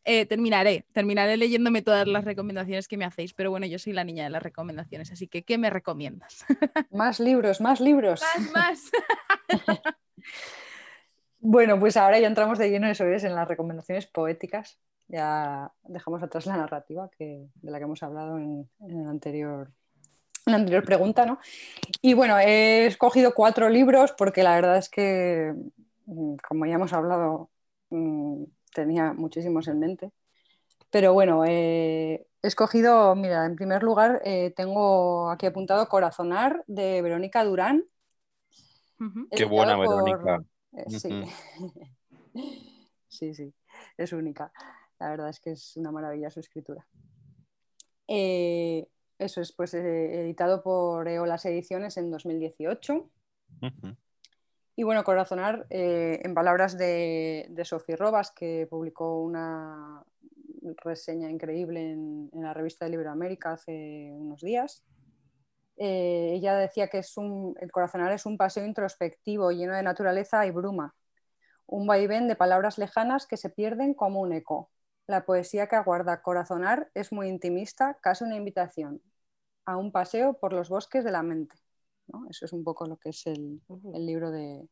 eh, 0.05 0.25
terminaré, 0.25 0.85
terminaré 0.93 1.37
leyéndome 1.37 1.81
todas 1.81 2.07
las 2.07 2.23
recomendaciones 2.23 2.87
que 2.87 2.97
me 2.97 3.05
hacéis. 3.05 3.33
Pero 3.33 3.51
bueno, 3.51 3.65
yo 3.65 3.79
soy 3.79 3.93
la 3.93 4.03
niña 4.03 4.23
de 4.23 4.29
las 4.29 4.43
recomendaciones, 4.43 5.11
así 5.11 5.27
que 5.27 5.43
¿qué 5.43 5.57
me 5.57 5.69
recomiendas? 5.69 6.45
Más 6.91 7.19
libros, 7.19 7.61
más 7.61 7.79
libros. 7.81 8.21
Más, 8.21 8.51
más. 8.51 8.91
bueno, 11.39 11.79
pues 11.79 11.97
ahora 11.97 12.19
ya 12.19 12.27
entramos 12.27 12.57
de 12.57 12.69
lleno 12.69 12.87
eso 12.87 13.05
es 13.05 13.23
en 13.23 13.35
las 13.35 13.47
recomendaciones 13.47 14.07
poéticas 14.07 14.79
ya 15.09 15.73
dejamos 15.83 16.21
atrás 16.21 16.45
la 16.45 16.55
narrativa 16.55 17.09
que, 17.09 17.49
de 17.55 17.71
la 17.71 17.79
que 17.79 17.83
hemos 17.83 18.01
hablado 18.03 18.37
en, 18.37 18.69
la 18.79 19.09
anterior, 19.09 19.71
la 20.45 20.55
anterior 20.55 20.83
pregunta. 20.85 21.25
¿no? 21.25 21.39
Y 22.01 22.13
bueno, 22.13 22.37
he 22.37 22.85
escogido 22.85 23.33
cuatro 23.33 23.69
libros 23.69 24.13
porque 24.13 24.43
la 24.43 24.55
verdad 24.55 24.77
es 24.77 24.87
que, 24.87 25.53
mm, 26.05 26.35
como 26.47 26.65
ya 26.67 26.75
hemos 26.75 26.93
hablado, 26.93 27.49
mm, 27.89 28.43
tenía 28.73 29.13
muchísimos 29.13 29.67
en 29.67 29.79
mente. 29.79 30.11
Pero 30.91 31.13
bueno, 31.13 31.43
eh, 31.45 32.27
he 32.41 32.47
escogido, 32.47 33.15
mira, 33.15 33.45
en 33.45 33.55
primer 33.55 33.81
lugar 33.81 34.21
eh, 34.23 34.53
tengo 34.55 35.31
aquí 35.31 35.47
apuntado 35.47 35.89
Corazonar 35.89 36.63
de 36.67 37.01
Verónica 37.01 37.43
Durán. 37.43 37.83
Qué 39.31 39.45
buena 39.45 39.77
Verónica. 39.77 40.43
Eh, 40.73 40.89
sí. 40.89 41.23
sí, 43.07 43.33
sí, 43.33 43.53
es 43.97 44.13
única. 44.13 44.51
La 44.99 45.09
verdad 45.09 45.29
es 45.29 45.39
que 45.39 45.51
es 45.51 45.77
una 45.77 45.91
maravilla 45.91 46.29
su 46.29 46.39
escritura. 46.39 46.85
Eh, 48.07 48.87
eso 49.17 49.41
es 49.41 49.51
pues 49.51 49.73
eh, 49.73 50.21
editado 50.21 50.63
por 50.63 51.07
Eolas 51.07 51.45
Ediciones 51.45 51.97
en 51.97 52.11
2018. 52.11 53.09
Y 54.75 54.83
bueno, 54.83 55.03
Corazonar, 55.03 55.67
en 55.69 56.33
palabras 56.33 56.77
de, 56.77 57.47
de 57.49 57.65
Sofía 57.65 57.97
Robas, 57.97 58.31
que 58.31 58.65
publicó 58.69 59.21
una 59.21 60.05
reseña 60.83 61.29
increíble 61.29 61.91
en, 61.91 62.29
la 62.33 62.53
revista 62.53 62.85
de 62.85 62.91
Libro 62.91 63.11
América 63.11 63.53
hace 63.53 64.11
unos 64.13 64.41
días. 64.41 64.83
Ella 65.79 66.55
decía 66.55 66.87
que 66.87 66.99
es 66.99 67.15
un, 67.17 67.55
el 67.61 67.71
Corazonar 67.71 68.11
es 68.11 68.25
un 68.25 68.37
paseo 68.37 68.65
introspectivo 68.65 69.51
lleno 69.51 69.73
de 69.73 69.83
naturaleza 69.83 70.45
y 70.45 70.51
bruma, 70.51 70.93
un 71.65 71.87
vaivén 71.87 72.27
de 72.27 72.35
palabras 72.35 72.77
lejanas 72.77 73.25
que 73.25 73.37
se 73.37 73.49
pierden 73.49 73.93
como 73.93 74.21
un 74.21 74.33
eco. 74.33 74.69
La 75.07 75.25
poesía 75.25 75.67
que 75.67 75.75
aguarda 75.75 76.21
Corazonar 76.21 76.89
es 76.93 77.11
muy 77.11 77.27
intimista, 77.27 77.97
casi 78.01 78.23
una 78.23 78.35
invitación 78.35 79.01
a 79.65 79.77
un 79.77 79.91
paseo 79.91 80.33
por 80.33 80.53
los 80.53 80.69
bosques 80.69 81.03
de 81.03 81.11
la 81.11 81.23
mente. 81.23 81.55
Eso 82.29 82.45
es 82.45 82.53
un 82.53 82.63
poco 82.63 82.87
lo 82.87 82.97
que 82.97 83.09
es 83.09 83.25
el, 83.27 83.61
libro 83.93 84.31
de, 84.31 84.67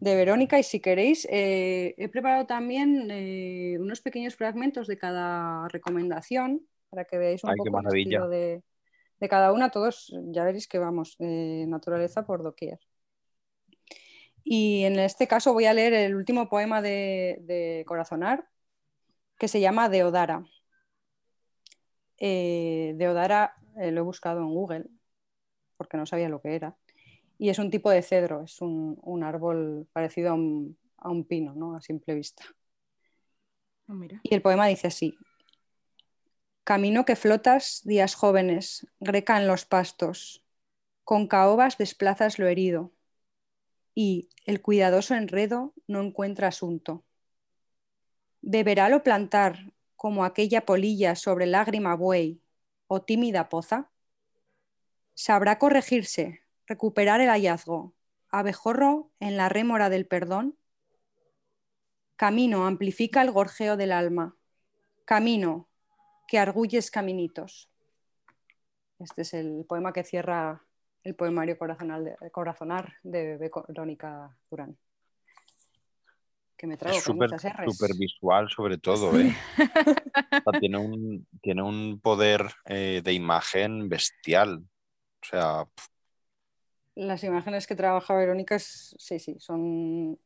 Verónica. 0.00 0.58
Y 0.58 0.62
si 0.62 0.80
queréis, 0.80 1.26
eh, 1.30 1.94
he 1.96 2.08
preparado 2.08 2.46
también 2.46 3.08
eh, 3.10 3.76
unos 3.78 4.00
pequeños 4.00 4.34
fragmentos 4.34 4.86
de 4.86 4.98
cada 4.98 5.68
recomendación 5.68 6.66
para 6.88 7.04
que 7.04 7.18
veáis 7.18 7.44
un 7.44 7.54
poco 7.54 7.78
el 7.78 7.86
estilo 7.86 8.28
de, 8.28 8.62
cada 9.28 9.52
una. 9.52 9.70
Todos 9.70 10.14
ya 10.26 10.44
veréis 10.44 10.68
que 10.68 10.78
vamos, 10.78 11.16
naturaleza 11.18 12.24
por 12.26 12.42
doquier. 12.42 12.78
Y 14.42 14.84
en 14.84 14.98
este 14.98 15.28
caso 15.28 15.52
voy 15.52 15.66
a 15.66 15.74
leer 15.74 15.92
el 15.92 16.14
último 16.16 16.48
poema 16.48 16.82
de 16.82 17.84
Corazonar, 17.86 18.48
que 19.38 19.48
se 19.48 19.60
llama 19.60 19.88
Deodara. 19.88 20.44
Eh, 22.18 22.92
Deodara 22.96 23.56
eh, 23.78 23.90
lo 23.90 24.02
he 24.02 24.04
buscado 24.04 24.40
en 24.40 24.52
Google 24.52 24.84
porque 25.78 25.96
no 25.96 26.04
sabía 26.04 26.28
lo 26.28 26.42
que 26.42 26.54
era. 26.54 26.76
Y 27.38 27.48
es 27.48 27.58
un 27.58 27.70
tipo 27.70 27.90
de 27.90 28.02
cedro, 28.02 28.42
es 28.42 28.60
un, 28.60 29.22
árbol 29.24 29.88
parecido 29.94 30.30
a 30.30 30.34
un, 30.34 31.24
pino, 31.26 31.54
¿no? 31.54 31.74
a 31.74 31.80
simple 31.80 32.14
vista. 32.14 32.44
Ah, 33.88 33.98
y 34.22 34.34
el 34.34 34.42
poema 34.42 34.66
dice 34.66 34.88
así. 34.88 35.16
Camino 36.64 37.04
que 37.04 37.16
flotas, 37.16 37.80
días 37.84 38.14
jóvenes, 38.14 38.86
greca 39.00 39.38
en 39.38 39.46
los 39.48 39.64
pastos, 39.64 40.44
con 41.04 41.26
caobas 41.26 41.78
desplazas 41.78 42.38
lo 42.38 42.46
herido, 42.46 42.92
y 43.94 44.28
el 44.44 44.60
cuidadoso 44.60 45.14
enredo 45.14 45.74
no 45.86 46.00
encuentra 46.00 46.48
asunto. 46.48 47.04
¿Deberálo 48.42 49.02
plantar 49.02 49.72
como 49.96 50.24
aquella 50.24 50.64
polilla 50.64 51.16
sobre 51.16 51.46
lágrima 51.46 51.94
buey 51.94 52.42
o 52.86 53.02
tímida 53.02 53.48
poza? 53.48 53.90
¿Sabrá 55.14 55.58
corregirse, 55.58 56.42
recuperar 56.66 57.20
el 57.20 57.28
hallazgo, 57.28 57.94
abejorro 58.28 59.10
en 59.18 59.36
la 59.36 59.48
rémora 59.48 59.90
del 59.90 60.06
perdón? 60.06 60.56
Camino 62.16 62.66
amplifica 62.66 63.22
el 63.22 63.30
gorjeo 63.30 63.76
del 63.76 63.92
alma. 63.92 64.36
Camino 65.04 65.69
que 66.30 66.38
arguyes 66.38 66.92
caminitos. 66.92 67.68
Este 69.00 69.22
es 69.22 69.34
el 69.34 69.64
poema 69.68 69.92
que 69.92 70.04
cierra 70.04 70.62
el 71.02 71.16
poemario 71.16 71.58
Corazonar 71.58 72.92
de 73.02 73.36
Verónica 73.36 74.36
Durán 74.48 74.78
que 76.56 76.66
me 76.66 76.76
trago 76.76 76.98
es 76.98 77.04
súper 77.04 77.94
visual 77.96 78.50
sobre 78.50 78.76
todo, 78.76 79.18
¿eh? 79.18 79.34
tiene, 80.60 80.76
un, 80.76 81.26
tiene 81.40 81.62
un 81.62 81.98
poder 82.00 82.50
eh, 82.66 83.00
de 83.02 83.12
imagen 83.14 83.88
bestial. 83.88 84.62
O 85.22 85.26
sea... 85.26 85.64
Las 86.96 87.24
imágenes 87.24 87.66
que 87.66 87.74
trabaja 87.74 88.14
Verónica, 88.14 88.58
sí, 88.58 89.18
sí, 89.18 89.36
son, 89.40 90.18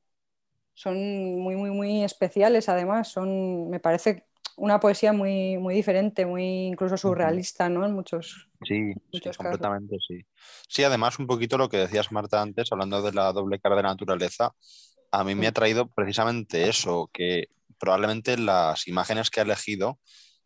son 0.75 0.97
muy, 1.39 1.55
muy, 1.55 1.71
muy 1.71 2.03
especiales 2.03 2.69
además. 2.69 3.07
Son, 3.07 3.71
me 3.71 3.79
parece 3.79 4.27
una 4.57 4.81
poesía 4.81 5.13
muy, 5.13 5.59
muy 5.59 5.75
diferente, 5.75 6.27
muy 6.27 6.67
incluso 6.67 6.97
surrealista, 6.97 7.69
¿no? 7.69 7.85
En 7.85 7.93
muchos, 7.93 8.49
sí, 8.63 8.93
completamente 9.37 9.97
sí. 10.07 10.25
Sí, 10.69 10.85
además 10.85 11.19
un 11.19 11.27
poquito 11.27 11.59
lo 11.59 11.69
que 11.69 11.79
decías 11.79 12.13
Marta 12.13 12.41
antes, 12.41 12.71
hablando 12.73 13.03
de 13.03 13.13
la 13.13 13.33
doble 13.33 13.59
cara 13.59 13.77
de 13.77 13.83
naturaleza, 13.83 14.53
a 15.11 15.25
mí 15.25 15.35
me 15.35 15.47
ha 15.47 15.53
traído 15.53 15.89
precisamente 15.89 16.69
eso, 16.69 17.11
que 17.13 17.49
probablemente 17.79 18.37
las 18.37 18.89
imágenes 18.89 19.31
que 19.31 19.41
ha 19.41 19.45
elegido 19.45 19.99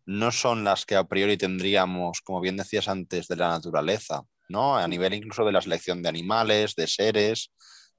no 0.06 0.32
son 0.32 0.64
las 0.64 0.86
que 0.86 0.96
a 0.96 1.04
priori 1.04 1.36
tendríamos, 1.36 2.20
como 2.22 2.40
bien 2.40 2.56
decías 2.56 2.88
antes, 2.88 3.28
de 3.28 3.36
la 3.36 3.48
naturaleza, 3.48 4.22
¿no? 4.48 4.76
A 4.76 4.88
nivel 4.88 5.14
incluso 5.14 5.44
de 5.44 5.52
la 5.52 5.60
selección 5.60 6.02
de 6.02 6.08
animales, 6.08 6.74
de 6.74 6.86
seres 6.86 7.52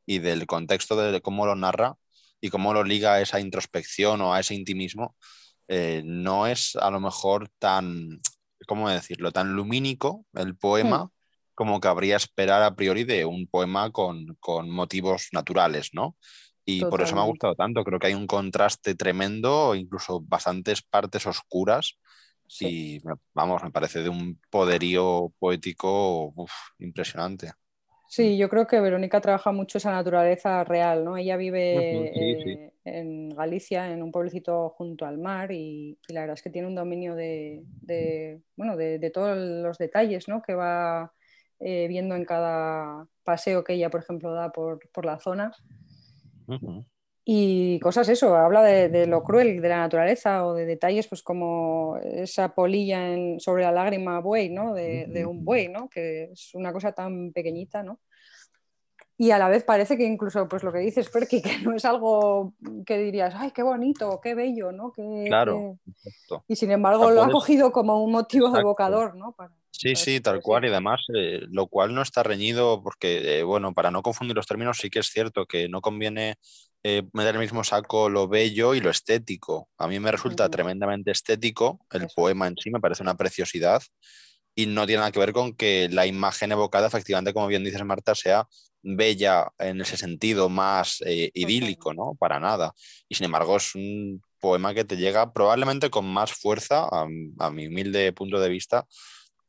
y 0.06 0.20
del 0.20 0.48
contexto 0.48 0.96
de 0.98 1.22
cómo 1.22 1.46
lo 1.46 1.56
narra 1.56 1.96
y 2.42 2.50
cómo 2.50 2.74
lo 2.74 2.84
liga 2.84 3.14
a 3.14 3.22
esa 3.22 3.40
introspección 3.40 4.22
o 4.22 4.34
a 4.34 4.40
ese 4.40 4.56
intimismo, 4.56 5.16
eh, 5.70 6.02
no 6.06 6.48
es 6.48 6.76
a 6.76 6.92
lo 6.92 7.00
mejor 7.00 7.50
tan, 7.60 8.20
¿cómo 8.68 8.90
decirlo?, 8.90 9.32
tan 9.32 9.54
lumínico 9.54 10.26
el 10.34 10.58
poema. 10.58 11.10
Como 11.56 11.80
cabría 11.82 12.16
esperar 12.16 12.64
a 12.64 12.76
priori 12.76 13.04
de 13.04 13.26
un 13.26 13.48
poema 13.48 13.92
con, 13.92 14.38
con 14.40 14.70
motivos 14.70 15.28
naturales, 15.34 15.90
¿no? 15.94 16.16
Y 16.66 16.86
por 16.86 17.02
eso 17.02 17.16
me 17.16 17.22
ha 17.22 17.26
gustado 17.26 17.56
tanto. 17.56 17.84
Creo 17.84 18.00
que 18.00 18.08
hay 18.08 18.14
un 18.14 18.28
contraste 18.28 18.96
tremendo, 18.96 19.76
incluso 19.76 20.22
bastantes 20.22 20.82
partes 20.82 21.26
oscuras. 21.28 22.00
Y 22.60 23.00
vamos, 23.34 23.64
me 23.64 23.72
parece 23.72 24.02
de 24.04 24.10
un 24.10 24.40
poderío 24.50 25.34
poético 25.40 26.34
impresionante. 26.80 27.52
Sí, 28.10 28.40
yo 28.40 28.50
creo 28.50 28.66
que 28.66 28.82
Verónica 28.82 29.22
trabaja 29.22 29.52
mucho 29.52 29.78
esa 29.78 29.92
naturaleza 29.92 30.64
real, 30.64 31.06
¿no? 31.06 31.16
Ella 31.16 31.38
vive 31.38 32.08
eh, 32.08 32.74
en 32.84 33.30
Galicia, 33.30 33.94
en 33.94 34.02
un 34.02 34.12
pueblecito 34.12 34.72
junto 34.72 35.06
al 35.06 35.20
mar, 35.20 35.52
y, 35.52 35.96
la 36.08 36.22
verdad 36.22 36.34
es 36.34 36.42
que 36.42 36.50
tiene 36.50 36.68
un 36.68 36.74
dominio 36.74 37.14
de, 37.14 37.62
bueno, 38.56 38.76
de, 38.78 39.12
todos 39.14 39.38
los 39.38 39.78
detalles 39.78 40.28
¿no? 40.28 40.42
que 40.42 40.56
va 40.56 41.14
eh, 41.60 41.88
viendo 41.88 42.16
en 42.16 42.26
cada 42.26 43.06
paseo 43.24 43.64
que 43.64 43.74
ella, 43.74 43.92
por 43.92 44.02
ejemplo, 44.02 44.34
da 44.34 44.52
por, 44.52 44.80
por 44.92 45.06
la 45.06 45.20
zona. 45.20 45.54
Y 47.32 47.80
cosas 47.80 48.10
eso, 48.10 48.36
habla 48.36 48.64
de, 48.64 49.06
lo 49.06 49.22
cruel 49.22 49.62
de 49.62 49.70
la 49.70 49.78
naturaleza 49.78 50.48
o 50.48 50.56
de 50.56 50.66
detalles 50.66 51.08
pues 51.08 51.22
como 51.22 51.96
esa 52.02 52.56
polilla 52.56 53.06
sobre 53.38 53.62
la 53.62 53.72
lágrima 53.72 54.20
buey, 54.20 54.50
¿no? 54.50 54.74
De, 54.74 55.28
un 55.28 55.46
buey, 55.46 55.68
¿no? 55.68 55.88
Que 55.90 56.32
es 56.32 56.56
una 56.56 56.74
cosa 56.74 56.92
tan 56.92 57.32
pequeñita, 57.32 57.84
¿no? 57.84 58.00
y 59.22 59.32
a 59.32 59.38
la 59.38 59.50
vez 59.50 59.66
parece 59.66 59.98
que 59.98 60.06
incluso, 60.06 60.48
pues 60.48 60.64
lo 60.64 60.72
que 60.72 60.80
dices, 60.80 61.10
Perky, 61.10 61.42
que 61.42 61.60
no 61.60 61.76
es 61.76 61.84
algo 61.84 62.54
que 62.86 62.98
dirías, 62.98 63.36
ay, 63.38 63.52
qué 63.52 63.62
bonito, 63.62 64.20
qué 64.24 64.34
bello, 64.34 64.72
¿no? 64.72 64.94
claro. 65.28 65.78
Y 66.48 66.56
sin 66.56 66.72
embargo 66.72 67.12
lo 67.12 67.22
ha 67.22 67.30
cogido 67.30 67.72
como 67.72 68.02
un 68.02 68.14
motivo 68.14 68.58
evocador, 68.58 69.16
¿no? 69.16 69.36
sí, 69.72 69.96
sí, 69.96 70.20
tal 70.22 70.42
cual. 70.42 70.64
Y 70.64 70.70
además, 70.70 71.02
eh, 71.14 71.42
lo 71.50 71.68
cual 71.68 71.94
no 71.94 72.02
está 72.02 72.24
reñido 72.24 72.82
porque, 72.82 73.40
eh, 73.40 73.44
bueno, 73.44 73.74
para 73.74 73.92
no 73.92 74.02
confundir 74.02 74.36
los 74.36 74.48
términos, 74.48 74.78
sí 74.80 74.90
que 74.90 75.00
es 75.00 75.08
cierto 75.08 75.46
que 75.46 75.68
no 75.68 75.82
conviene 75.82 76.38
eh, 76.84 77.04
meter 77.14 77.36
el 77.36 77.42
mismo 77.42 77.64
saco 77.64 78.10
lo 78.10 78.28
bello 78.28 78.74
y 78.74 78.80
lo 78.82 78.90
estético. 78.90 79.70
A 79.78 79.88
mí 79.88 80.00
me 80.00 80.12
resulta 80.12 80.50
tremendamente 80.50 81.12
estético, 81.12 81.80
el 81.92 82.08
poema 82.16 82.48
en 82.48 82.56
sí 82.58 82.72
me 82.72 82.80
parece 82.80 83.04
una 83.04 83.18
preciosidad 83.18 83.82
y 84.56 84.66
no 84.66 84.86
tiene 84.86 85.00
nada 85.00 85.12
que 85.12 85.20
ver 85.20 85.34
con 85.34 85.56
que 85.56 85.90
la 85.90 86.06
imagen 86.06 86.52
evocada, 86.52 86.88
efectivamente, 86.88 87.34
como 87.34 87.48
bien 87.48 87.64
dices 87.64 87.84
Marta, 87.86 88.16
sea 88.16 88.48
bella 88.82 89.52
en 89.58 89.82
ese 89.82 89.98
sentido 89.98 90.50
más 90.50 91.02
eh, 91.06 91.32
idílico, 91.34 91.94
¿no? 91.94 92.16
Para 92.20 92.40
nada. 92.40 92.74
Y 93.08 93.16
sin 93.16 93.26
embargo 93.26 93.58
es 93.58 93.76
un 93.76 94.22
poema 94.40 94.74
que 94.74 94.86
te 94.86 94.98
llega 94.98 95.34
probablemente 95.34 95.90
con 95.90 96.06
más 96.06 96.32
fuerza, 96.32 96.88
a, 96.92 97.52
mi 97.52 97.68
humilde 97.68 98.14
punto 98.14 98.40
de 98.40 98.50
vista, 98.50 98.86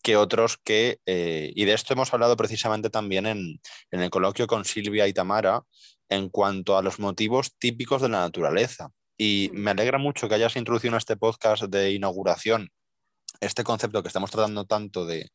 que 0.03 0.17
otros 0.17 0.59
que, 0.65 0.99
eh, 1.07 1.53
y 1.55 1.65
de 1.65 1.75
esto 1.75 1.93
hemos 1.93 2.13
hablado 2.13 2.37
precisamente 2.37 2.91
también 2.91 3.27
en, 3.27 3.61
en, 3.91 4.01
el 4.01 4.11
coloquio 4.11 4.47
con 4.47 4.65
Silvia 4.65 5.07
y 5.07 5.13
Tamara, 5.13 5.63
en 6.11 6.29
cuanto 6.29 6.77
a 6.77 6.83
los 6.83 6.99
motivos 6.99 7.57
típicos 7.59 8.03
de 8.03 8.11
la 8.11 8.21
naturaleza. 8.21 8.91
Y 9.17 9.51
me 9.55 9.71
alegra 9.71 9.99
mucho 9.99 10.29
que 10.29 10.35
hayas 10.35 10.57
introducido 10.57 10.93
en 10.93 10.99
este 10.99 11.17
podcast 11.17 11.65
de 11.65 11.93
inauguración 11.93 12.71
este 13.41 13.65
concepto 13.65 14.03
que 14.03 14.09
estamos 14.09 14.31
tratando 14.31 14.67
tanto 14.67 15.07
de, 15.07 15.31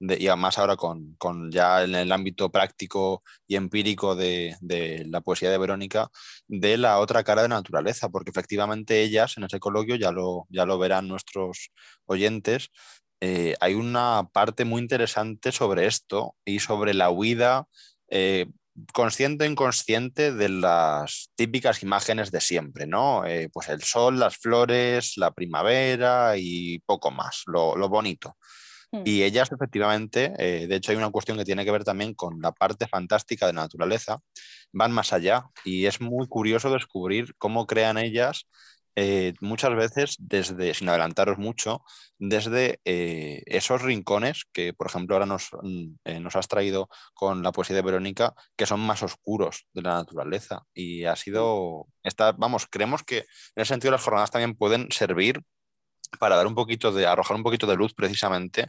y 0.00 0.28
además 0.28 0.58
ahora 0.58 0.76
con, 0.76 1.16
ya 1.50 1.82
en 1.82 1.94
el 1.94 2.12
ámbito 2.12 2.50
práctico 2.50 3.22
y 3.46 3.56
empírico 3.56 4.14
de, 4.14 4.56
la 5.08 5.20
poesía 5.20 5.50
de 5.50 5.58
Verónica, 5.58 6.08
de 6.46 6.76
la 6.78 6.98
otra 6.98 7.24
cara 7.24 7.42
de 7.42 7.48
naturaleza, 7.48 8.08
porque 8.08 8.30
efectivamente 8.30 9.02
ellas 9.02 9.36
en 9.36 9.44
ese 9.44 9.58
coloquio, 9.58 9.96
ya 9.96 10.12
lo, 10.12 10.46
ya 10.50 10.66
lo 10.66 10.78
verán 10.78 11.08
nuestros 11.08 11.70
oyentes, 12.06 12.70
eh, 13.20 13.56
hay 13.60 13.74
una 13.74 14.28
parte 14.32 14.64
muy 14.64 14.80
interesante 14.80 15.50
sobre 15.50 15.86
esto 15.86 16.36
y 16.44 16.60
sobre 16.60 16.94
la 16.94 17.10
huida 17.10 17.66
eh, 18.08 18.46
consciente 18.92 19.44
o 19.44 19.50
inconsciente 19.50 20.32
de 20.32 20.48
las 20.48 21.30
típicas 21.34 21.82
imágenes 21.82 22.30
de 22.30 22.40
siempre, 22.40 22.86
¿no? 22.86 23.24
Eh, 23.26 23.48
pues 23.52 23.68
el 23.68 23.82
sol, 23.82 24.18
las 24.18 24.36
flores, 24.36 25.16
la 25.16 25.32
primavera 25.32 26.34
y 26.36 26.78
poco 26.80 27.10
más, 27.10 27.42
lo, 27.46 27.76
lo 27.76 27.88
bonito. 27.88 28.36
Hmm. 28.90 29.02
Y 29.04 29.22
ellas 29.22 29.50
efectivamente, 29.52 30.32
eh, 30.38 30.66
de 30.66 30.76
hecho 30.76 30.92
hay 30.92 30.98
una 30.98 31.10
cuestión 31.10 31.36
que 31.36 31.44
tiene 31.44 31.64
que 31.64 31.70
ver 31.70 31.84
también 31.84 32.14
con 32.14 32.40
la 32.40 32.52
parte 32.52 32.86
fantástica 32.88 33.46
de 33.46 33.52
la 33.52 33.62
naturaleza, 33.62 34.18
van 34.72 34.92
más 34.92 35.12
allá 35.12 35.44
y 35.64 35.86
es 35.86 36.00
muy 36.00 36.26
curioso 36.26 36.70
descubrir 36.70 37.34
cómo 37.38 37.66
crean 37.66 37.98
ellas 37.98 38.46
eh, 39.00 39.34
muchas 39.40 39.76
veces 39.76 40.16
desde, 40.18 40.74
sin 40.74 40.88
adelantaros 40.88 41.38
mucho, 41.38 41.84
desde 42.18 42.80
eh, 42.84 43.44
esos 43.46 43.82
rincones 43.82 44.42
que, 44.52 44.72
por 44.72 44.88
ejemplo, 44.88 45.14
ahora 45.14 45.24
nos, 45.24 45.50
mm, 45.62 46.20
nos, 46.20 46.34
has 46.34 46.48
traído 46.48 46.88
con 47.14 47.44
la 47.44 47.52
poesía 47.52 47.76
de 47.76 47.82
Verónica, 47.82 48.34
que 48.56 48.66
son 48.66 48.80
más 48.80 49.04
oscuros 49.04 49.66
de 49.72 49.82
la 49.82 49.94
naturaleza. 49.94 50.64
Y 50.74 51.04
ha 51.04 51.14
sido, 51.14 51.86
esta, 52.02 52.32
vamos, 52.32 52.66
creemos 52.68 53.04
que 53.04 53.18
en 53.18 53.62
ese 53.62 53.68
sentido 53.68 53.92
las 53.92 54.02
jornadas 54.02 54.32
también 54.32 54.56
pueden 54.56 54.90
servir 54.90 55.42
para 56.18 56.34
dar 56.34 56.48
un 56.48 56.56
poquito 56.56 56.90
de, 56.90 57.06
arrojar 57.06 57.36
un 57.36 57.44
poquito 57.44 57.68
de 57.68 57.76
luz 57.76 57.94
precisamente 57.94 58.66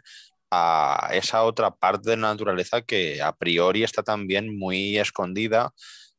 a 0.52 1.10
esa 1.12 1.42
otra 1.42 1.72
parte 1.72 2.12
de 2.12 2.18
la 2.18 2.30
naturaleza 2.30 2.84
que 2.84 3.20
a 3.20 3.34
priori 3.36 3.84
está 3.84 4.04
también 4.04 4.60
muy 4.60 5.00
escondida, 5.00 5.74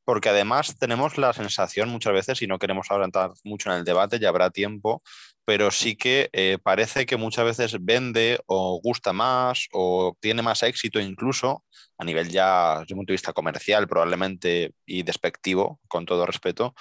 porque 0.04 0.28
además 0.28 0.76
tenemos 0.78 1.18
la 1.18 1.32
sensación 1.32 1.88
muchas 1.88 2.12
veces, 2.12 2.42
y 2.42 2.46
no 2.46 2.58
queremos 2.58 2.90
adelantar 2.90 3.30
mucho 3.44 3.70
en 3.70 3.78
el 3.78 3.84
debate, 3.84 4.18
ya 4.18 4.28
habrá 4.28 4.50
tiempo, 4.50 5.02
pero 5.44 5.70
sí 5.70 5.96
que 5.96 6.28
eh, 6.32 6.58
parece 6.62 7.06
que 7.06 7.16
muchas 7.16 7.44
veces 7.44 7.76
vende 7.80 8.40
o 8.46 8.80
gusta 8.82 9.12
más 9.12 9.66
o 9.72 10.16
tiene 10.20 10.42
más 10.42 10.62
éxito 10.62 11.00
incluso 11.00 11.64
a 11.98 12.04
nivel 12.04 12.28
ya 12.28 12.80
desde 12.80 12.94
un 12.94 13.00
punto 13.00 13.12
de 13.12 13.14
vista 13.14 13.32
comercial 13.32 13.88
probablemente 13.88 14.72
y 14.86 15.02
despectivo, 15.02 15.80
con 15.88 16.06
todo 16.06 16.24
respeto, 16.24 16.74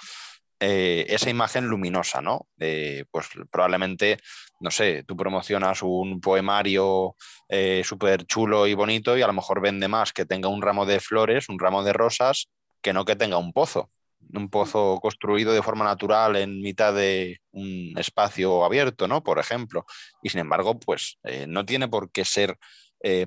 eh, 0.60 1.06
esa 1.08 1.30
imagen 1.30 1.66
luminosa, 1.66 2.20
¿no? 2.20 2.46
pues 3.10 3.28
probablemente, 3.50 4.18
no 4.60 4.70
sé, 4.70 5.04
tú 5.04 5.16
promocionas 5.16 5.82
un 5.82 6.20
poemario 6.20 7.16
eh, 7.48 7.82
súper 7.84 8.26
chulo 8.26 8.66
y 8.66 8.74
bonito 8.74 9.16
y 9.16 9.22
a 9.22 9.26
lo 9.26 9.32
mejor 9.32 9.60
vende 9.60 9.88
más 9.88 10.12
que 10.12 10.26
tenga 10.26 10.48
un 10.48 10.62
ramo 10.62 10.86
de 10.86 11.00
flores, 11.00 11.48
un 11.48 11.58
ramo 11.58 11.82
de 11.82 11.92
rosas, 11.92 12.50
que 12.82 12.92
no 12.92 13.04
que 13.04 13.16
tenga 13.16 13.38
un 13.38 13.52
pozo, 13.52 13.90
un 14.32 14.50
pozo 14.50 14.98
construido 15.00 15.52
de 15.52 15.62
forma 15.62 15.84
natural 15.84 16.36
en 16.36 16.60
mitad 16.60 16.94
de 16.94 17.40
un 17.52 17.94
espacio 17.96 18.64
abierto, 18.64 19.08
¿no? 19.08 19.22
Por 19.22 19.38
ejemplo. 19.38 19.84
Y 20.22 20.30
sin 20.30 20.40
embargo, 20.40 20.78
pues 20.78 21.18
eh, 21.24 21.46
no 21.48 21.64
tiene 21.64 21.88
por 21.88 22.10
qué 22.10 22.24
ser 22.24 22.58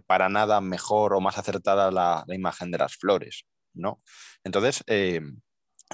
para 0.06 0.30
nada 0.30 0.62
mejor 0.62 1.16
o 1.16 1.20
más 1.20 1.40
acertada 1.40 1.90
la, 1.90 2.24
la, 2.28 2.36
imagen 2.36 2.70
de 2.70 2.78
las 2.78 2.96
flores, 2.96 3.46
¿no? 3.74 3.98
Entonces, 4.44 4.84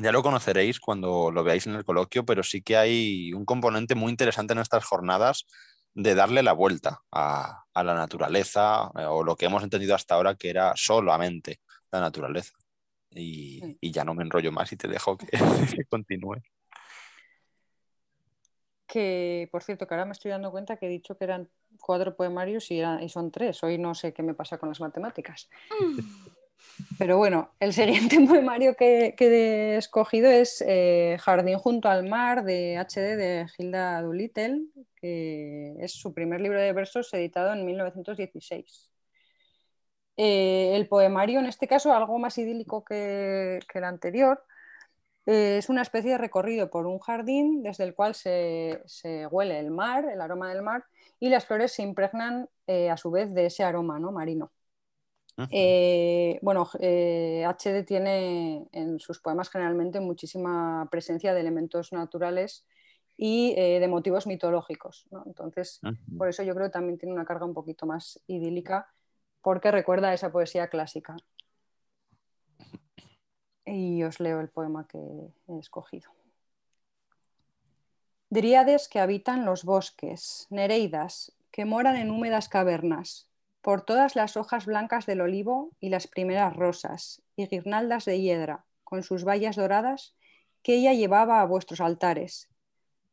ya 0.02 0.12
lo 0.12 0.24
conoceréis 0.24 0.80
cuando 0.80 1.32
lo 1.32 1.44
veáis 1.44 1.68
en 1.68 1.76
el 1.76 1.84
coloquio, 1.84 2.26
pero 2.26 2.44
sí 2.44 2.62
que 2.62 2.78
hay 2.78 3.34
un 3.34 3.46
componente 3.46 3.96
muy 3.96 4.12
interesante 4.12 4.54
en 4.54 4.60
estas 4.60 4.86
jornadas 4.86 5.46
de 5.94 6.16
darle 6.16 6.44
la 6.44 6.54
vuelta 6.54 7.02
a, 7.12 7.66
la 7.76 7.94
naturaleza 7.94 8.92
eh, 8.98 9.06
o 9.06 9.24
lo 9.24 9.36
que 9.36 9.46
hemos 9.46 9.64
entendido 9.64 9.96
hasta 9.96 10.16
ahora 10.16 10.36
que 10.36 10.50
era 10.50 10.74
solamente 10.76 11.60
la 11.92 12.00
naturaleza. 12.02 12.54
Y, 13.12 13.78
ya 13.92 14.04
no 14.04 14.14
me 14.14 14.24
enrollo 14.24 14.52
más 14.52 14.72
y 14.72 14.78
te 14.78 14.88
dejo 14.88 15.18
que, 15.18 15.86
continúe. 15.90 16.38
Que, 18.88 19.48
por 19.52 19.64
cierto, 19.64 19.88
que 19.88 19.94
ahora 19.94 20.06
me 20.06 20.14
estoy 20.14 20.32
dando 20.32 20.52
cuenta 20.52 20.78
que 20.78 20.88
he 20.88 20.90
dicho 20.90 21.18
que 21.18 21.24
eran 21.24 21.50
cuatro 21.80 22.16
poemarios 22.16 22.72
y, 22.72 22.82
y 22.82 23.10
son 23.10 23.32
tres. 23.32 23.64
Hoy 23.64 23.78
no 23.78 23.94
sé 23.94 24.14
qué 24.14 24.24
me 24.24 24.34
pasa 24.34 24.58
con 24.58 24.70
las 24.70 24.80
matemáticas. 24.80 25.50
Pero 26.98 27.18
bueno, 27.18 27.52
el 27.60 27.74
siguiente 27.74 28.20
poemario 28.28 28.76
que, 28.76 29.16
he 29.18 29.78
escogido 29.78 30.30
es 30.30 30.64
eh, 30.68 31.18
Jardín 31.20 31.58
junto 31.58 31.90
al 31.90 32.08
mar 32.08 32.44
de 32.44 32.78
HD 32.78 33.16
de 33.16 33.46
Hilda 33.58 34.02
Doolittle, 34.02 34.64
que 34.96 35.76
es 35.80 35.94
su 35.94 36.14
primer 36.14 36.42
libro 36.42 36.60
de 36.60 36.74
versos 36.74 37.14
editado 37.14 37.54
en 37.54 37.66
1916. 37.66 38.89
Eh, 40.22 40.76
el 40.76 40.88
poemario, 40.88 41.40
en 41.40 41.46
este 41.46 41.68
caso, 41.68 41.94
algo 41.94 42.20
más 42.20 42.38
idílico 42.38 42.84
que, 42.84 43.60
el 43.74 43.84
anterior, 43.84 44.44
eh, 45.26 45.58
es 45.60 45.70
una 45.70 45.82
especie 45.82 46.12
de 46.12 46.18
recorrido 46.18 46.70
por 46.70 46.88
un 46.88 47.00
jardín 47.00 47.64
desde 47.64 47.86
el 47.86 47.94
cual 47.96 48.16
se, 48.16 48.82
huele 49.32 49.60
el 49.60 49.72
mar, 49.72 50.06
el 50.12 50.20
aroma 50.20 50.50
del 50.50 50.64
mar, 50.64 50.84
y 51.20 51.30
las 51.30 51.46
flores 51.46 51.72
se 51.74 51.84
impregnan 51.84 52.50
a 52.68 52.98
su 52.98 53.12
vez 53.12 53.34
de 53.34 53.46
ese 53.48 53.64
aroma 53.64 54.00
¿no? 54.00 54.12
marino. 54.12 54.52
Eh, 55.52 56.40
bueno, 56.42 56.68
HD 56.74 57.80
eh, 57.80 57.84
tiene 57.88 58.68
en 58.72 59.00
sus 59.00 59.20
poemas 59.20 59.50
generalmente 59.50 60.00
muchísima 60.00 60.88
presencia 60.92 61.34
de 61.34 61.40
elementos 61.40 61.94
naturales 61.94 62.66
y 63.16 63.54
eh, 63.58 63.80
de 63.80 63.88
motivos 63.88 64.28
mitológicos. 64.28 65.08
Entonces, 65.26 65.80
por 66.18 66.28
eso 66.28 66.44
yo 66.44 66.54
creo 66.56 66.68
que 66.68 66.74
también 66.74 66.98
tiene 66.98 67.14
una 67.14 67.26
carga 67.26 67.46
un 67.46 67.54
poquito 67.54 67.86
más 67.86 68.20
idílica, 68.28 68.88
porque 69.42 69.72
recuerda 69.72 70.14
esa 70.14 70.32
poesía 70.32 70.68
clásica. 70.68 71.16
Y 73.66 74.04
os 74.04 74.20
leo 74.20 74.40
el 74.40 74.50
poema 74.50 74.88
que 74.88 74.98
he 75.48 75.60
escogido. 75.60 76.12
Dríades 78.30 78.88
que 78.88 79.00
habitan 79.00 79.46
los 79.46 79.64
bosques, 79.64 80.46
nereidas, 80.50 81.32
que 81.52 81.66
moran 81.66 81.96
en 81.96 82.12
húmedas 82.12 82.48
cavernas, 82.48 83.28
por 83.62 83.82
todas 83.82 84.16
las 84.16 84.38
hojas 84.38 84.66
blancas 84.66 85.06
del 85.06 85.22
olivo 85.22 85.72
y 85.80 85.90
las 85.90 86.08
primeras 86.08 86.56
rosas, 86.56 87.24
y 87.36 87.48
guirnaldas 87.48 88.06
de 88.06 88.22
hiedra, 88.22 88.66
con 88.84 89.04
sus 89.04 89.24
bayas 89.24 89.56
doradas, 89.56 90.16
que 90.62 90.76
ella 90.76 90.94
llevaba 90.94 91.42
a 91.42 91.46
vuestros 91.46 91.82
altares. 91.82 92.50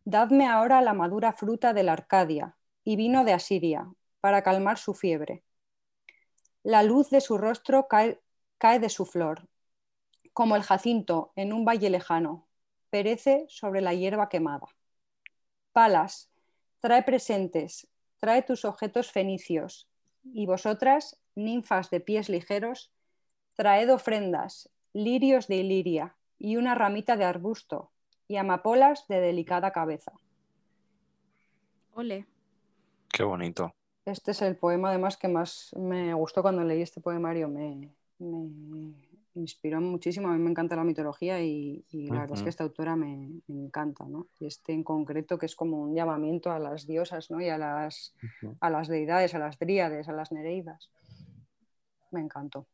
Dadme 0.04 0.46
ahora 0.46 0.82
la 0.82 0.94
madura 0.94 1.32
fruta 1.32 1.72
de 1.72 1.82
la 1.82 1.94
Arcadia 1.94 2.56
y 2.84 2.96
vino 2.96 3.24
de 3.24 3.32
Asiria, 3.32 3.90
para 4.20 4.42
calmar 4.42 4.78
su 4.78 4.94
fiebre. 4.94 5.45
La 6.66 6.82
luz 6.82 7.10
de 7.10 7.20
su 7.20 7.38
rostro 7.38 7.86
cae, 7.86 8.20
cae 8.58 8.80
de 8.80 8.88
su 8.88 9.06
flor, 9.06 9.46
como 10.32 10.56
el 10.56 10.64
jacinto 10.64 11.30
en 11.36 11.52
un 11.52 11.64
valle 11.64 11.90
lejano, 11.90 12.48
perece 12.90 13.46
sobre 13.48 13.80
la 13.80 13.94
hierba 13.94 14.28
quemada. 14.28 14.66
Palas, 15.70 16.28
trae 16.80 17.04
presentes, 17.04 17.86
trae 18.18 18.42
tus 18.42 18.64
objetos 18.64 19.12
fenicios, 19.12 19.88
y 20.24 20.46
vosotras, 20.46 21.20
ninfas 21.36 21.88
de 21.90 22.00
pies 22.00 22.28
ligeros, 22.28 22.90
traed 23.54 23.88
ofrendas, 23.94 24.68
lirios 24.92 25.46
de 25.46 25.58
iliria 25.58 26.16
y 26.36 26.56
una 26.56 26.74
ramita 26.74 27.16
de 27.16 27.26
arbusto 27.26 27.92
y 28.26 28.38
amapolas 28.38 29.06
de 29.06 29.20
delicada 29.20 29.70
cabeza. 29.70 30.14
Ole. 31.94 32.26
Qué 33.12 33.22
bonito. 33.22 33.72
Este 34.06 34.30
es 34.30 34.40
el 34.42 34.56
poema 34.56 34.90
además 34.90 35.16
que 35.16 35.26
más 35.26 35.74
me 35.76 36.14
gustó 36.14 36.40
cuando 36.40 36.62
leí 36.62 36.80
este 36.80 37.00
poemario. 37.00 37.48
Me, 37.48 37.90
inspiró 39.34 39.80
muchísimo. 39.80 40.28
A 40.28 40.32
mí 40.32 40.38
me 40.38 40.50
encanta 40.50 40.76
la 40.76 40.84
mitología 40.84 41.42
y, 41.42 41.84
la 41.90 42.20
verdad 42.20 42.36
es 42.36 42.42
que 42.44 42.48
esta 42.48 42.62
autora 42.62 42.94
me, 42.94 43.42
encanta, 43.48 44.04
¿no? 44.06 44.28
Y 44.38 44.46
este 44.46 44.72
en 44.72 44.84
concreto 44.84 45.38
que 45.38 45.46
es 45.46 45.56
como 45.56 45.82
un 45.82 45.94
llamamiento 45.94 46.52
a 46.52 46.60
las 46.60 46.86
diosas, 46.86 47.32
¿no? 47.32 47.40
Y 47.40 47.48
a 47.48 47.58
las, 47.58 48.14
a 48.60 48.70
las 48.70 48.86
deidades, 48.86 49.34
a 49.34 49.40
las 49.40 49.58
dríades, 49.58 50.08
a 50.08 50.12
las 50.12 50.30
nereidas. 50.30 50.88
Me 52.12 52.20
encantó. 52.20 52.68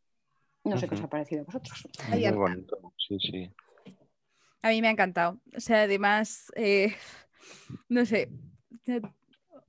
No 0.65 0.77
sé 0.77 0.87
qué 0.87 0.95
os 0.97 1.01
ha 1.03 1.09
parecido 1.09 1.43
a 1.43 1.45
vosotros. 1.45 1.89
Muy 2.11 2.31
bonito, 2.31 2.93
sí, 3.09 3.19
sí. 3.19 3.51
A 4.61 4.69
mí 4.69 4.83
me 4.83 4.89
ha 4.89 4.93
encantado. 4.93 5.41
O 5.57 5.61
sea, 5.61 5.83
además, 5.83 6.53
eh, 6.57 6.95
no 7.89 8.05
sé, 8.05 8.29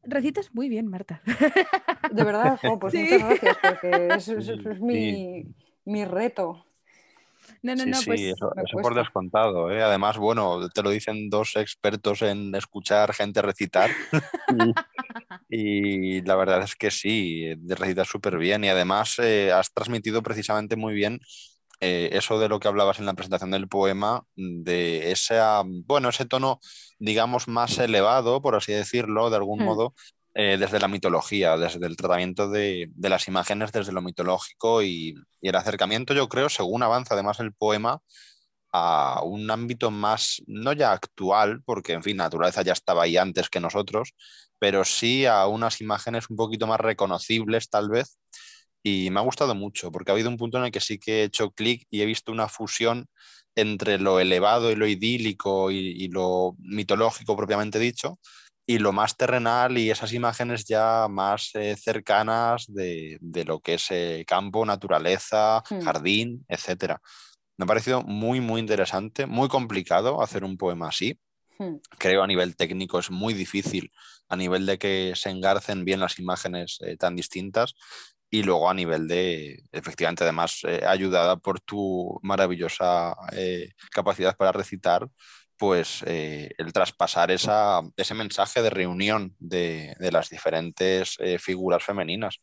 recitas 0.03 0.53
muy 0.53 0.69
bien, 0.69 0.87
Marta. 0.87 1.21
De 2.11 2.23
verdad, 2.23 2.59
pues 2.79 2.93
muchas 2.93 3.19
gracias, 3.19 3.57
porque 3.61 4.07
eso, 4.15 4.37
es 4.37 4.79
mi, 4.79 5.45
mi 5.85 6.05
reto. 6.05 6.65
No, 7.61 7.75
no, 7.75 7.85
no, 7.85 7.97
sí, 7.97 8.05
pues 8.05 8.21
eso, 8.21 8.51
por 8.81 8.93
descontado. 8.93 9.71
¿eh? 9.71 9.81
Además, 9.81 10.17
bueno, 10.17 10.69
te 10.69 10.83
lo 10.83 10.89
dicen 10.89 11.29
dos 11.29 11.55
expertos 11.55 12.21
en 12.21 12.53
escuchar 12.55 13.13
gente 13.13 13.41
recitar. 13.41 13.89
y, 15.49 16.21
la 16.21 16.35
verdad 16.35 16.63
es 16.63 16.75
que 16.75 16.91
sí, 16.91 17.53
recitas 17.67 18.07
súper 18.07 18.37
bien. 18.37 18.63
Y 18.63 18.69
además 18.69 19.17
eh, 19.19 19.51
has 19.51 19.71
transmitido 19.73 20.21
precisamente 20.21 20.75
muy 20.75 20.93
bien 20.93 21.19
eh, 21.79 22.09
eso 22.13 22.39
de 22.39 22.49
lo 22.49 22.59
que 22.59 22.67
hablabas 22.67 22.99
en 22.99 23.05
la 23.05 23.13
presentación 23.13 23.51
del 23.51 23.67
poema, 23.67 24.23
de 24.35 25.11
ese, 25.11 25.39
bueno, 25.85 26.09
ese 26.09 26.25
tono, 26.25 26.59
digamos, 26.99 27.47
más 27.47 27.77
elevado, 27.77 28.41
por 28.41 28.55
así 28.55 28.71
decirlo, 28.71 29.29
de 29.29 29.37
algún 29.37 29.59
hmm. 29.61 29.65
modo, 29.65 29.93
eh, 30.35 30.57
desde 30.57 30.79
la 30.79 30.87
mitología, 30.87 31.57
desde 31.57 31.85
el 31.85 31.95
tratamiento 31.95 32.49
de, 32.49 32.89
las 32.97 33.27
imágenes 33.27 33.71
desde 33.71 33.91
lo 33.91 34.01
mitológico 34.01 34.81
y, 34.81 35.13
el 35.41 35.55
acercamiento, 35.55 36.13
yo 36.13 36.29
creo, 36.29 36.49
según 36.49 36.83
avanza 36.83 37.13
además 37.13 37.39
el 37.39 37.53
poema, 37.53 38.01
a 38.71 39.21
un 39.23 39.49
ámbito 39.51 39.91
más, 39.91 40.41
no 40.47 40.73
ya 40.73 40.91
actual, 40.93 41.61
porque 41.63 41.93
en 41.93 42.03
fin, 42.03 42.17
naturaleza 42.17 42.63
ya 42.63 42.73
estaba 42.73 43.03
ahí 43.03 43.17
antes 43.17 43.49
que 43.49 43.59
nosotros, 43.59 44.15
pero 44.59 44.85
sí 44.85 45.25
a 45.25 45.45
unas 45.47 45.81
imágenes 45.81 46.29
un 46.29 46.37
poquito 46.37 46.65
más 46.67 46.79
reconocibles 46.79 47.69
tal 47.69 47.89
vez. 47.89 48.17
Y 48.83 49.09
me 49.09 49.19
ha 49.19 49.23
gustado 49.23 49.55
mucho, 49.55 49.91
porque 49.91 50.11
ha 50.11 50.13
habido 50.13 50.29
un 50.29 50.37
punto 50.37 50.57
en 50.57 50.65
el 50.65 50.71
que 50.71 50.81
sí 50.81 50.99
que 50.99 51.21
he 51.21 51.23
hecho 51.23 51.51
clic 51.51 51.87
y 51.89 52.01
he 52.01 52.05
visto 52.05 52.31
una 52.31 52.49
fusión 52.49 53.07
entre 53.55 53.97
lo 53.97 54.19
elevado 54.19 54.71
y 54.71 54.75
lo 54.75 54.87
idílico 54.87 55.71
y 55.71 56.07
lo 56.09 56.55
mitológico 56.59 57.37
propiamente 57.37 57.79
dicho, 57.79 58.19
y 58.65 58.79
lo 58.79 58.93
más 58.93 59.17
terrenal 59.17 59.77
y 59.77 59.91
esas 59.91 60.13
imágenes 60.13 60.65
ya 60.65 61.07
más 61.09 61.51
eh, 61.55 61.75
cercanas 61.75 62.65
de, 62.67 63.19
lo 63.45 63.59
que 63.59 63.75
es 63.75 63.87
eh, 63.91 64.23
campo, 64.25 64.65
naturaleza, 64.65 65.61
hmm. 65.69 65.81
jardín, 65.81 66.45
etc. 66.47 66.97
Me 67.57 67.63
ha 67.63 67.65
parecido 67.65 68.01
muy, 68.01 68.39
muy 68.39 68.61
interesante, 68.61 69.25
muy 69.25 69.49
complicado 69.49 70.21
hacer 70.21 70.43
un 70.43 70.57
poema 70.57 70.87
así. 70.87 71.19
Hmm. 71.59 71.75
Creo 71.97 72.23
a 72.23 72.27
nivel 72.27 72.55
técnico 72.55 72.99
es 72.99 73.11
muy 73.11 73.33
difícil, 73.33 73.91
a 74.29 74.37
nivel 74.37 74.65
de 74.65 74.77
que 74.77 75.13
se 75.15 75.29
engarcen 75.29 75.83
bien 75.83 75.99
las 75.99 76.17
imágenes 76.17 76.79
eh, 76.81 76.95
tan 76.95 77.15
distintas 77.15 77.75
y 78.33 78.41
luego 78.41 78.67
a 78.67 78.73
nivel 78.73 79.07
de, 79.07 79.63
efectivamente, 79.71 80.23
además, 80.23 80.63
ayudada 80.87 81.35
por 81.37 81.59
tu 81.59 82.19
maravillosa 82.23 83.15
capacidad 83.91 84.35
para 84.35 84.51
recitar, 84.51 85.07
pues 85.63 86.03
eh, 86.07 86.49
el 86.57 86.73
traspasar 86.73 87.31
esa, 87.31 87.81
ese 87.95 88.13
mensaje 88.13 88.61
de 88.61 88.69
reunión 88.69 89.35
de, 89.39 89.95
las 90.11 90.29
diferentes 90.29 91.15
eh, 91.19 91.39
figuras 91.39 91.83
femeninas. 91.83 92.41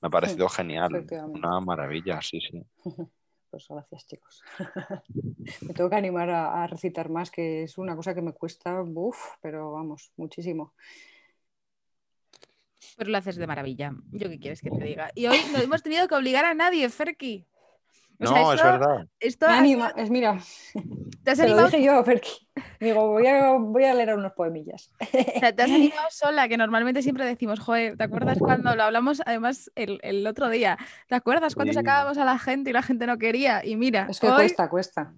Me 0.00 0.08
ha 0.08 0.10
parecido 0.10 0.48
genial, 0.48 1.06
una 1.28 1.60
maravilla, 1.60 2.20
sí, 2.20 2.40
sí. 2.40 2.62
Pues 3.50 3.64
gracias, 3.66 4.06
chicos. 4.06 4.42
me 5.62 5.72
tengo 5.72 5.88
que 5.88 5.96
animar 5.96 6.28
a, 6.28 6.66
recitar 6.66 7.08
más, 7.08 7.30
que 7.30 7.62
es 7.62 7.78
una 7.78 7.96
cosa 7.96 8.14
que 8.14 8.20
me 8.20 8.34
cuesta, 8.34 8.82
uff, 8.82 9.16
pero 9.40 9.72
vamos, 9.72 10.12
muchísimo. 10.18 10.74
Pero 12.96 13.10
lo 13.10 13.18
haces 13.18 13.36
de 13.36 13.46
maravilla. 13.46 13.92
¿Yo 14.10 14.28
qué 14.28 14.38
quieres 14.38 14.60
que 14.60 14.70
te 14.70 14.84
diga? 14.84 15.10
Y 15.14 15.26
hoy 15.26 15.38
no 15.52 15.58
hemos 15.58 15.82
tenido 15.82 16.08
que 16.08 16.14
obligar 16.14 16.44
a 16.44 16.54
nadie, 16.54 16.88
Ferki. 16.88 17.46
no, 18.18 18.52
es 18.52 18.62
verdad. 18.62 19.06
Esto 19.20 19.46
anima, 19.46 19.92
es, 19.96 20.10
mira, 20.10 20.38
¿Te 21.22 21.30
has 21.30 21.38
lo 21.38 21.66
dije 21.66 21.82
yo, 21.82 22.02
Ferki. 22.04 22.48
Digo, 22.80 23.08
voy 23.10 23.26
a, 23.84 23.94
leer 23.94 24.14
unos 24.14 24.32
poemillas. 24.32 24.90
te 25.12 25.46
has 25.46 25.58
animado 25.70 26.08
sola, 26.10 26.48
que 26.48 26.56
normalmente 26.56 27.02
siempre 27.02 27.24
decimos, 27.24 27.60
joder, 27.60 27.96
¿te 27.96 28.04
acuerdas 28.04 28.38
cuando 28.38 28.74
lo 28.74 28.82
hablamos 28.82 29.22
además 29.26 29.70
el, 29.74 30.26
otro 30.26 30.48
día? 30.48 30.78
¿Te 31.08 31.14
acuerdas 31.14 31.54
cuando 31.54 31.72
sacábamos 31.72 32.18
a 32.18 32.24
la 32.24 32.38
gente 32.38 32.70
y 32.70 32.72
la 32.72 32.82
gente 32.82 33.06
no 33.06 33.18
quería? 33.18 33.64
Y 33.64 33.76
mira, 33.76 34.06
es 34.10 34.20
que 34.20 34.28
cuesta, 34.28 34.68
cuesta. 34.68 35.12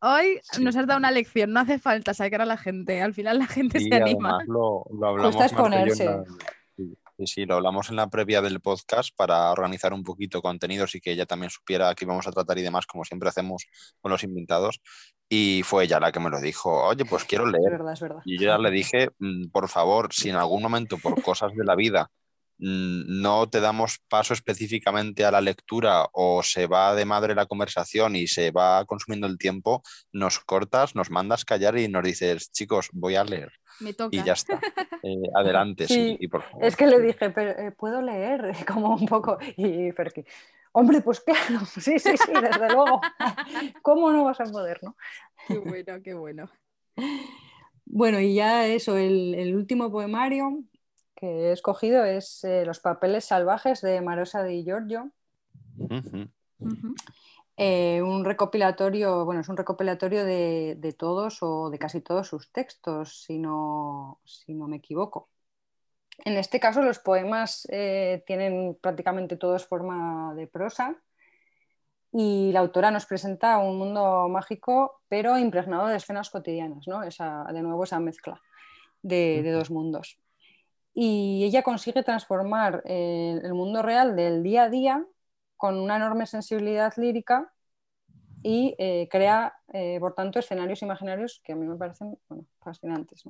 Hoy 0.00 0.40
nos 0.60 0.76
has 0.76 0.86
dado 0.86 0.98
una 0.98 1.10
lección, 1.10 1.52
no 1.52 1.60
hace 1.60 1.78
falta 1.78 2.12
sacar 2.12 2.42
a 2.42 2.44
la 2.44 2.58
gente, 2.58 3.00
al 3.00 3.14
final 3.14 3.38
la 3.38 3.46
gente 3.46 3.80
se 3.80 3.94
anima. 3.94 4.38
Lo, 4.46 4.84
lo 4.92 5.08
hablamos 5.08 5.34
cuesta 5.34 5.46
exponerse. 5.46 6.08
Sí, 7.18 7.26
sí, 7.26 7.46
lo 7.46 7.54
hablamos 7.54 7.88
en 7.88 7.96
la 7.96 8.08
previa 8.08 8.42
del 8.42 8.60
podcast 8.60 9.08
para 9.16 9.50
organizar 9.50 9.94
un 9.94 10.02
poquito 10.02 10.42
contenidos 10.42 10.94
y 10.94 11.00
que 11.00 11.12
ella 11.12 11.24
también 11.24 11.48
supiera 11.48 11.94
qué 11.94 12.04
íbamos 12.04 12.26
a 12.26 12.32
tratar 12.32 12.58
y 12.58 12.62
demás, 12.62 12.84
como 12.86 13.04
siempre 13.04 13.30
hacemos 13.30 13.64
con 14.02 14.12
los 14.12 14.22
invitados. 14.22 14.82
Y 15.26 15.62
fue 15.64 15.84
ella 15.84 15.98
la 15.98 16.12
que 16.12 16.20
me 16.20 16.28
lo 16.28 16.38
dijo, 16.40 16.84
oye, 16.84 17.06
pues 17.06 17.24
quiero 17.24 17.46
leer. 17.46 17.72
Es 17.72 17.78
verdad, 17.78 17.92
es 17.94 18.00
verdad. 18.00 18.22
Y 18.26 18.38
yo 18.38 18.48
ya 18.48 18.58
le 18.58 18.70
dije, 18.70 19.08
mm, 19.18 19.48
por 19.48 19.68
favor, 19.68 20.12
si 20.12 20.28
en 20.28 20.36
algún 20.36 20.62
momento 20.62 20.98
por 20.98 21.20
cosas 21.22 21.54
de 21.54 21.64
la 21.64 21.74
vida 21.74 22.10
no 22.58 23.48
te 23.48 23.60
damos 23.60 23.98
paso 24.08 24.34
específicamente 24.34 25.24
a 25.24 25.30
la 25.30 25.40
lectura 25.40 26.08
o 26.12 26.42
se 26.42 26.66
va 26.66 26.94
de 26.94 27.04
madre 27.04 27.34
la 27.34 27.46
conversación 27.46 28.16
y 28.16 28.26
se 28.26 28.50
va 28.50 28.84
consumiendo 28.86 29.26
el 29.26 29.38
tiempo, 29.38 29.82
nos 30.12 30.40
cortas, 30.40 30.94
nos 30.94 31.10
mandas 31.10 31.44
callar 31.44 31.78
y 31.78 31.88
nos 31.88 32.04
dices, 32.04 32.50
chicos, 32.52 32.88
voy 32.92 33.16
a 33.16 33.24
leer. 33.24 33.52
Y 34.10 34.22
ya 34.22 34.32
está. 34.32 34.60
Eh, 35.02 35.22
adelante, 35.34 35.86
sí. 35.86 36.18
Es 36.60 36.76
que 36.76 36.86
le 36.86 37.00
dije, 37.00 37.30
pero, 37.30 37.50
eh, 37.50 37.72
¿puedo 37.72 38.00
leer? 38.00 38.52
Como 38.66 38.94
un 38.94 39.06
poco. 39.06 39.38
Y 39.56 39.92
Ferki, 39.92 40.24
hombre, 40.72 41.00
pues 41.02 41.20
claro, 41.20 41.64
sí, 41.66 41.98
sí, 41.98 42.16
sí, 42.16 42.32
desde 42.32 42.72
luego. 42.72 43.00
¿Cómo 43.82 44.10
no 44.12 44.24
vas 44.24 44.40
a 44.40 44.44
poder, 44.44 44.80
no? 44.82 44.96
Qué 45.46 45.58
bueno, 45.58 46.02
qué 46.02 46.14
bueno. 46.14 46.50
Bueno, 47.84 48.20
y 48.20 48.34
ya 48.34 48.66
eso, 48.66 48.96
el, 48.96 49.54
último 49.54 49.90
poemario 49.90 50.58
que 51.16 51.48
he 51.48 51.52
escogido 51.52 52.04
es 52.04 52.44
eh, 52.44 52.64
Los 52.64 52.80
papeles 52.80 53.24
salvajes 53.24 53.80
de 53.80 54.00
Marosa 54.00 54.44
di 54.44 54.62
Giorgio. 54.62 55.10
Eh, 57.56 58.02
un 58.02 58.24
recopilatorio, 58.24 59.24
bueno, 59.24 59.40
es 59.40 59.48
un 59.48 59.56
recopilatorio 59.56 60.24
de, 60.24 60.94
todos 60.98 61.38
o 61.42 61.70
de 61.70 61.78
casi 61.78 62.02
todos 62.02 62.28
sus 62.28 62.52
textos, 62.52 63.22
si 63.22 63.38
no, 63.38 64.20
si 64.24 64.54
no 64.54 64.68
me 64.68 64.76
equivoco. 64.76 65.30
En 66.24 66.36
este 66.36 66.60
caso, 66.60 66.82
los 66.82 66.98
poemas 66.98 67.66
eh, 67.70 68.22
tienen 68.26 68.76
prácticamente 68.80 69.36
todos 69.36 69.66
forma 69.66 70.34
de 70.34 70.46
prosa 70.46 70.96
y 72.12 72.50
la 72.52 72.60
autora 72.60 72.90
nos 72.90 73.06
presenta 73.06 73.58
un 73.58 73.78
mundo 73.78 74.28
mágico, 74.28 75.02
pero 75.08 75.38
impregnado 75.38 75.86
de 75.86 75.96
escenas 75.96 76.30
cotidianas, 76.30 76.86
¿no? 76.86 77.02
Esa, 77.02 77.44
de 77.52 77.62
nuevo 77.62 77.84
esa 77.84 78.00
mezcla 78.00 78.40
de, 79.02 79.50
dos 79.52 79.70
mundos. 79.70 80.18
Y 80.98 81.44
ella 81.44 81.62
consigue 81.62 82.02
transformar 82.02 82.82
eh, 82.86 83.38
el 83.44 83.52
mundo 83.52 83.82
real 83.82 84.16
del 84.16 84.42
día 84.42 84.64
a 84.64 84.70
día 84.70 85.06
con 85.58 85.76
una 85.78 85.96
enorme 85.96 86.26
sensibilidad 86.26 86.94
lírica 86.96 87.52
y 88.42 88.74
eh, 88.78 89.08
crea, 89.10 89.54
eh, 89.72 89.98
por 90.00 90.14
tanto, 90.14 90.38
escenarios 90.38 90.80
imaginarios 90.80 91.40
que 91.44 91.52
a 91.52 91.56
mí 91.56 91.66
me 91.66 91.76
parecen 91.76 92.16
fascinantes. 92.60 93.24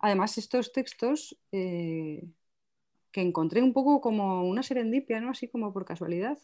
Además, 0.00 0.38
estos 0.38 0.72
textos 0.72 1.36
eh, 1.52 2.24
que 3.10 3.20
encontré 3.20 3.62
un 3.62 3.72
poco 3.72 4.00
como 4.00 4.44
una 4.44 4.62
serendipia, 4.62 5.20
¿no? 5.20 5.30
así 5.30 5.48
como 5.48 5.72
por 5.72 5.84
casualidad, 5.84 6.38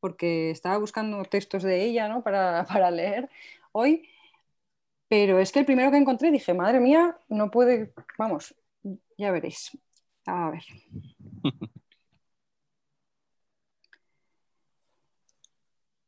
porque 0.00 0.50
estaba 0.50 0.78
buscando 0.78 1.22
textos 1.24 1.62
de 1.62 1.84
ella 1.84 2.08
¿no? 2.08 2.22
para, 2.22 2.64
para 2.68 2.90
leer 2.90 3.30
hoy, 3.72 4.08
pero 5.08 5.38
es 5.38 5.52
que 5.52 5.60
el 5.60 5.66
primero 5.66 5.90
que 5.90 5.98
encontré 5.98 6.30
dije, 6.30 6.52
madre 6.54 6.80
mía, 6.80 7.16
no 7.28 7.50
puede, 7.50 7.92
vamos, 8.18 8.54
ya 9.16 9.30
veréis. 9.30 9.76
A 10.26 10.50
ver. 10.50 10.62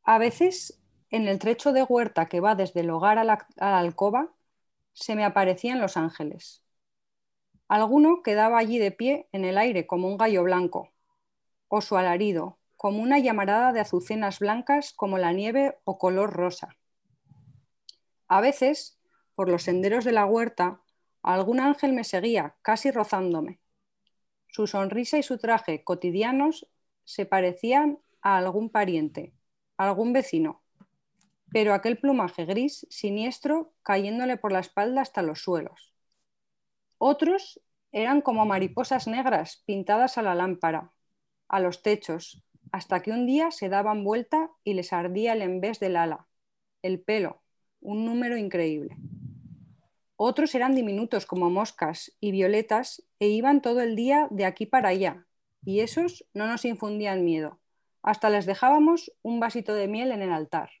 A 0.03 0.17
veces, 0.17 0.81
en 1.11 1.27
el 1.27 1.39
trecho 1.39 1.71
de 1.71 1.83
huerta 1.83 2.27
que 2.27 2.39
va 2.39 2.55
desde 2.55 2.79
el 2.81 2.89
hogar 2.89 3.19
a 3.19 3.23
la, 3.23 3.47
alcoba, 3.57 4.33
se 4.93 5.15
me 5.15 5.23
aparecían 5.23 5.79
los 5.79 5.97
ángeles. 5.97 6.63
Alguno 7.67 8.23
quedaba 8.23 8.57
allí 8.57 8.79
de 8.79 8.91
pie 8.91 9.27
en 9.31 9.45
el 9.45 9.57
aire 9.57 9.85
como 9.85 10.07
un 10.07 10.17
gallo 10.17 10.43
blanco, 10.43 10.89
o 11.67 11.81
su 11.81 11.95
alarido, 11.95 12.57
como 12.75 13.03
una 13.03 13.19
llamarada 13.19 13.71
de 13.71 13.81
azucenas 13.81 14.39
blancas 14.39 14.93
como 14.93 15.19
la 15.19 15.31
nieve 15.31 15.77
o 15.83 15.99
color 15.99 16.33
rosa. 16.33 16.75
A 18.27 18.41
veces, 18.41 18.99
por 19.35 19.47
los 19.47 19.61
senderos 19.61 20.05
de 20.05 20.11
la 20.11 20.25
huerta, 20.25 20.81
algún 21.21 21.59
ángel 21.59 21.93
me 21.93 22.03
seguía, 22.03 22.55
casi 22.61 22.91
rozándome. 22.91 23.59
Su 24.47 24.67
sonrisa 24.67 25.17
y 25.17 25.23
su 25.23 25.37
traje 25.37 25.83
cotidianos 25.83 26.67
se 27.03 27.25
parecían 27.25 27.99
a 28.21 28.37
algún 28.37 28.69
pariente, 28.69 29.33
algún 29.77 30.13
vecino, 30.13 30.61
pero 31.51 31.73
aquel 31.73 31.97
plumaje 31.97 32.45
gris 32.45 32.85
siniestro 32.89 33.73
cayéndole 33.83 34.37
por 34.37 34.51
la 34.51 34.59
espalda 34.59 35.01
hasta 35.01 35.21
los 35.21 35.41
suelos. 35.41 35.93
Otros 36.97 37.61
eran 37.91 38.21
como 38.21 38.45
mariposas 38.45 39.07
negras 39.07 39.63
pintadas 39.65 40.17
a 40.17 40.21
la 40.21 40.35
lámpara, 40.35 40.91
a 41.47 41.59
los 41.59 41.81
techos, 41.81 42.43
hasta 42.71 43.01
que 43.01 43.11
un 43.11 43.25
día 43.25 43.51
se 43.51 43.69
daban 43.69 44.03
vuelta 44.03 44.51
y 44.63 44.73
les 44.73 44.93
ardía 44.93 45.33
el 45.33 45.41
envés 45.41 45.79
del 45.79 45.95
ala, 45.95 46.27
el 46.83 47.01
pelo, 47.01 47.41
un 47.81 48.05
número 48.05 48.37
increíble. 48.37 48.95
Otros 50.21 50.53
eran 50.53 50.75
diminutos 50.75 51.25
como 51.25 51.49
moscas 51.49 52.11
y 52.19 52.31
violetas 52.31 53.01
e 53.19 53.29
iban 53.29 53.61
todo 53.61 53.79
el 53.79 53.95
día 53.95 54.27
de 54.31 54.43
aquí 54.43 54.65
para 54.65 54.89
allá, 54.89 55.25
y 55.63 55.79
esos 55.79 56.25
no 56.33 56.45
nos 56.45 56.65
infundían 56.65 57.23
miedo. 57.23 57.57
Hasta 58.03 58.29
les 58.29 58.45
dejábamos 58.45 59.13
un 59.21 59.39
vasito 59.39 59.73
de 59.73 59.87
miel 59.87 60.11
en 60.11 60.21
el 60.21 60.33
altar. 60.33 60.71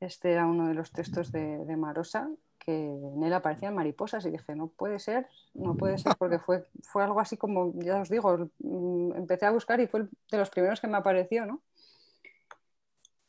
Este 0.00 0.32
era 0.32 0.46
uno 0.46 0.66
de 0.66 0.72
los 0.72 0.92
textos 0.92 1.30
de, 1.30 1.76
Marosa, 1.76 2.30
que 2.58 2.72
en 2.74 3.22
él 3.22 3.34
aparecían 3.34 3.74
mariposas 3.74 4.24
y 4.24 4.30
dije, 4.30 4.56
no 4.56 4.68
puede 4.68 4.98
ser, 4.98 5.28
no 5.52 5.76
puede 5.76 5.98
ser, 5.98 6.14
porque 6.18 6.38
fue, 6.38 6.64
fue 6.84 7.04
algo 7.04 7.20
así 7.20 7.36
como, 7.36 7.74
ya 7.82 8.00
os 8.00 8.08
digo, 8.08 8.48
mm, 8.60 9.12
empecé 9.16 9.44
a 9.44 9.50
buscar 9.50 9.78
y 9.78 9.88
fue 9.88 10.08
de 10.30 10.38
los 10.38 10.48
primeros 10.48 10.80
que 10.80 10.88
me 10.88 10.96
apareció, 10.96 11.44
¿no? 11.44 11.60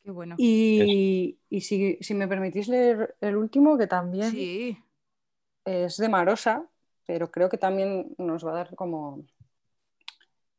Qué 0.06 0.12
bueno. 0.12 0.36
Y, 0.38 1.40
y 1.50 1.62
si, 1.62 1.98
si, 2.00 2.14
me 2.14 2.28
permitís 2.28 2.68
leer 2.68 3.16
el 3.22 3.36
último, 3.36 3.76
que 3.76 3.88
también 3.88 4.30
Sí, 4.32 4.78
es 5.66 5.98
de 5.98 6.10
Marosa, 6.10 6.68
pero 7.08 7.32
creo 7.32 7.50
que 7.50 7.58
también 7.58 8.14
nos 8.20 8.46
va 8.46 8.52
a 8.52 8.56
dar 8.56 8.76
como, 8.76 9.26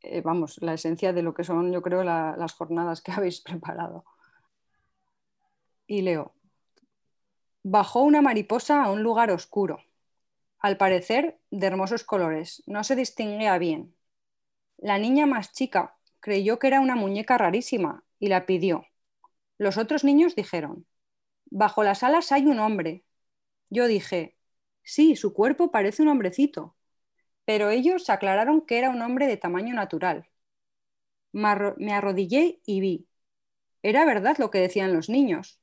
eh, 0.02 0.20
vamos, 0.20 0.58
la 0.62 0.74
esencia 0.74 1.12
de 1.12 1.22
lo 1.22 1.32
que 1.32 1.44
son, 1.44 1.72
yo 1.72 1.80
creo, 1.80 2.02
la- 2.02 2.34
las 2.36 2.54
jornadas 2.54 3.00
que 3.02 3.12
habéis 3.12 3.40
preparado. 3.40 4.04
Y 5.86 6.02
leo. 6.02 6.34
Bajó 7.62 8.02
una 8.02 8.20
mariposa 8.22 8.82
a 8.82 8.90
un 8.90 9.04
lugar 9.04 9.30
oscuro, 9.30 9.78
al 10.58 10.76
parecer 10.76 11.38
de 11.52 11.66
hermosos 11.68 12.02
colores, 12.02 12.64
no 12.66 12.82
se 12.82 12.96
distinguía 12.96 13.58
bien. 13.58 13.94
La 14.78 14.98
niña 14.98 15.26
más 15.26 15.52
chica 15.52 15.96
creyó 16.20 16.58
que 16.58 16.68
era 16.68 16.80
una 16.80 16.96
muñeca 16.96 17.38
rarísima 17.38 18.04
y 18.18 18.28
la 18.28 18.46
pidió. 18.46 18.86
Los 19.58 19.76
otros 19.78 20.04
niños 20.04 20.34
dijeron, 20.36 20.86
bajo 21.46 21.84
las 21.84 22.02
alas 22.04 22.32
hay 22.32 22.46
un 22.46 22.60
hombre. 22.60 23.04
Yo 23.70 23.86
dije, 23.88 24.38
sí, 24.84 25.16
su 25.16 25.34
cuerpo 25.34 25.70
parece 25.72 26.02
un 26.02 26.08
hombrecito, 26.10 26.76
pero 27.46 27.70
ellos 27.70 28.10
aclararon 28.10 28.62
que 28.66 28.78
era 28.78 28.90
un 28.90 29.02
hombre 29.02 29.26
de 29.28 29.36
tamaño 29.38 29.74
natural. 29.74 30.28
Me 31.32 31.48
arro- 31.48 31.74
me 31.78 31.92
arrodillé 31.92 32.60
y 32.66 32.80
vi. 32.80 33.08
Era 33.82 34.04
verdad 34.06 34.36
lo 34.38 34.50
que 34.52 34.60
decían 34.60 34.94
los 34.94 35.08
niños. 35.10 35.60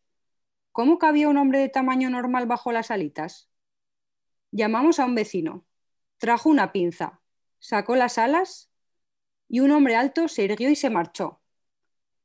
¿Cómo 0.73 0.99
cabía 0.99 1.29
un 1.29 1.37
hombre 1.37 1.59
de 1.59 1.69
tamaño 1.69 2.09
normal 2.11 2.47
bajo 2.47 2.71
las 2.73 2.91
alitas? 2.91 3.49
Llamamos 4.51 4.99
a 4.99 5.05
un 5.05 5.15
vecino. 5.15 5.65
Trajo 6.17 6.49
una 6.49 6.71
pinza, 6.71 7.21
sacó 7.59 7.95
las 7.97 8.17
alas 8.17 8.71
y 9.49 9.61
un 9.61 9.71
hombre 9.71 9.97
alto 9.97 10.29
se 10.29 10.45
irguió 10.45 10.71
y 10.71 10.77
se 10.77 10.91
marchó. 10.91 11.42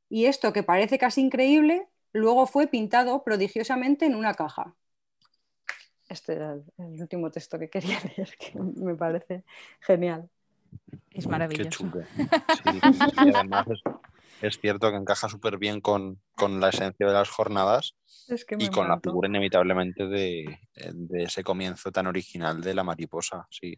Y 0.08 0.26
esto, 0.26 0.52
que 0.52 0.62
parece 0.62 0.98
casi 0.98 1.20
increíble, 1.20 1.88
luego 2.12 2.46
fue 2.46 2.66
pintado 2.66 3.22
prodigiosamente 3.24 4.06
en 4.06 4.14
una 4.14 4.34
caja. 4.34 4.74
Este 6.08 6.32
era 6.34 6.54
el, 6.54 6.64
el 6.78 7.00
último 7.02 7.30
texto 7.30 7.58
que 7.58 7.68
quería 7.68 7.98
leer, 8.16 8.34
que 8.38 8.58
me 8.58 8.94
parece 8.94 9.44
genial. 9.80 10.28
es 11.10 11.24
Qué 11.24 11.30
maravilloso. 11.30 11.68
chulo. 11.68 12.04
Sí, 12.64 12.80
y 13.24 13.28
además 13.28 13.66
es, 13.68 13.80
es 14.40 14.60
cierto 14.60 14.90
que 14.90 14.96
encaja 14.96 15.28
súper 15.28 15.58
bien 15.58 15.80
con, 15.80 16.20
con 16.34 16.60
la 16.60 16.70
esencia 16.70 17.06
de 17.06 17.12
las 17.12 17.28
jornadas 17.28 17.94
Es 18.28 18.44
que 18.44 18.56
me 18.56 18.64
y 18.64 18.68
con 18.70 18.88
la 18.88 18.98
figura 19.00 19.28
inevitablemente 19.28 20.06
de, 20.06 20.58
de 20.74 21.22
ese 21.24 21.42
comienzo 21.44 21.92
tan 21.92 22.06
original 22.06 22.60
de 22.60 22.74
la 22.74 22.84
mariposa, 22.84 23.46
sí. 23.50 23.76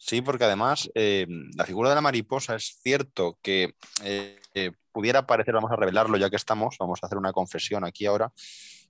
Sí, 0.00 0.22
porque 0.22 0.44
además 0.44 0.88
eh, 0.94 1.26
la 1.56 1.64
figura 1.64 1.88
de 1.88 1.96
la 1.96 2.00
mariposa 2.00 2.54
es 2.54 2.78
cierto 2.80 3.38
que 3.42 3.74
eh, 4.04 4.38
eh, 4.66 4.72
pudiera 4.92 5.26
parecer, 5.26 5.54
vamos 5.54 5.70
a 5.72 5.76
revelarlo 5.76 6.16
ya 6.16 6.30
que 6.30 6.36
estamos, 6.36 6.76
vamos 6.78 6.98
a 7.02 7.06
hacer 7.06 7.18
una 7.18 7.32
confesión 7.32 7.84
aquí 7.84 8.06
ahora, 8.06 8.32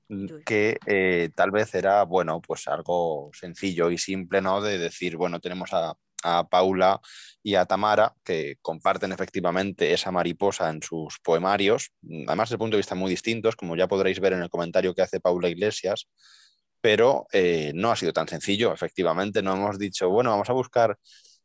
mm, 0.09 0.27
que 0.45 0.79
eh, 0.87 1.31
tal 1.35 1.51
vez 1.51 1.75
era, 1.75 2.05
bueno, 2.05 2.41
pues 2.41 2.69
algo 2.69 3.31
sencillo 3.33 3.91
y 3.91 3.99
simple, 3.99 4.41
¿no? 4.41 4.61
De 4.61 4.79
decir, 4.79 5.17
bueno, 5.17 5.41
tenemos 5.41 5.73
a, 5.73 5.95
a 6.23 6.49
Paula 6.49 7.01
y 7.43 7.55
a 7.55 7.67
Tamara, 7.67 8.15
que 8.25 8.57
comparten 8.63 9.13
efectivamente 9.13 9.93
esa 9.93 10.11
mariposa 10.11 10.71
en 10.71 10.83
sus 10.83 11.19
poemarios, 11.21 11.93
además 12.27 12.49
desde 12.49 12.55
el 12.57 12.59
punto 12.59 12.77
de 12.77 12.81
vista 12.81 12.95
muy 12.95 13.11
distintos, 13.11 13.57
como 13.57 13.77
ya 13.77 13.89
podréis 13.89 14.21
ver 14.21 14.33
en 14.33 14.43
el 14.43 14.51
comentario 14.51 14.95
que 14.95 15.03
hace 15.03 15.21
Paula 15.21 15.49
Iglesias, 15.49 16.09
pero 16.81 17.27
eh, 17.33 17.73
no 17.75 17.91
ha 17.91 17.97
sido 17.97 18.13
tan 18.13 18.29
sencillo, 18.29 18.73
efectivamente, 18.73 19.43
no 19.43 19.55
hemos 19.55 19.79
dicho, 19.79 20.09
bueno, 20.09 20.31
vamos 20.31 20.51
a 20.51 20.53
buscar 20.53 20.97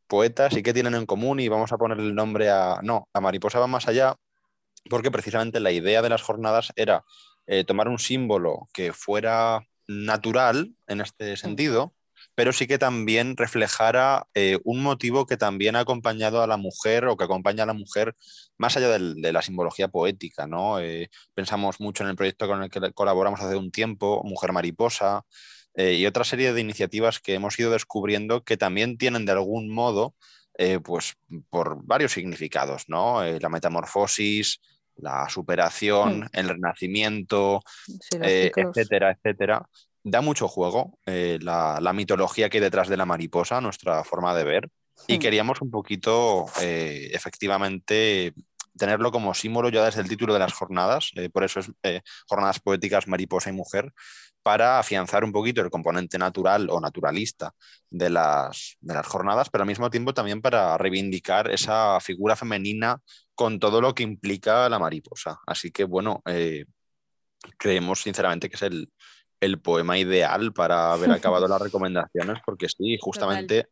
poetas 0.04 0.56
y 0.56 0.62
qué 0.62 0.72
tienen 0.74 0.94
en 0.94 1.06
común 1.06 1.40
y 1.40 1.48
vamos 1.48 1.72
a 1.72 1.78
poner 1.78 1.98
el 1.98 2.14
nombre 2.14 2.50
a... 2.50 2.80
No, 2.82 3.08
la 3.14 3.20
mariposa 3.20 3.58
va 3.60 3.66
más 3.66 3.88
allá 3.88 4.16
porque 4.90 5.10
precisamente 5.10 5.60
la 5.60 5.72
idea 5.72 6.02
de 6.02 6.08
las 6.08 6.22
jornadas 6.22 6.72
era 6.76 7.04
eh, 7.46 7.64
tomar 7.64 7.88
un 7.88 7.98
símbolo 7.98 8.68
que 8.72 8.92
fuera 8.92 9.60
natural 9.86 10.74
en 10.86 11.00
este 11.00 11.36
sentido, 11.36 11.94
pero 12.34 12.52
sí 12.52 12.66
que 12.66 12.78
también 12.78 13.36
reflejara 13.36 14.26
eh, 14.34 14.58
un 14.64 14.82
motivo 14.82 15.26
que 15.26 15.36
también 15.36 15.76
ha 15.76 15.80
acompañado 15.80 16.42
a 16.42 16.46
la 16.46 16.56
mujer 16.56 17.06
o 17.06 17.16
que 17.16 17.24
acompaña 17.24 17.64
a 17.64 17.66
la 17.66 17.74
mujer 17.74 18.14
más 18.58 18.76
allá 18.76 18.88
del- 18.90 19.16
de 19.22 19.32
la 19.32 19.42
simbología 19.42 19.88
poética, 19.88 20.46
¿no? 20.46 20.80
Eh, 20.80 21.10
pensamos 21.34 21.80
mucho 21.80 22.02
en 22.04 22.10
el 22.10 22.16
proyecto 22.16 22.46
con 22.46 22.62
el 22.62 22.70
que 22.70 22.92
colaboramos 22.92 23.40
hace 23.40 23.56
un 23.56 23.70
tiempo, 23.70 24.22
Mujer 24.24 24.52
Mariposa, 24.52 25.22
eh, 25.74 25.94
y 25.94 26.06
otra 26.06 26.24
serie 26.24 26.52
de 26.52 26.60
iniciativas 26.60 27.20
que 27.20 27.34
hemos 27.34 27.58
ido 27.58 27.70
descubriendo 27.70 28.42
que 28.44 28.56
también 28.56 28.96
tienen 28.98 29.24
de 29.26 29.32
algún 29.32 29.68
modo, 29.68 30.14
eh, 30.56 30.78
pues 30.80 31.14
por 31.50 31.84
varios 31.84 32.12
significados, 32.12 32.84
¿no? 32.88 33.24
Eh, 33.24 33.38
la 33.40 33.48
metamorfosis, 33.48 34.60
la 34.96 35.28
superación, 35.28 36.20
Mm. 36.20 36.26
el 36.32 36.48
renacimiento, 36.48 37.60
Sí, 37.86 38.18
etcétera, 38.20 39.10
etcétera. 39.12 39.66
Da 40.04 40.20
mucho 40.20 40.46
juego 40.48 40.98
la, 41.06 41.78
la 41.80 41.92
mitología 41.92 42.48
que 42.48 42.58
hay 42.58 42.62
detrás 42.62 42.88
de 42.88 42.96
la 42.96 43.06
mariposa, 43.06 43.60
nuestra 43.60 44.04
forma 44.04 44.34
de 44.34 44.44
ver, 44.44 44.68
y 45.08 45.16
Mm. 45.16 45.20
queríamos 45.20 45.60
un 45.62 45.70
poquito, 45.70 46.46
efectivamente, 46.60 48.32
tenerlo 48.76 49.10
como 49.12 49.34
símbolo 49.34 49.68
ya 49.68 49.84
desde 49.84 50.00
el 50.00 50.08
título 50.08 50.32
de 50.32 50.40
las 50.40 50.52
jornadas, 50.52 51.10
eh, 51.16 51.30
por 51.30 51.44
eso 51.44 51.60
es 51.60 51.70
eh, 51.82 52.02
Jornadas 52.28 52.60
Poéticas 52.60 53.08
Mariposa 53.08 53.50
y 53.50 53.52
Mujer, 53.52 53.92
para 54.42 54.78
afianzar 54.78 55.24
un 55.24 55.32
poquito 55.32 55.62
el 55.62 55.70
componente 55.70 56.18
natural 56.18 56.68
o 56.70 56.78
naturalista 56.78 57.54
de 57.88 58.10
las, 58.10 58.76
de 58.80 58.92
las 58.92 59.06
jornadas, 59.06 59.48
pero 59.48 59.62
al 59.62 59.68
mismo 59.68 59.88
tiempo 59.88 60.12
también 60.12 60.42
para 60.42 60.76
reivindicar 60.76 61.50
esa 61.50 61.98
figura 62.00 62.36
femenina 62.36 62.98
con 63.34 63.58
todo 63.58 63.80
lo 63.80 63.94
que 63.94 64.02
implica 64.02 64.68
la 64.68 64.78
mariposa. 64.78 65.40
Así 65.46 65.70
que 65.70 65.84
bueno, 65.84 66.22
eh, 66.26 66.66
creemos 67.58 68.02
sinceramente 68.02 68.50
que 68.50 68.56
es 68.56 68.62
el, 68.62 68.92
el 69.40 69.60
poema 69.60 69.96
ideal 69.96 70.52
para 70.52 70.92
haber 70.92 71.10
acabado 71.12 71.48
las 71.48 71.62
recomendaciones, 71.62 72.38
porque 72.44 72.68
sí, 72.68 72.98
justamente 73.00 73.68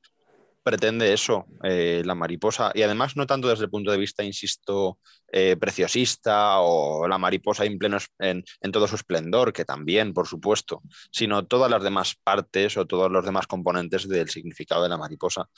pretende 0.63 1.13
eso, 1.13 1.47
eh, 1.65 2.03
la 2.05 2.15
mariposa, 2.15 2.71
y 2.75 2.83
además 2.83 3.17
no 3.17 3.27
tanto 3.27 3.49
desde 3.49 3.65
el 3.65 3.71
punto 3.71 3.91
de 3.91 3.99
vista, 3.99 4.23
insisto, 4.23 4.99
eh, 5.31 5.57
preciosista 5.57 6.61
o 6.61 7.09
la 7.09 7.19
mariposa 7.19 7.65
en, 7.65 7.79
pleno, 7.79 7.99
en, 8.19 8.45
en 8.61 8.73
todo 8.73 8.87
su 8.87 8.97
esplendor, 8.97 9.53
que 9.53 9.65
también, 9.65 10.13
por 10.13 10.27
supuesto, 10.27 10.83
sino 11.11 11.47
todas 11.47 11.71
las 11.71 11.83
demás 11.83 12.15
partes 12.23 12.77
o 12.77 12.87
todos 12.87 13.11
los 13.11 13.25
demás 13.25 13.47
componentes 13.47 14.09
del 14.09 14.29
significado 14.31 14.83
de 14.83 14.89
la 14.89 14.99
mariposa. 14.99 15.49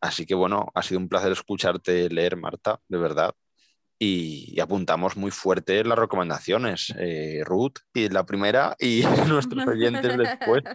Así 0.00 0.26
que 0.26 0.34
bueno, 0.34 0.70
ha 0.74 0.82
sido 0.82 1.00
un 1.00 1.08
placer 1.08 1.32
escucharte 1.32 2.10
leer, 2.10 2.36
Marta, 2.36 2.78
de 2.88 2.98
verdad. 2.98 3.34
Y, 3.98 4.52
y 4.54 4.60
apuntamos 4.60 5.16
muy 5.16 5.30
fuerte 5.30 5.82
las 5.82 5.98
recomendaciones, 5.98 6.92
eh, 6.98 7.42
Ruth, 7.44 7.78
y 7.94 8.08
la 8.10 8.26
primera, 8.26 8.76
y 8.78 9.02
nuestros 9.28 9.66
oyentes 9.66 10.18
después. 10.18 10.62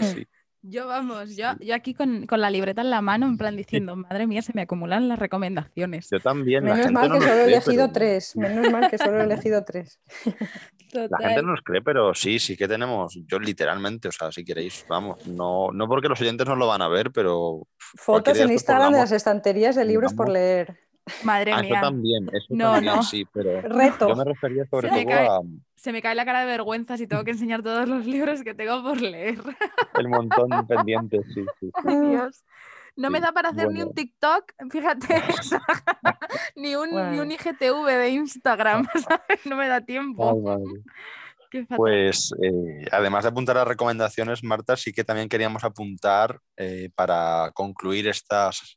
Sí. 0.00 0.26
Yo 0.62 0.86
vamos, 0.88 1.36
yo, 1.36 1.46
yo 1.60 1.74
aquí 1.74 1.94
con, 1.94 2.26
con 2.26 2.40
la 2.40 2.50
libreta 2.50 2.80
en 2.82 2.90
la 2.90 3.00
mano, 3.00 3.26
en 3.26 3.38
plan 3.38 3.56
diciendo, 3.56 3.94
madre 3.96 4.26
mía, 4.26 4.42
se 4.42 4.52
me 4.54 4.62
acumulan 4.62 5.08
las 5.08 5.18
recomendaciones. 5.18 6.08
Yo 6.10 6.18
también. 6.20 6.64
la 6.64 6.70
Menos 6.74 6.86
gente 6.86 6.92
mal 7.00 7.08
no 7.08 7.14
que 7.14 7.20
solo 7.26 7.34
he 7.40 7.44
elegido 7.44 7.84
pero- 7.86 7.92
tres. 7.92 8.36
Menos 8.36 8.72
mal 8.72 8.90
que 8.90 8.98
solo 8.98 9.20
he 9.20 9.22
elegido 9.24 9.64
tres. 9.64 10.00
La 10.92 11.18
gente 11.18 11.42
no 11.42 11.50
nos 11.52 11.60
cree, 11.62 11.80
pero 11.82 12.14
sí, 12.14 12.38
sí 12.38 12.56
que 12.56 12.66
tenemos. 12.66 13.18
Yo 13.26 13.38
literalmente, 13.38 14.08
o 14.08 14.12
sea, 14.12 14.32
si 14.32 14.44
queréis, 14.44 14.84
vamos, 14.88 15.24
no, 15.26 15.68
no 15.72 15.86
porque 15.86 16.08
los 16.08 16.20
oyentes 16.20 16.46
no 16.46 16.56
lo 16.56 16.66
van 16.66 16.82
a 16.82 16.88
ver, 16.88 17.12
pero 17.12 17.66
Fotos 17.78 18.38
en 18.40 18.50
Instagram 18.50 18.92
de 18.94 18.98
las 18.98 19.12
estanterías 19.12 19.76
de 19.76 19.84
libros 19.84 20.12
por 20.14 20.28
leer. 20.28 20.76
Madre 21.24 21.52
Ah, 21.52 21.60
eso 21.60 21.68
mía, 21.70 21.80
también, 21.80 22.28
eso 22.32 22.46
No, 22.50 22.72
también, 22.74 22.96
no. 22.96 23.02
sí, 23.02 23.26
pero 23.32 23.60
Reto. 23.62 24.08
yo 24.08 24.16
me 24.16 24.24
refería 24.24 24.64
sobre 24.70 24.88
Se 24.88 24.94
me 24.94 25.02
todo 25.04 25.12
cae. 25.14 25.26
a 25.28 25.40
se 25.76 25.92
me 25.92 26.02
cae 26.02 26.14
la 26.16 26.24
cara 26.24 26.40
de 26.40 26.46
vergüenza 26.46 26.96
si 26.96 27.06
tengo 27.06 27.22
que 27.24 27.30
enseñar 27.30 27.62
todos 27.62 27.88
los 27.88 28.04
libros 28.06 28.42
que 28.42 28.54
tengo 28.54 28.82
por 28.82 29.00
leer. 29.00 29.38
el 29.98 30.08
montón 30.08 30.66
pendiente, 30.66 31.20
sí, 31.34 31.44
sí. 31.60 31.70
Ay, 31.84 31.96
Dios. 32.10 32.44
No 32.96 33.10
me 33.10 33.20
da 33.20 33.30
para 33.30 33.50
hacer 33.50 33.70
ni 33.70 33.80
un 33.80 33.94
TikTok, 33.94 34.52
fíjate, 34.72 35.22
ni, 36.56 36.74
un, 36.74 36.90
ni 37.12 37.20
un 37.20 37.30
IGTV 37.30 37.86
de 37.86 38.08
Instagram, 38.10 38.86
¿sabes? 39.08 39.46
No 39.46 39.54
me 39.54 39.68
da 39.68 39.80
tiempo. 39.80 40.58
Pues 41.76 42.34
eh, 42.42 42.84
además 42.92 43.22
de 43.24 43.30
apuntar 43.30 43.56
las 43.56 43.66
recomendaciones, 43.68 44.44
Marta, 44.44 44.76
sí 44.76 44.92
que 44.92 45.04
también 45.04 45.28
queríamos 45.30 45.64
apuntar 45.64 46.40
eh, 46.56 46.90
para 46.94 47.52
concluir 47.54 48.06
estas 48.08 48.76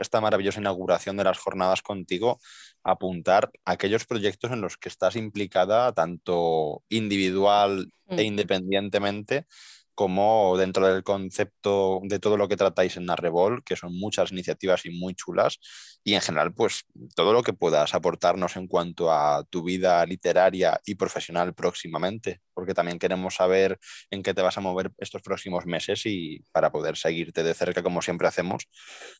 esta 0.00 0.20
maravillosa 0.20 0.60
inauguración 0.60 1.16
de 1.16 1.24
las 1.24 1.38
jornadas 1.38 1.82
contigo, 1.82 2.40
apuntar 2.82 3.50
aquellos 3.64 4.06
proyectos 4.06 4.50
en 4.52 4.60
los 4.60 4.76
que 4.76 4.88
estás 4.88 5.16
implicada 5.16 5.92
tanto 5.92 6.82
individual 6.88 7.92
e 8.08 8.22
mm. 8.22 8.26
independientemente 8.26 9.46
como 9.94 10.56
dentro 10.58 10.86
del 10.86 11.02
concepto 11.04 12.00
de 12.04 12.18
todo 12.18 12.36
lo 12.36 12.48
que 12.48 12.56
tratáis 12.56 12.96
en 12.96 13.08
Arrebol, 13.10 13.62
que 13.64 13.76
son 13.76 13.94
muchas 13.98 14.32
iniciativas 14.32 14.84
y 14.86 14.90
muy 14.90 15.14
chulas, 15.14 15.58
y 16.04 16.14
en 16.14 16.20
general, 16.20 16.52
pues 16.54 16.84
todo 17.14 17.32
lo 17.32 17.42
que 17.42 17.52
puedas 17.52 17.94
aportarnos 17.94 18.56
en 18.56 18.66
cuanto 18.66 19.12
a 19.12 19.44
tu 19.48 19.62
vida 19.62 20.04
literaria 20.06 20.80
y 20.84 20.96
profesional 20.96 21.54
próximamente, 21.54 22.40
porque 22.52 22.74
también 22.74 22.98
queremos 22.98 23.36
saber 23.36 23.78
en 24.10 24.22
qué 24.22 24.34
te 24.34 24.42
vas 24.42 24.58
a 24.58 24.60
mover 24.60 24.92
estos 24.98 25.22
próximos 25.22 25.66
meses 25.66 26.02
y 26.06 26.40
para 26.52 26.70
poder 26.70 26.96
seguirte 26.96 27.42
de 27.42 27.54
cerca 27.54 27.82
como 27.82 28.02
siempre 28.02 28.28
hacemos. 28.28 28.64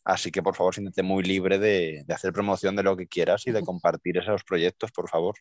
Así 0.03 0.31
que 0.31 0.43
por 0.43 0.55
favor, 0.55 0.73
siéntete 0.75 1.03
muy 1.03 1.23
libre 1.23 1.59
de, 1.59 2.03
de 2.05 2.13
hacer 2.13 2.33
promoción 2.33 2.75
de 2.75 2.83
lo 2.83 2.97
que 2.97 3.07
quieras 3.07 3.47
y 3.47 3.51
de 3.51 3.63
compartir 3.63 4.17
esos 4.17 4.43
proyectos, 4.43 4.91
por 4.91 5.09
favor. 5.09 5.35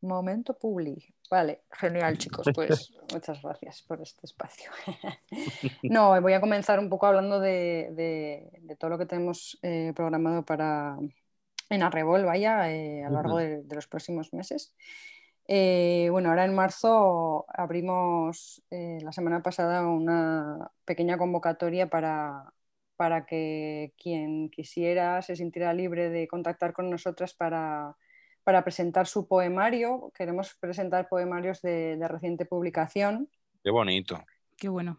Momento 0.00 0.56
Publi. 0.56 0.96
Vale, 1.30 1.62
genial 1.72 2.16
chicos, 2.16 2.46
pues 2.54 2.92
muchas 3.12 3.42
gracias 3.42 3.82
por 3.82 4.00
este 4.00 4.26
espacio. 4.26 4.70
no, 5.82 6.20
voy 6.20 6.32
a 6.32 6.40
comenzar 6.40 6.78
un 6.78 6.88
poco 6.88 7.06
hablando 7.06 7.40
de, 7.40 8.48
todo 8.78 8.90
lo 8.90 8.98
que 8.98 9.06
tenemos 9.06 9.58
eh, 9.62 9.92
programado 9.94 10.44
para 10.44 10.96
en 11.70 11.82
Arrebol, 11.82 12.24
vaya, 12.24 12.72
eh, 12.72 13.04
a 13.04 13.10
lo 13.10 13.16
largo 13.16 13.38
de, 13.38 13.62
los 13.70 13.86
próximos 13.88 14.32
meses. 14.32 14.74
Eh, 15.46 16.08
bueno, 16.10 16.30
ahora 16.30 16.44
en 16.44 16.54
marzo 16.54 17.46
abrimos 17.48 18.62
la 18.70 19.12
semana 19.12 19.42
pasada 19.42 19.86
una 19.86 20.70
pequeña 20.84 21.18
convocatoria 21.18 21.88
para, 21.88 22.52
para 22.96 23.26
que 23.26 23.94
quien 23.96 24.50
quisiera 24.50 25.22
se 25.22 25.36
sintiera 25.36 25.72
libre 25.72 26.10
de 26.10 26.28
contactar 26.28 26.72
con 26.72 26.90
nosotras 26.90 27.34
para 27.34 27.96
para 28.48 28.64
presentar 28.64 29.06
su 29.06 29.28
poemario. 29.28 30.10
Queremos 30.14 30.54
presentar 30.54 31.06
poemarios 31.06 31.60
de, 31.60 31.98
reciente 32.08 32.46
publicación. 32.46 33.28
Qué 33.62 33.70
bonito. 33.70 34.24
Qué 34.56 34.70
bueno. 34.70 34.98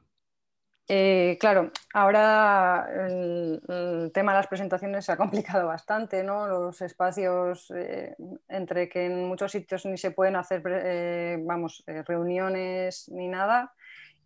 Eh, 0.88 1.36
claro, 1.40 1.72
ahora 1.96 2.88
el, 3.08 4.12
tema 4.14 4.34
de 4.34 4.38
las 4.38 4.46
presentaciones 4.46 5.04
se 5.04 5.14
ha 5.14 5.18
complicado 5.18 5.66
bastante, 5.66 6.24
¿no? 6.24 6.46
Los 6.46 6.80
espacios 6.84 7.74
eh, 7.76 8.16
entre 8.48 8.88
que 8.88 9.08
en 9.08 9.28
muchos 9.28 9.52
sitios 9.52 9.84
ni 9.88 9.98
se 9.98 10.12
pueden 10.12 10.36
hacer, 10.36 10.62
eh, 10.68 11.40
vamos, 11.42 11.84
reuniones 11.88 13.10
ni 13.10 13.30
nada 13.30 13.74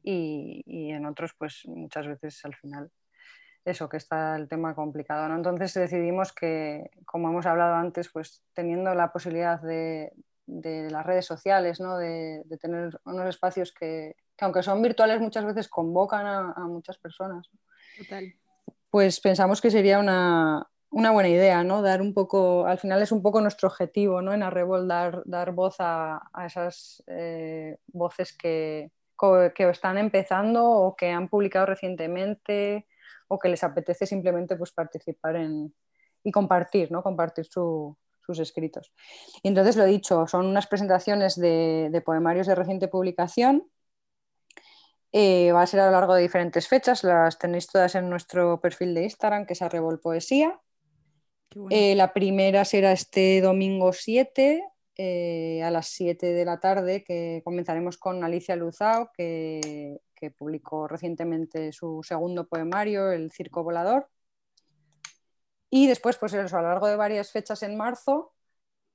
y, 0.04 0.64
y, 0.66 0.92
en 0.92 1.06
otros, 1.06 1.34
pues 1.38 1.66
muchas 1.66 2.08
veces 2.08 2.44
al 2.44 2.56
final 2.56 2.92
eso, 3.66 3.88
que 3.90 3.98
está 3.98 4.36
el 4.36 4.48
tema 4.48 4.76
complicado. 4.76 5.28
¿no? 5.28 5.36
Entonces 5.36 5.74
decidimos 5.74 6.34
que, 6.34 6.92
como 7.06 7.30
hemos 7.30 7.46
hablado 7.46 7.76
antes, 7.76 8.10
pues 8.10 8.44
teniendo 8.54 8.94
la 8.94 9.12
posibilidad 9.12 9.62
de, 9.62 10.12
las 10.46 11.06
redes 11.06 11.26
sociales, 11.26 11.80
¿no? 11.80 11.98
de, 11.98 12.44
tener 12.60 13.00
unos 13.06 13.30
espacios 13.30 13.72
que, 13.72 14.16
aunque 14.40 14.64
son 14.64 14.82
virtuales, 14.82 15.22
muchas 15.22 15.46
veces 15.46 15.70
convocan 15.70 16.26
a, 16.26 16.66
muchas 16.68 16.98
personas. 16.98 17.50
Total. 17.98 18.34
Pues 18.90 19.20
pensamos 19.20 19.62
que 19.62 19.72
sería 19.72 20.00
una, 20.00 20.68
buena 20.92 21.30
idea, 21.30 21.64
¿no? 21.64 21.82
Dar 21.82 22.02
un 22.02 22.14
poco, 22.14 22.68
al 22.68 22.78
final 22.78 23.02
es 23.02 23.12
un 23.12 23.22
poco 23.24 23.42
nuestro 23.42 23.68
objetivo, 23.70 24.22
¿no? 24.22 24.34
En 24.34 24.44
Arrebol 24.44 24.88
dar, 24.88 25.24
dar 25.26 25.52
voz 25.54 25.78
a, 25.80 26.22
esas 26.46 27.04
eh, 27.08 27.78
voces 27.88 28.38
que, 28.38 28.92
que 29.56 29.70
están 29.70 29.98
empezando 29.98 30.64
o 30.70 30.96
que 30.96 31.10
han 31.10 31.30
publicado 31.30 31.66
recientemente 31.66 32.86
o 33.34 33.40
que 33.40 33.50
les 33.50 33.64
apetece 33.64 34.06
simplemente 34.06 34.56
pues, 34.56 34.72
participar 34.72 35.36
en, 35.38 35.74
y 36.24 36.32
compartir, 36.32 36.92
¿no? 36.92 37.04
compartir 37.04 37.46
sus 37.46 38.40
escritos. 38.40 38.94
Y 39.42 39.50
entonces 39.50 39.76
lo 39.76 39.84
he 39.84 39.88
dicho, 39.88 40.28
son 40.28 40.46
unas 40.46 40.68
presentaciones 40.68 41.40
de, 41.40 42.02
poemarios 42.06 42.48
de 42.48 42.56
reciente 42.56 42.88
publicación. 42.88 43.70
Eh, 45.12 45.52
va 45.52 45.62
a 45.62 45.68
ser 45.68 45.82
a 45.82 45.86
lo 45.88 45.92
largo 45.92 46.16
de 46.16 46.24
diferentes 46.24 46.68
fechas, 46.68 47.04
las 47.04 47.38
tenéis 47.38 47.68
todas 47.68 47.94
en 47.96 48.10
nuestro 48.10 48.60
perfil 48.60 48.96
de 48.96 49.04
Instagram, 49.04 49.46
que 49.46 49.54
es 49.54 49.62
Arrebol 49.62 50.00
Poesía. 50.00 50.60
Eh, 51.70 51.94
la 51.94 52.14
primera 52.14 52.66
será 52.66 52.94
este 52.94 53.40
domingo 53.42 53.94
7 53.94 54.64
eh, 54.96 55.62
a 55.64 55.70
las 55.70 55.88
7 55.90 56.34
de 56.34 56.46
la 56.46 56.60
tarde, 56.60 57.04
que 57.04 57.42
comenzaremos 57.44 57.98
con 57.98 58.24
Alicia 58.24 58.56
Luzao, 58.56 59.12
que 59.16 60.00
publicó 60.32 60.88
recientemente 60.88 61.72
su 61.72 62.02
segundo 62.04 62.48
poemario, 62.48 63.12
El 63.12 63.32
Circo 63.32 63.64
Volador. 63.64 64.10
Y 65.70 65.88
después, 65.88 66.18
pues 66.18 66.34
a 66.34 66.44
lo 66.44 66.68
largo 66.68 66.88
de 66.88 66.96
varias 66.96 67.32
fechas 67.32 67.64
en 67.64 67.76
marzo, 67.76 68.34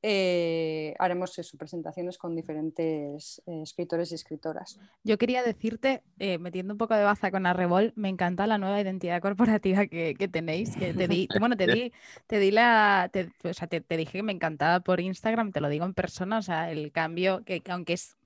eh, 0.00 0.94
haremos 1.00 1.32
sus 1.32 1.50
presentaciones 1.56 2.18
con 2.18 2.36
diferentes 2.36 3.42
eh, 3.46 3.62
escritores 3.62 4.12
y 4.12 4.14
escritoras. 4.14 4.78
Yo 5.02 5.18
quería 5.18 5.42
decirte, 5.42 6.04
eh, 6.20 6.38
metiendo 6.38 6.74
un 6.74 6.78
poco 6.78 6.94
de 6.94 7.02
baza 7.02 7.32
con 7.32 7.46
Arrebol, 7.46 7.92
me 7.96 8.08
encanta 8.08 8.46
la 8.46 8.58
nueva 8.58 8.80
identidad 8.80 9.20
corporativa 9.20 9.86
que, 9.86 10.14
tenéis. 10.30 10.76
Que 10.76 10.94
te 10.94 11.08
di, 11.08 11.26
bueno, 11.40 11.56
te 11.56 11.66
di, 11.66 11.92
te 12.28 12.38
di 12.38 12.52
la. 12.52 13.10
O 13.42 13.52
sea, 13.52 13.66
te, 13.66 13.82
dije 13.96 14.12
que 14.12 14.22
me 14.22 14.32
encantaba 14.32 14.78
por 14.80 15.00
Instagram, 15.00 15.50
te 15.50 15.60
lo 15.60 15.68
digo 15.68 15.84
en 15.84 15.94
persona, 15.94 16.38
o 16.38 16.42
sea, 16.42 16.70
el 16.70 16.92
cambio, 16.92 17.42
que, 17.44 17.60
aunque 17.68 17.94
es, 17.94 18.16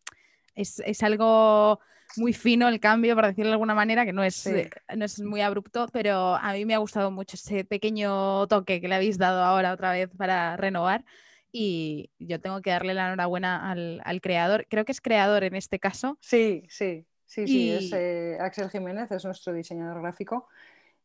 es, 0.55 0.81
es 0.85 1.03
algo 1.03 1.81
muy 2.17 2.33
fino 2.33 2.69
el 2.69 2.81
cambio, 2.81 3.15
por 3.15 3.27
decirlo 3.27 3.51
de 3.51 3.55
alguna 3.55 3.75
manera, 3.75 4.05
que 4.05 4.13
no 4.13 4.23
es, 4.23 4.47
eh, 4.47 4.71
no 4.97 5.05
es 5.05 5.21
muy 5.21 5.41
abrupto, 5.41 5.89
pero 5.93 6.35
a 6.37 6.53
mí 6.53 6.65
me 6.65 6.75
ha 6.75 6.79
gustado 6.79 7.11
mucho 7.11 7.37
ese 7.37 7.65
pequeño 7.65 8.47
toque 8.49 8.81
que 8.81 8.89
le 8.89 8.95
habéis 8.95 9.19
dado 9.19 9.43
ahora 9.43 9.73
otra 9.73 9.93
vez 9.93 10.11
para 10.17 10.57
renovar. 10.57 11.05
Y 11.51 12.11
yo 12.19 12.41
tengo 12.41 12.63
que 12.63 12.71
darle 12.71 12.95
la 12.95 13.09
enhorabuena 13.09 13.71
al, 13.71 14.01
al 14.05 14.21
creador. 14.21 14.67
Creo 14.71 14.85
que 14.85 14.93
es 14.93 15.03
creador 15.03 15.45
en 15.45 15.55
este 15.55 15.79
caso. 15.79 16.17
Sí, 16.21 16.65
sí, 16.69 17.07
sí, 17.27 17.47
sí. 17.47 17.71
Es, 17.71 17.93
eh, 17.93 18.39
Axel 18.41 18.71
Jiménez 18.71 19.11
es 19.11 19.25
nuestro 19.25 19.53
diseñador 19.53 20.01
gráfico 20.01 20.49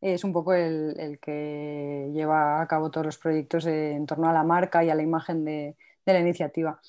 es 0.00 0.22
un 0.22 0.32
poco 0.32 0.54
el, 0.54 0.94
el, 0.98 1.18
que 1.18 2.10
lleva 2.12 2.62
a 2.62 2.66
cabo 2.68 2.88
todos 2.88 3.06
los 3.06 3.18
proyectos 3.18 3.66
en 3.66 4.06
torno 4.06 4.28
a 4.28 4.32
la 4.32 4.44
marca 4.44 4.84
y 4.84 4.90
a 4.90 4.94
la 4.94 5.02
imagen 5.02 5.44
de, 5.44 5.76
de 6.04 6.12
la 6.12 6.20
iniciativa. 6.20 6.80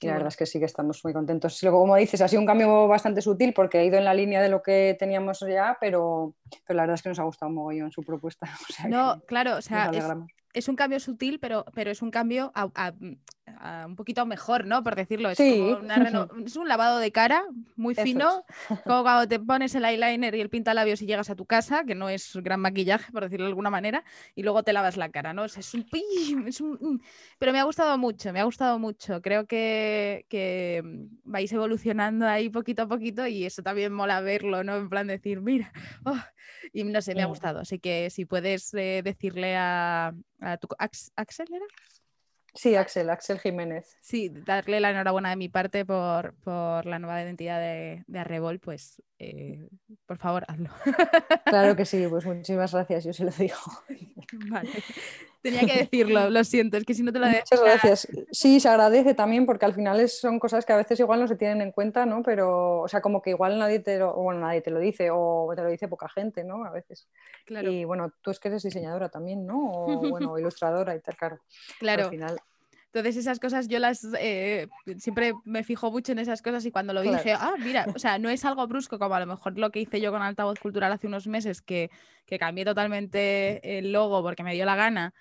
Y 0.00 0.06
la 0.06 0.12
verdad 0.12 0.28
es 0.28 0.36
que 0.36 0.46
sí 0.46 0.60
que 0.60 0.64
estamos 0.64 1.02
muy 1.02 1.12
contentos. 1.12 1.60
Luego, 1.62 1.80
como 1.80 1.96
dices, 1.96 2.20
ha 2.20 2.28
sido 2.28 2.40
un 2.40 2.46
cambio 2.46 2.86
bastante 2.86 3.20
sutil 3.20 3.52
porque 3.52 3.78
ha 3.78 3.84
ido 3.84 3.98
en 3.98 4.04
la 4.04 4.14
línea 4.14 4.40
de 4.40 4.48
lo 4.48 4.62
que 4.62 4.96
teníamos 4.98 5.40
ya, 5.40 5.76
pero, 5.80 6.34
pero 6.64 6.76
la 6.76 6.82
verdad 6.84 6.94
es 6.94 7.02
que 7.02 7.08
nos 7.08 7.18
ha 7.18 7.24
gustado 7.24 7.48
un 7.50 7.56
mogollón 7.56 7.90
su 7.90 8.04
propuesta. 8.04 8.48
no, 8.88 9.20
claro, 9.26 9.56
o 9.56 9.62
sea, 9.62 9.90
es, 10.52 10.68
un 10.68 10.76
cambio 10.76 11.00
sutil, 11.00 11.40
pero, 11.40 11.64
pero 11.74 11.90
es 11.90 12.00
un 12.00 12.12
cambio 12.12 12.52
a, 12.54 12.92
un 13.86 13.96
poquito 13.96 14.26
mejor, 14.26 14.66
¿no? 14.66 14.82
Por 14.82 14.94
decirlo. 14.96 15.30
Es, 15.30 15.38
es 16.46 16.56
un 16.56 16.68
lavado 16.68 16.98
de 16.98 17.12
cara 17.12 17.44
muy 17.76 17.94
fino, 17.94 18.44
como 18.84 19.02
cuando 19.02 19.28
te 19.28 19.38
pones 19.40 19.74
el 19.74 19.84
eyeliner 19.84 20.34
y 20.34 20.40
el 20.40 20.50
pintalabios 20.50 21.02
y 21.02 21.06
llegas 21.06 21.30
a 21.30 21.36
tu 21.36 21.46
casa, 21.46 21.84
que 21.84 21.94
no 21.94 22.08
es 22.08 22.36
gran 22.36 22.60
maquillaje, 22.60 23.12
por 23.12 23.22
decirlo 23.24 23.46
de 23.46 23.50
alguna 23.50 23.70
manera, 23.70 24.04
y 24.34 24.42
luego 24.42 24.62
te 24.62 24.72
lavas 24.72 24.96
la 24.96 25.10
cara, 25.10 25.32
¿no? 25.32 25.44
Es, 25.44 25.74
un, 25.74 25.86
es 26.46 26.60
un... 26.60 27.02
Pero 27.38 27.52
me 27.52 27.60
ha 27.60 27.64
gustado 27.64 27.96
mucho, 27.98 28.32
me 28.32 28.40
ha 28.40 28.44
gustado 28.44 28.78
mucho. 28.78 29.20
Creo 29.22 29.46
que, 29.46 30.26
que 30.28 30.82
vais 31.24 31.52
evolucionando 31.52 32.26
ahí 32.26 32.50
poquito 32.50 32.82
a 32.82 32.88
poquito 32.88 33.26
y 33.26 33.44
eso 33.44 33.62
también 33.62 33.92
mola 33.92 34.20
verlo, 34.20 34.64
¿no? 34.64 34.76
En 34.76 34.88
plan 34.88 35.06
decir, 35.06 35.40
mira, 35.40 35.72
oh", 36.04 36.18
y 36.72 36.84
no 36.84 37.00
sé, 37.00 37.14
me 37.14 37.22
ha 37.22 37.26
gustado. 37.26 37.60
Así 37.60 37.78
que 37.78 38.10
si 38.10 38.24
puedes 38.24 38.72
eh, 38.74 39.02
decirle 39.04 39.56
a, 39.56 40.12
a 40.40 40.56
tu... 40.56 40.68
¿Axel 40.78 41.46
era? 41.52 41.66
Sí, 42.58 42.74
Axel, 42.74 43.08
Axel 43.08 43.38
Jiménez. 43.38 43.96
Sí, 44.00 44.30
darle 44.30 44.80
la 44.80 44.90
enhorabuena 44.90 45.30
de 45.30 45.36
mi 45.36 45.48
parte 45.48 45.84
por, 45.84 46.34
la 46.44 46.98
nueva 46.98 47.22
identidad 47.22 47.60
de, 47.60 48.02
de 48.08 48.18
Arrebol, 48.18 48.58
pues 48.58 49.00
eh, 49.20 49.68
por 50.06 50.18
favor, 50.18 50.44
hazlo. 50.48 50.68
Claro 51.44 51.76
que 51.76 51.84
sí, 51.86 52.04
pues 52.10 52.26
muchísimas 52.26 52.72
gracias, 52.72 53.04
yo 53.04 53.12
se 53.12 53.22
lo 53.22 53.30
digo. 53.30 53.54
Vale. 54.50 54.70
Tenía 55.40 55.60
que 55.60 55.78
decirlo, 55.84 56.30
lo 56.30 56.42
siento, 56.44 56.76
es 56.76 56.84
que 56.84 56.94
si 56.94 57.02
no 57.02 57.12
te 57.12 57.18
lo 57.18 57.26
dejo. 57.26 57.38
Muchas 57.38 57.62
gracias. 57.62 58.08
Sí, 58.32 58.58
se 58.58 58.68
agradece 58.68 59.14
también 59.14 59.46
porque 59.46 59.64
al 59.64 59.74
final 59.74 60.08
son 60.08 60.38
cosas 60.38 60.64
que 60.64 60.72
a 60.72 60.76
veces 60.76 60.98
igual 60.98 61.20
no 61.20 61.28
se 61.28 61.36
tienen 61.36 61.62
en 61.62 61.70
cuenta, 61.70 62.06
¿no? 62.06 62.22
Pero, 62.22 62.80
o 62.80 62.88
sea, 62.88 63.00
como 63.00 63.22
que 63.22 63.30
igual 63.30 63.58
nadie 63.58 63.78
te 63.78 63.98
lo, 63.98 64.14
bueno, 64.14 64.40
nadie 64.40 64.60
te 64.60 64.70
lo 64.70 64.80
dice 64.80 65.10
o 65.12 65.52
te 65.54 65.62
lo 65.62 65.68
dice 65.68 65.86
poca 65.86 66.08
gente, 66.08 66.42
¿no? 66.42 66.64
A 66.64 66.70
veces. 66.70 67.08
Claro. 67.46 67.70
Y 67.70 67.84
bueno, 67.84 68.12
tú 68.20 68.30
es 68.30 68.40
que 68.40 68.48
eres 68.48 68.62
diseñadora 68.62 69.08
también, 69.08 69.46
¿no? 69.46 69.58
O 69.70 70.08
bueno, 70.08 70.38
ilustradora 70.38 70.94
y 70.94 71.00
tal, 71.00 71.16
claro. 71.16 71.38
Claro. 71.78 72.04
Al 72.04 72.10
final 72.10 72.40
Entonces 72.86 73.16
esas 73.16 73.38
cosas 73.38 73.68
yo 73.68 73.78
las 73.78 74.06
eh, 74.18 74.66
siempre 74.96 75.34
me 75.44 75.62
fijo 75.62 75.90
mucho 75.92 76.12
en 76.12 76.18
esas 76.18 76.42
cosas 76.42 76.66
y 76.66 76.72
cuando 76.72 76.92
lo 76.92 77.02
vi 77.02 77.10
dije, 77.10 77.32
ah, 77.32 77.54
mira, 77.58 77.86
o 77.94 77.98
sea, 77.98 78.18
no 78.18 78.28
es 78.28 78.44
algo 78.44 78.66
brusco 78.66 78.98
como 78.98 79.14
a 79.14 79.20
lo 79.20 79.26
mejor 79.26 79.56
lo 79.56 79.70
que 79.70 79.80
hice 79.80 80.00
yo 80.00 80.10
con 80.10 80.22
Altavoz 80.22 80.58
Cultural 80.58 80.92
hace 80.92 81.06
unos 81.06 81.28
meses, 81.28 81.62
que, 81.62 81.90
que 82.26 82.38
cambié 82.38 82.64
totalmente 82.64 83.78
el 83.78 83.92
logo 83.92 84.20
porque 84.22 84.42
me 84.42 84.54
dio 84.54 84.64
la 84.64 84.74
gana 84.74 85.14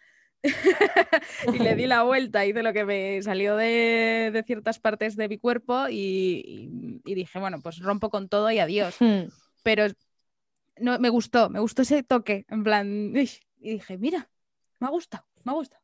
y 1.54 1.60
le 1.60 1.76
di 1.76 1.86
la 1.88 2.04
vuelta, 2.04 2.46
hice 2.46 2.64
lo 2.64 2.74
que 2.74 2.86
me 2.86 3.22
salió 3.22 3.56
de, 3.56 4.32
de 4.34 4.44
ciertas 4.44 4.80
partes 4.80 5.16
de 5.16 5.28
mi 5.28 5.38
cuerpo 5.38 5.88
y, 5.90 7.02
y, 7.06 7.16
dije, 7.16 7.40
bueno, 7.40 7.60
pues 7.62 7.80
rompo 7.80 8.10
con 8.10 8.30
todo 8.30 8.52
y 8.52 8.60
adiós. 8.60 8.98
Pero 9.64 9.88
no, 10.80 11.00
me 11.00 11.10
gustó, 11.10 11.50
me 11.50 11.60
gustó 11.60 11.82
ese 11.82 12.04
toque, 12.04 12.46
en 12.50 12.64
plan, 12.64 13.14
y 13.16 13.72
dije, 13.72 13.98
mira, 13.98 14.30
me 14.80 14.88
ha 14.88 14.90
gustado, 14.90 15.26
me 15.44 15.52
ha 15.52 15.56
gustado. 15.56 15.82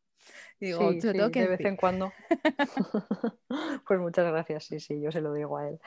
Y 0.59 0.67
digo, 0.67 0.91
sí, 0.93 0.99
que 1.01 1.41
de 1.41 1.47
vez 1.47 1.59
en 1.61 1.75
cuando. 1.75 2.13
pues 3.87 3.99
muchas 3.99 4.31
gracias, 4.31 4.65
sí, 4.65 4.79
sí, 4.79 5.01
yo 5.01 5.11
se 5.11 5.21
lo 5.21 5.33
digo 5.33 5.57
a 5.57 5.69
él. 5.69 5.79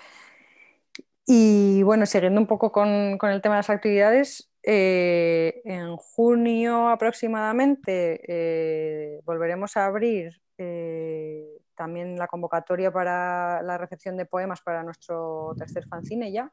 Y 1.26 1.82
bueno, 1.82 2.06
siguiendo 2.06 2.40
un 2.40 2.46
poco 2.46 2.70
con, 2.70 3.18
con 3.18 3.30
el 3.30 3.40
tema 3.42 3.56
de 3.56 3.60
las 3.60 3.70
actividades, 3.70 4.48
eh, 4.68 5.62
en 5.64 5.96
junio 5.96 6.88
aproximadamente 6.88 8.20
eh, 8.26 9.20
volveremos 9.24 9.76
a 9.76 9.86
abrir 9.86 10.42
eh, 10.58 11.60
también 11.76 12.18
la 12.18 12.26
convocatoria 12.26 12.90
para 12.90 13.62
la 13.62 13.78
recepción 13.78 14.16
de 14.16 14.26
poemas 14.26 14.60
para 14.62 14.82
nuestro 14.82 15.54
tercer 15.56 15.86
fanzine 15.86 16.32
ya. 16.32 16.50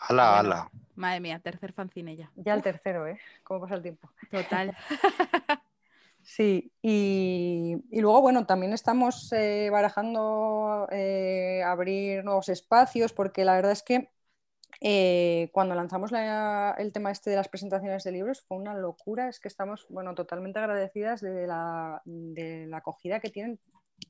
¡Hala, 0.00 0.38
hala! 0.38 0.70
Madre 0.94 1.18
mía, 1.18 1.40
tercer 1.40 1.72
fanzine 1.72 2.14
ya. 2.14 2.30
Ya 2.36 2.54
el 2.54 2.62
tercero, 2.62 3.08
¿eh? 3.08 3.18
¿Cómo 3.42 3.62
pasa 3.62 3.74
el 3.74 3.82
tiempo? 3.82 4.08
Total. 4.30 4.76
Sí, 6.20 6.70
y, 6.82 7.78
luego, 7.90 8.20
bueno, 8.20 8.44
también 8.44 8.74
estamos 8.74 9.30
barajando 9.72 10.86
abrir 11.64 12.22
nuevos 12.22 12.50
espacios, 12.50 13.14
porque 13.14 13.46
la 13.46 13.54
verdad 13.54 13.72
es 13.72 13.82
que 13.82 14.10
eh, 14.80 15.50
cuando 15.52 15.74
lanzamos 15.74 16.12
el 16.12 16.92
tema 16.92 17.10
este 17.10 17.30
de 17.30 17.36
las 17.36 17.48
presentaciones 17.48 18.04
de 18.04 18.12
libros 18.12 18.42
fue 18.42 18.58
una 18.58 18.74
locura, 18.74 19.28
es 19.28 19.40
que 19.40 19.48
estamos 19.48 19.86
bueno, 19.88 20.14
totalmente 20.14 20.60
agradecidas 20.60 21.20
de 21.20 21.46
la, 21.48 22.02
acogida 22.72 23.18
que 23.18 23.30
tienen 23.30 23.58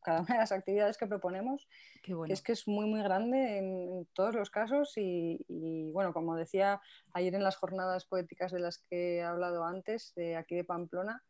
cada 0.02 0.20
una 0.20 0.34
de 0.34 0.40
las 0.40 0.52
actividades 0.52 0.98
que 0.98 1.06
proponemos, 1.06 1.66
que 2.02 2.14
es 2.28 2.42
que 2.42 2.52
es 2.52 2.68
muy 2.68 2.84
muy 2.84 3.02
grande 3.02 3.58
en, 3.58 4.06
todos 4.12 4.34
los 4.34 4.50
casos 4.50 4.92
y, 4.96 5.42
bueno, 5.92 6.12
como 6.12 6.36
decía 6.36 6.82
ayer 7.14 7.34
en 7.34 7.44
las 7.44 7.56
jornadas 7.56 8.04
poéticas 8.04 8.52
de 8.52 8.60
las 8.60 8.78
que 8.78 9.16
he 9.16 9.22
hablado 9.22 9.64
antes, 9.64 10.12
de 10.14 10.36
aquí 10.36 10.54
de 10.54 10.64
Pamplona, 10.64 11.22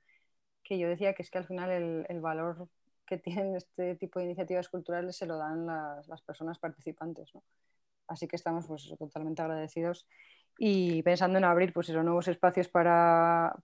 que 0.64 0.78
yo 0.78 0.88
decía 0.88 1.14
que 1.14 1.22
es 1.22 1.30
que 1.30 1.38
al 1.38 1.46
final 1.46 1.70
el, 2.08 2.20
valor 2.20 2.68
que 3.06 3.18
tienen 3.18 3.54
este 3.54 3.94
tipo 3.94 4.18
de 4.18 4.26
iniciativas 4.26 4.68
culturales 4.68 5.16
se 5.16 5.26
lo 5.26 5.38
dan 5.38 5.64
las, 5.64 6.08
las 6.08 6.22
personas 6.22 6.58
participantes. 6.58 7.32
¿no? 7.34 7.44
Así 8.08 8.26
que 8.26 8.36
estamos 8.36 8.66
pues, 8.66 8.92
totalmente 8.98 9.42
agradecidos 9.42 10.06
y 10.58 11.02
pensando 11.04 11.38
en 11.38 11.44
abrir 11.44 11.72
pues, 11.72 11.88
esos 11.88 12.04
nuevos 12.04 12.26
espacios 12.26 12.68
para, 12.68 13.54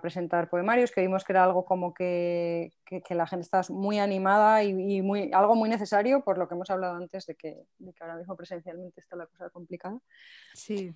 presentar 0.00 0.48
poemarios, 0.48 0.90
que 0.92 1.02
vimos 1.02 1.24
que 1.24 1.32
era 1.32 1.44
algo 1.44 1.66
como 1.66 1.92
que, 1.92 2.72
la 3.10 3.26
gente 3.26 3.42
está 3.42 3.60
muy 3.68 3.98
animada 3.98 4.62
y, 4.64 5.02
muy, 5.02 5.30
algo 5.34 5.56
muy 5.56 5.68
necesario, 5.68 6.22
por 6.22 6.38
lo 6.38 6.48
que 6.48 6.54
hemos 6.54 6.70
hablado 6.70 6.94
antes 6.94 7.26
de 7.26 7.34
que, 7.34 7.66
ahora 8.00 8.16
mismo 8.16 8.34
presencialmente 8.34 9.00
está 9.00 9.16
la 9.16 9.26
cosa 9.26 9.50
complicada. 9.50 9.98
Sí. 10.54 10.94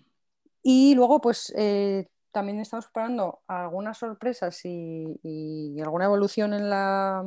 Y 0.62 0.95
luego, 0.95 1.20
pues 1.20 1.53
eh, 1.55 2.09
también 2.30 2.61
estamos 2.61 2.86
preparando 2.86 3.43
algunas 3.47 3.99
sorpresas 3.99 4.59
y, 4.64 5.78
alguna 5.82 6.07
evolución 6.07 6.55
en 6.55 6.70
la, 6.70 7.24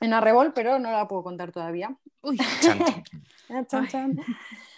en 0.00 0.12
Arrebol, 0.12 0.52
pero 0.52 0.78
no 0.78 0.90
la 0.92 1.08
puedo 1.08 1.22
contar 1.22 1.52
todavía. 1.52 1.96
Uy, 2.20 2.38
chan, 2.60 3.88
chan. 3.88 4.16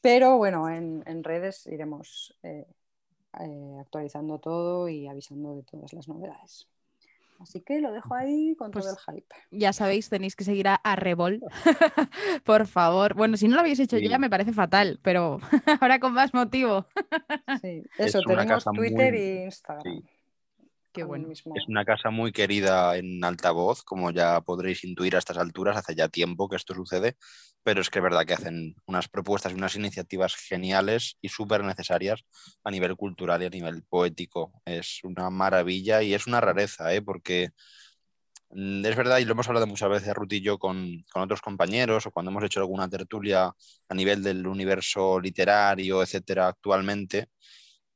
Pero 0.00 0.36
bueno, 0.36 0.68
en, 0.68 1.24
redes 1.24 1.66
iremos 1.66 2.36
eh, 2.42 2.66
eh, 3.40 3.76
actualizando 3.80 4.38
todo 4.38 4.88
y 4.88 5.08
avisando 5.08 5.56
de 5.56 5.62
todas 5.64 5.92
las 5.92 6.08
novedades. 6.08 6.68
Así 7.40 7.60
que 7.60 7.80
lo 7.80 7.92
dejo 7.92 8.14
ahí 8.14 8.56
con 8.56 8.72
todo 8.72 8.82
pues 8.82 8.96
el 9.08 9.14
hype. 9.14 9.34
Ya 9.52 9.72
sabéis, 9.72 10.08
tenéis 10.08 10.34
que 10.34 10.44
seguir 10.44 10.66
a, 10.68 10.96
Revol, 10.96 11.40
por 12.44 12.66
favor. 12.66 13.14
Bueno, 13.14 13.36
si 13.36 13.46
no 13.46 13.54
lo 13.54 13.60
habéis 13.60 13.78
hecho 13.78 13.98
ya 13.98 14.18
me 14.18 14.30
parece 14.30 14.52
fatal, 14.52 14.98
pero 15.02 15.38
ahora 15.80 16.00
con 16.00 16.14
más 16.14 16.34
motivo. 16.34 16.86
sí, 17.60 17.84
eso, 17.98 18.20
tenemos 18.22 18.64
Twitter 18.64 19.14
e 19.14 19.44
Instagram. 19.44 20.02
Es 21.54 21.68
una 21.68 21.84
casa 21.84 22.10
muy 22.10 22.32
querida 22.32 22.96
en 22.96 23.22
altavoz, 23.24 23.82
como 23.82 24.10
ya 24.10 24.40
podréis 24.40 24.84
intuir 24.84 25.16
a 25.16 25.18
estas 25.18 25.38
alturas, 25.38 25.76
hace 25.76 25.94
ya 25.94 26.08
tiempo 26.08 26.48
que 26.48 26.56
esto 26.56 26.74
sucede, 26.74 27.16
pero 27.62 27.80
es 27.80 27.90
que 27.90 27.98
es 27.98 28.02
verdad 28.02 28.24
que 28.26 28.34
hacen 28.34 28.74
unas 28.86 29.08
propuestas 29.08 29.52
y 29.52 29.56
unas 29.56 29.76
iniciativas 29.76 30.34
geniales 30.36 31.16
y 31.20 31.28
súper 31.28 31.62
necesarias 31.64 32.24
a 32.64 32.70
nivel 32.70 32.96
cultural 32.96 33.42
y 33.42 33.46
a 33.46 33.50
nivel 33.50 33.82
poético. 33.82 34.52
Es 34.64 35.00
una 35.04 35.30
maravilla 35.30 36.02
y 36.02 36.14
es 36.14 36.26
una 36.26 36.40
rareza, 36.40 36.94
¿eh? 36.94 37.02
porque 37.02 37.50
mm, 38.50 38.84
es 38.84 38.96
verdad, 38.96 39.18
y 39.18 39.24
lo 39.24 39.32
hemos 39.32 39.48
hablado 39.48 39.66
muchas 39.66 39.90
veces 39.90 40.14
Ruth 40.14 40.32
y 40.32 40.40
yo 40.40 40.58
con, 40.58 41.04
con, 41.12 41.22
otros 41.22 41.40
compañeros 41.42 42.06
o 42.06 42.10
cuando 42.10 42.30
hemos 42.30 42.44
hecho 42.44 42.60
alguna 42.60 42.88
tertulia 42.88 43.52
a 43.88 43.94
nivel 43.94 44.22
del 44.22 44.46
universo 44.46 45.20
literario, 45.20 46.02
etcétera, 46.02 46.48
actualmente, 46.48 47.28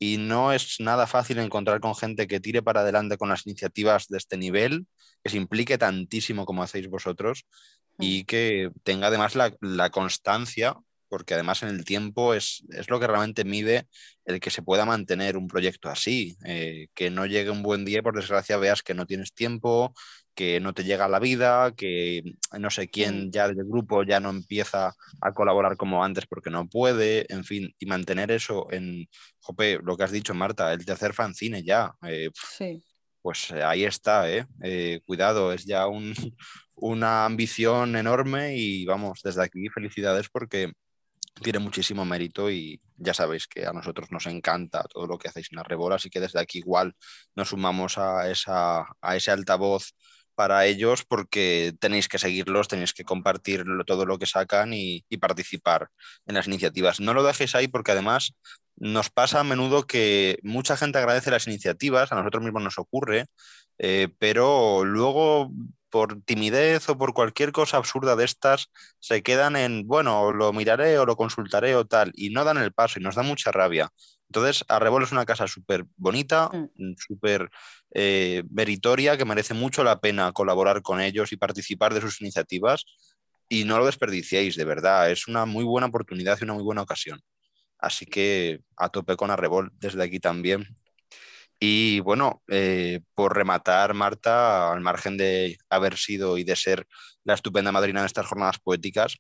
y 0.03 0.16
no 0.18 0.53
es 0.53 0.80
nada 0.80 1.07
fácil 1.07 1.38
encontrar 1.38 1.78
con 1.78 1.94
gente 1.94 2.26
que 2.26 2.40
tire 2.40 2.61
para 2.61 2.80
adelante 2.80 3.16
con 3.16 3.28
las 3.28 3.46
iniciativas 3.46 4.09
de 4.09 4.18
este 4.18 4.36
nivel, 4.36 4.88
que 5.22 5.30
se 5.30 5.36
implique 5.36 5.78
tantísimo 5.78 6.44
como 6.44 6.64
hacéis 6.64 6.88
vosotros 6.88 7.46
y 8.00 8.22
mm. 8.22 8.26
que 8.26 8.70
tenga 8.82 9.07
además 9.07 9.36
la, 9.36 9.90
constancia, 9.90 10.74
porque 11.09 11.34
además 11.34 11.62
en 11.62 11.68
el 11.68 11.84
tiempo 11.84 12.34
es, 12.34 12.64
lo 12.88 12.98
que 12.98 13.07
realmente 13.07 13.44
mide 13.44 13.86
el 14.24 14.40
que 14.40 14.50
se 14.50 14.62
pueda 14.62 14.84
mantener 14.84 15.36
un 15.36 15.46
proyecto 15.46 15.88
así, 15.88 16.36
eh, 16.46 16.88
que 16.94 17.09
no 17.11 17.24
llegue 17.26 17.50
un 17.50 17.62
buen 17.62 17.84
día 17.84 18.00
y 18.00 18.03
por 18.03 18.16
desgracia 18.16 18.57
veas 18.57 18.82
que 18.82 18.94
no 18.94 19.07
tienes 19.07 19.32
tiempo, 19.32 19.94
que 20.35 20.61
no 20.61 20.72
te 20.72 20.85
llega 20.85 21.09
la 21.09 21.18
vida, 21.18 21.74
que 21.74 22.22
no 22.59 22.70
sé 22.70 22.89
quién 22.89 23.30
ya 23.30 23.49
del 23.49 23.64
grupo 23.64 24.03
ya 24.03 24.20
no 24.20 24.30
empieza 24.30 24.95
a 25.20 25.33
colaborar 25.33 25.76
como 25.76 26.05
antes 26.05 26.26
porque 26.26 26.51
no 26.51 26.68
puede, 26.68 27.26
en 27.33 27.45
fin, 27.45 27.74
y 27.78 27.87
mantener 27.87 28.30
eso 28.30 28.66
en, 28.70 29.09
jope, 29.41 29.78
lo 29.83 29.97
que 29.97 30.05
has 30.05 30.12
dicho, 30.12 30.35
Marta, 30.35 30.72
el 30.72 30.85
tercer 30.85 31.12
fanzine 31.12 31.62
ya. 31.62 31.93
Eh, 32.07 32.30
sí. 32.57 32.83
Pues 33.20 33.51
eh, 33.53 33.62
ahí 33.62 33.85
está, 33.85 34.30
¿eh? 34.30 34.47
¿eh? 34.62 35.01
Cuidado, 35.05 35.53
es 35.53 35.64
ya 35.64 35.87
un, 35.87 36.12
una 36.74 37.24
ambición 37.24 37.97
enorme 37.97 38.57
y 38.57 38.85
vamos, 38.85 39.20
desde 39.22 39.43
aquí 39.45 39.68
felicidades 39.68 40.28
porque 40.28 40.72
tiene 41.43 41.59
muchísimo 41.61 42.05
mérito 42.05 42.51
y 42.51 42.80
ya 42.97 43.14
sabéis 43.14 43.47
que 43.47 43.66
a 43.66 43.72
nosotros 43.72 44.11
nos 44.11 44.26
encanta 44.26 44.85
todo 44.85 45.07
lo 45.07 45.18
que 45.18 45.28
hacéis 45.28 45.49
en 45.51 45.57
la 45.57 45.62
Rebola, 45.62 45.97
así 45.97 46.11
que 46.11 46.20
desde 46.20 46.41
aquí 46.41 46.59
igual 46.59 46.95
nos 47.35 47.49
sumamos 47.49 47.99
a, 47.99 48.30
esa, 48.30 48.85
a 49.01 49.16
ese 49.16 49.30
altavoz 49.30 49.95
para 50.35 50.66
ellos 50.66 51.05
porque 51.05 51.74
tenéis 51.80 52.09
que 52.09 52.18
seguirlos, 52.18 52.68
tenéis 52.68 52.93
que 52.93 53.05
compartir 53.05 53.64
todo 53.87 54.07
lo 54.07 54.18
que 54.18 54.26
sacan 54.26 54.72
y, 54.74 55.05
participar 55.20 55.89
en 56.26 56.35
las 56.35 56.47
iniciativas. 56.47 57.01
No 57.01 57.14
lo 57.14 57.22
dejéis 57.22 57.55
ahí 57.55 57.68
porque 57.68 57.93
además 57.93 58.35
nos 58.76 59.11
pasa 59.11 59.41
a 59.41 59.45
menudo 59.45 59.87
que 59.87 60.39
mucha 60.43 60.76
gente 60.76 60.99
agradece 60.99 61.30
las 61.30 61.47
iniciativas, 61.47 62.11
a 62.11 62.16
nosotros 62.16 62.43
mismos 62.43 62.62
nos 62.62 62.78
ocurre, 62.78 63.26
eh, 63.78 64.09
pero 64.18 64.85
luego 64.85 65.51
por 65.93 66.22
timidez 66.22 66.89
o 66.89 66.97
por 66.97 67.12
cualquier 67.12 67.53
cosa 67.53 67.76
absurda 67.76 68.16
de 68.16 68.24
estas, 68.24 68.70
se 68.99 69.22
quedan 69.22 69.57
en, 69.57 69.87
bueno, 69.87 70.33
lo 70.33 70.53
miraré 70.53 70.99
o 70.99 71.05
lo 71.07 71.16
consultaré 71.16 71.76
o 71.76 71.85
tal, 71.87 72.12
y 72.14 72.30
no 72.30 72.45
dan 72.45 72.57
el 72.57 72.72
paso 72.72 72.99
y 72.99 73.03
nos 73.03 73.14
da 73.14 73.22
mucha 73.22 73.53
rabia. 73.53 73.91
Entonces, 74.33 74.64
Arrebol 74.68 75.03
es 75.03 75.12
una 75.12 75.26
casa 75.26 75.47
súper 75.47 75.85
bonita, 75.95 76.49
mm. 76.49 76.95
súper 76.97 77.51
eh, 77.93 78.43
meritoria, 78.51 79.18
que 79.18 79.26
merece 79.26 79.53
mucho 79.53 79.85
la 79.85 80.01
pena 80.01 80.33
colaborar 80.33 80.80
con 80.80 81.03
ellos 81.03 81.33
y 81.33 81.37
participar 81.37 81.93
de 81.93 82.01
sus 82.01 82.22
iniciativas. 82.22 82.87
Y 83.51 83.64
no 83.64 83.76
lo 83.78 83.85
desperdiciéis, 83.85 84.57
de 84.57 84.64
verdad. 84.64 85.11
Es 85.11 85.28
una 85.28 85.45
muy 85.45 85.64
buena 85.64 85.89
oportunidad 85.89 86.39
y 86.41 86.45
una 86.45 86.55
muy 86.55 86.62
buena 86.62 86.80
ocasión. 86.80 87.20
Así 87.78 88.07
que 88.07 88.62
a 88.78 88.89
tope 88.89 89.16
con 89.16 89.30
Arrebol 89.30 89.70
desde 89.74 90.03
aquí 90.03 90.18
también. 90.18 90.78
Y 91.61 92.01
bueno, 92.01 92.43
eh, 92.49 93.01
por 93.14 93.37
rematar, 93.37 93.93
Marta, 93.93 94.72
al 94.72 94.80
margen 94.80 95.18
de 95.18 95.59
haber 95.68 95.99
sido 95.99 96.39
y 96.39 96.45
de 96.45 96.57
ser 96.57 96.87
la 97.24 97.35
estupenda 97.35 97.70
madrina 97.70 98.01
de 98.01 98.07
estas 98.07 98.24
jornadas 98.24 98.59
poéticas, 98.59 99.18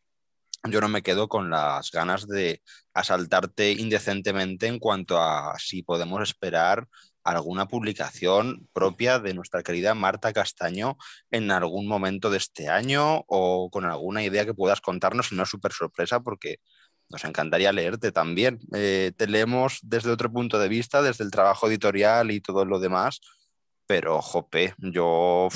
yo 0.68 0.80
no 0.80 0.88
me 0.88 1.02
quedo 1.02 1.28
con 1.28 1.50
las 1.50 1.90
ganas 1.90 2.26
de 2.26 2.62
asaltarte 2.94 3.72
indecentemente 3.72 4.66
en 4.66 4.78
cuanto 4.78 5.20
a 5.20 5.54
si 5.58 5.82
podemos 5.82 6.22
esperar 6.22 6.88
alguna 7.24 7.66
publicación 7.66 8.68
propia 8.72 9.18
de 9.18 9.34
nuestra 9.34 9.62
querida 9.62 9.94
Marta 9.94 10.32
Castaño 10.32 10.96
en 11.30 11.50
algún 11.50 11.86
momento 11.86 12.30
de 12.30 12.38
este 12.38 12.68
año 12.68 13.24
o 13.28 13.70
con 13.70 13.84
alguna 13.84 14.22
idea 14.24 14.44
que 14.44 14.54
puedas 14.54 14.80
contarnos, 14.80 15.32
es 15.32 15.48
súper 15.48 15.72
sorpresa 15.72 16.20
porque 16.20 16.58
nos 17.08 17.24
encantaría 17.24 17.72
leerte 17.72 18.10
también. 18.10 18.58
Eh, 18.74 19.12
te 19.16 19.26
leemos 19.26 19.78
desde 19.82 20.10
otro 20.10 20.32
punto 20.32 20.58
de 20.58 20.68
vista, 20.68 21.02
desde 21.02 21.24
el 21.24 21.30
trabajo 21.30 21.68
editorial 21.68 22.30
y 22.30 22.40
todo 22.40 22.64
lo 22.64 22.80
demás, 22.80 23.20
pero 23.86 24.22
jope, 24.22 24.74
yo 24.78 25.48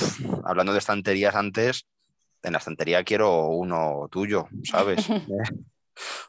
hablando 0.44 0.72
de 0.72 0.78
estanterías 0.78 1.34
antes, 1.34 1.86
en 2.46 2.52
la 2.52 2.58
estantería 2.58 3.04
quiero 3.04 3.48
uno 3.48 4.08
tuyo, 4.10 4.46
¿sabes? 4.62 5.06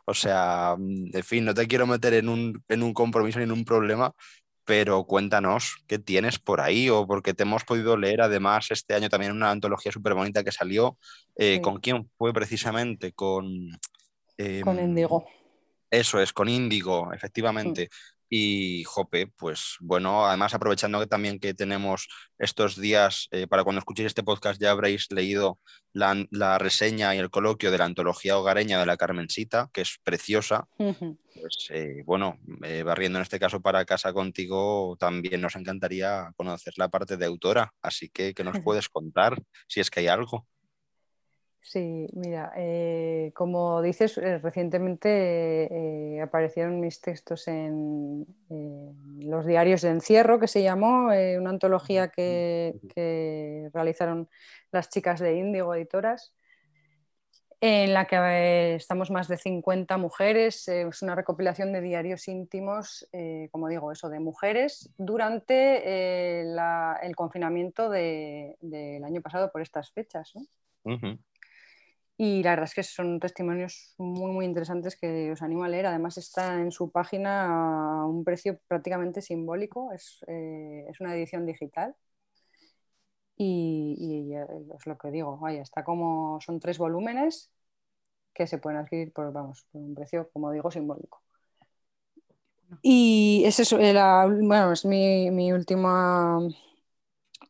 o 0.05 0.13
sea, 0.13 0.75
en 0.77 1.23
fin, 1.23 1.45
no 1.45 1.53
te 1.53 1.67
quiero 1.67 1.85
meter 1.85 2.15
en 2.15 2.27
un, 2.27 2.63
en 2.67 2.83
un 2.83 2.93
compromiso 2.93 3.39
ni 3.39 3.45
en 3.45 3.51
un 3.51 3.63
problema, 3.63 4.11
pero 4.65 5.05
cuéntanos 5.05 5.77
qué 5.87 5.99
tienes 5.99 6.39
por 6.39 6.59
ahí 6.59 6.89
o 6.89 7.05
porque 7.07 7.33
te 7.33 7.43
hemos 7.43 7.63
podido 7.63 7.95
leer 7.95 8.21
además 8.21 8.71
este 8.71 8.95
año 8.95 9.09
también 9.09 9.31
una 9.31 9.51
antología 9.51 9.91
súper 9.91 10.13
bonita 10.13 10.43
que 10.43 10.51
salió. 10.51 10.97
Eh, 11.35 11.61
¿Con 11.61 11.79
quién 11.79 12.09
fue 12.17 12.33
precisamente? 12.33 13.13
Con... 13.13 13.69
con 14.63 14.79
Índigo. 14.79 15.25
Em, 15.25 15.37
eso 15.89 16.19
es, 16.19 16.33
con 16.33 16.49
Índigo, 16.49 17.13
efectivamente. 17.13 17.89
Y 18.29 18.83
Jope, 18.83 19.27
pues 19.27 19.77
bueno, 19.79 20.25
además 20.25 20.53
aprovechando 20.53 20.99
que 20.99 21.07
también 21.07 21.39
que 21.39 21.53
tenemos 21.53 22.07
estos 22.37 22.79
días, 22.79 23.27
eh, 23.31 23.47
para 23.47 23.63
cuando 23.63 23.79
escuchéis 23.79 24.07
este 24.07 24.23
podcast 24.23 24.61
ya 24.61 24.71
habréis 24.71 25.11
leído 25.11 25.59
la, 25.93 26.57
reseña 26.57 27.15
y 27.15 27.17
el 27.17 27.29
coloquio 27.29 27.71
de 27.71 27.77
la 27.77 27.85
antología 27.85 28.37
hogareña 28.37 28.79
de 28.79 28.85
la 28.85 28.97
Carmencita, 28.97 29.69
que 29.73 29.81
es 29.81 29.97
preciosa. 30.03 30.67
Pues 30.77 31.67
eh, 31.69 32.03
bueno, 32.05 32.37
eh, 32.63 32.83
barriendo 32.83 33.19
en 33.19 33.23
este 33.23 33.39
caso 33.39 33.61
para 33.61 33.85
casa 33.85 34.13
contigo, 34.13 34.95
también 34.99 35.41
nos 35.41 35.55
encantaría 35.55 36.31
conocer 36.35 36.73
la 36.77 36.89
parte 36.89 37.17
de 37.17 37.25
autora, 37.25 37.73
así 37.81 38.09
que 38.09 38.33
¿qué 38.33 38.43
nos 38.43 38.59
puedes 38.59 38.89
contar 38.89 39.41
si 39.67 39.79
es 39.79 39.89
que 39.89 40.01
hay 40.01 40.07
algo? 40.07 40.45
Sí, 41.67 42.07
mira, 42.13 42.53
eh, 42.55 43.33
como 43.35 43.81
dices, 43.81 44.17
eh, 44.17 44.37
recientemente 44.37 45.67
eh, 46.15 46.21
aparecieron 46.21 46.79
mis 46.79 47.01
textos 47.01 47.45
en 47.49 48.25
los 49.19 49.45
diarios 49.45 49.81
de 49.81 49.89
encierro, 49.89 50.39
que 50.39 50.47
se 50.47 50.63
llamó, 50.63 51.07
una 51.07 51.49
antología 51.49 52.07
que, 52.07 53.69
realizaron 53.73 54.29
las 54.71 54.89
chicas 54.89 55.19
de 55.19 55.35
Índigo 55.35 55.75
Editoras, 55.75 56.33
en 57.59 57.93
la 57.93 58.05
que 58.05 58.75
estamos 58.75 59.11
más 59.11 59.27
de 59.27 59.35
50 59.35 59.97
mujeres. 59.97 60.69
es 60.69 61.01
una 61.01 61.15
recopilación 61.15 61.73
de 61.73 61.81
diarios 61.81 62.29
íntimos, 62.29 63.09
como 63.51 63.67
digo, 63.67 63.91
eso, 63.91 64.07
de 64.07 64.21
mujeres 64.21 64.89
durante 64.97 66.39
el 66.41 67.15
confinamiento 67.17 67.89
del 67.89 69.03
año 69.03 69.21
pasado 69.21 69.51
por 69.51 69.61
estas 69.61 69.91
fechas. 69.91 70.31
¿no? 70.33 70.43
Y 72.19 72.41
la 72.41 72.51
verdad 72.51 72.65
es 72.65 72.73
que 72.73 72.83
son 72.83 73.19
testimonios 73.19 73.93
muy, 73.97 74.31
muy 74.31 74.45
interesantes 74.45 74.95
que 74.95 75.31
os 75.31 75.41
animo 75.43 75.63
a 75.63 75.69
leer. 75.69 75.85
Además 75.85 76.17
está 76.17 76.59
en 76.59 76.71
su 76.71 76.91
página 76.91 77.45
a 77.45 78.05
un 78.07 78.23
precio 78.23 78.59
prácticamente 78.67 79.21
simbólico. 79.21 79.91
Es, 79.93 80.25
eh, 80.27 80.85
una 80.99 81.15
edición 81.15 81.45
digital. 81.45 81.95
Y, 83.39 84.33
es 84.75 84.87
lo 84.87 84.97
que 84.97 85.11
digo, 85.11 85.37
vaya, 85.37 85.61
está 85.61 85.83
como, 85.83 86.39
son 86.41 86.59
tres 86.59 86.79
volúmenes 86.79 87.51
que 88.33 88.47
se 88.47 88.57
pueden 88.57 88.79
adquirir 88.79 89.13
por, 89.13 89.31
vamos, 89.31 89.67
por 89.71 89.81
un 89.81 89.93
precio, 89.95 90.29
como 90.33 90.51
digo, 90.51 90.71
simbólico. 90.71 91.21
Y 92.81 93.43
es 93.45 93.59
eso, 93.59 93.79
eh, 93.79 93.93
bueno, 93.93 94.71
es 94.73 94.85
mi, 94.85 95.51
última 95.53 96.39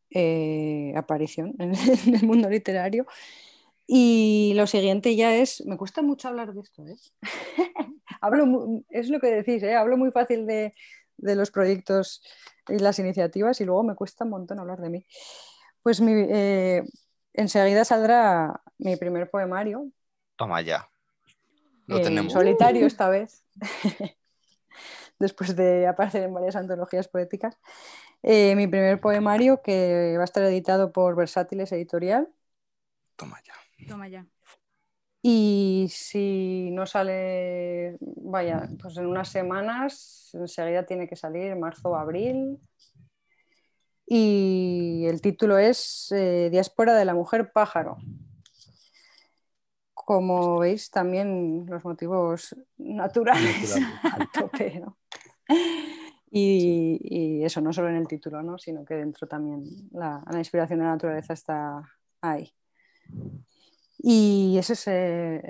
eh, 0.09 0.93
aparición 0.95 1.55
en 1.59 1.73
el 2.15 2.23
mundo 2.27 2.49
literario. 2.49 3.05
Y 3.89 4.51
lo 4.55 4.67
siguiente 4.67 5.15
ya 5.15 5.33
es, 5.33 5.65
me 5.65 5.77
cuesta 5.77 6.01
mucho 6.01 6.27
hablar 6.27 6.53
de 6.53 6.59
esto, 6.59 6.85
¿eh? 6.85 6.97
hablo, 8.21 8.83
es 8.89 9.09
lo 9.09 9.21
que 9.21 9.27
decís, 9.27 9.63
¿eh? 9.63 9.75
hablo 9.75 9.95
muy 9.95 10.11
fácil 10.11 10.45
de, 10.45 10.75
los 11.15 11.51
proyectos 11.51 12.21
y 12.67 12.79
las 12.79 12.99
iniciativas 12.99 13.61
y 13.61 13.65
luego 13.65 13.83
me 13.83 13.95
cuesta 13.95 14.25
un 14.25 14.31
montón 14.31 14.59
hablar 14.59 14.81
de 14.81 14.89
mí. 14.89 15.05
Pues 15.81 16.01
eh, 16.01 16.83
enseguida 17.33 17.85
saldrá 17.85 18.61
mi 18.77 18.97
primer 18.97 19.29
poemario. 19.29 19.89
Toma 20.35 20.61
ya. 20.61 20.89
Lo 21.85 22.01
tenemos. 22.01 22.33
Solitario 22.33 22.85
esta 22.85 23.07
vez, 23.07 23.45
después 25.19 25.55
de 25.55 25.87
aparecer 25.87 26.23
en 26.23 26.33
varias 26.33 26.57
antologías 26.57 27.07
poéticas. 27.07 27.57
mi 28.21 28.67
primer 28.67 28.99
poemario 28.99 29.61
que 29.61 30.15
va 30.17 30.23
a 30.23 30.25
estar 30.25 30.43
editado 30.43 30.91
por 30.91 31.15
Versátiles 31.15 31.71
Editorial. 31.71 32.27
Toma 33.15 33.41
ya. 33.45 33.53
Toma 33.85 34.07
ya. 34.07 34.25
Y 35.21 35.87
si 35.89 36.69
no 36.71 36.85
sale, 36.85 37.97
vaya, 37.99 38.69
pues 38.81 38.97
en 38.97 39.07
unas 39.07 39.29
semanas, 39.29 40.29
enseguida 40.33 40.85
tiene 40.85 41.07
que 41.07 41.15
salir, 41.15 41.55
marzo 41.55 41.89
o 41.89 41.95
abril. 41.95 42.59
Y 44.05 45.05
el 45.05 45.21
título 45.21 45.57
es 45.57 46.11
eh, 46.15 46.49
Diáspora 46.49 46.95
de 46.95 47.03
la 47.03 47.13
Mujer 47.13 47.51
Pájaro. 47.51 47.97
Como 49.93 50.59
veis, 50.59 50.89
también 50.89 51.65
los 51.67 51.83
motivos 51.83 52.55
naturales 52.77 53.75
al 54.03 54.31
tope, 54.31 54.81
y, 56.31 57.43
eso, 57.43 57.59
no 57.61 57.73
solo 57.73 57.89
en 57.89 57.95
el 57.95 58.07
título, 58.07 58.41
¿no? 58.43 58.57
sino 58.57 58.85
que 58.85 58.95
dentro 58.95 59.27
también 59.27 59.63
la, 59.91 60.23
la 60.29 60.37
inspiración 60.37 60.79
de 60.79 60.85
la 60.85 60.91
naturaleza 60.91 61.33
está 61.33 61.81
ahí. 62.21 62.53
Y 63.99 64.57
esa 64.57 64.73
es 64.73 64.87
eh, 64.87 65.41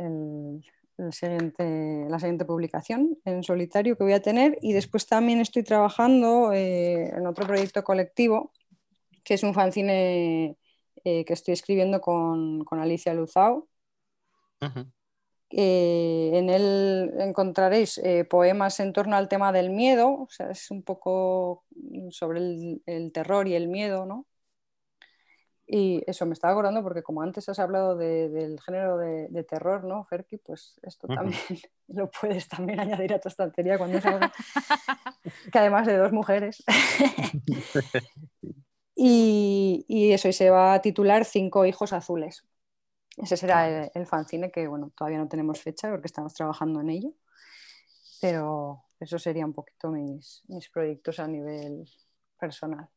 la 0.98 2.20
siguiente 2.20 2.46
publicación 2.46 3.18
en 3.26 3.44
solitario 3.44 3.98
que 3.98 4.04
voy 4.04 4.14
a 4.14 4.22
tener. 4.22 4.58
Y 4.62 4.74
después 4.74 5.08
también 5.08 5.40
estoy 5.40 5.64
trabajando 5.64 6.54
eh, 6.54 7.10
en 7.10 7.28
otro 7.28 7.46
proyecto 7.46 7.84
colectivo, 7.84 8.52
que 9.24 9.36
es 9.36 9.44
un 9.44 9.54
fanzine 9.54 10.58
eh, 11.04 11.26
que 11.26 11.34
estoy 11.34 11.54
escribiendo 11.54 12.02
con, 12.02 12.66
Alicia 12.72 13.14
Luzao. 13.14 13.68
en 15.50 16.50
él 16.50 17.14
encontraréis 17.20 18.02
poemas 18.30 18.80
en 18.80 18.94
torno 18.94 19.16
al 19.16 19.28
tema 19.30 19.52
del 19.52 19.70
miedo, 19.70 20.10
o 20.24 20.28
sea, 20.30 20.52
es 20.52 20.72
un 20.72 20.84
poco 20.84 21.64
sobre 22.12 22.40
el, 22.40 22.82
el 22.86 23.12
terror 23.12 23.48
y 23.48 23.56
el 23.56 23.68
miedo, 23.68 24.06
¿no? 24.06 24.26
Y 25.70 26.02
eso 26.08 26.26
me 26.26 26.32
estaba 26.32 26.54
acordando 26.54 26.82
porque 26.82 27.04
como 27.04 27.22
antes 27.22 27.50
has 27.50 27.60
hablado 27.60 27.98
del 27.98 28.60
género 28.62 28.98
de, 28.98 29.44
terror, 29.44 29.84
¿no, 29.84 30.06
Ferki? 30.06 30.38
Pues 30.38 30.80
esto 30.82 31.08
también 31.08 31.38
lo 31.88 32.10
puedes 32.10 32.48
también 32.48 32.80
añadir 32.80 33.14
a 33.14 33.20
tu 33.20 33.28
estantería 33.28 33.78
cuando 33.78 34.00
salga. 34.00 34.32
que 35.52 35.60
además 35.60 35.86
de 35.86 35.98
dos 35.98 36.14
mujeres. 36.14 36.64
y, 38.96 40.12
eso, 40.14 40.30
y 40.30 40.34
se 40.34 40.50
va 40.50 40.74
a 40.74 40.82
titular 40.82 41.26
Cinco 41.26 41.66
hijos 41.66 41.92
azules. 41.92 42.46
Ese 43.18 43.36
será 43.36 43.68
el, 43.68 43.92
el, 43.94 44.06
fanzine 44.06 44.52
que, 44.52 44.68
bueno, 44.68 44.94
todavía 44.96 45.18
no 45.18 45.28
tenemos 45.28 45.60
fecha 45.60 45.90
porque 45.90 46.08
estamos 46.08 46.34
trabajando 46.34 46.80
en 46.80 46.92
ello. 46.92 47.14
Pero 48.22 48.86
eso 49.02 49.20
sería 49.20 49.46
un 49.46 49.54
poquito 49.54 49.90
mis, 49.90 50.44
mis 50.48 50.70
proyectos 50.70 51.20
a 51.20 51.28
nivel 51.28 51.90
personal. 52.40 52.88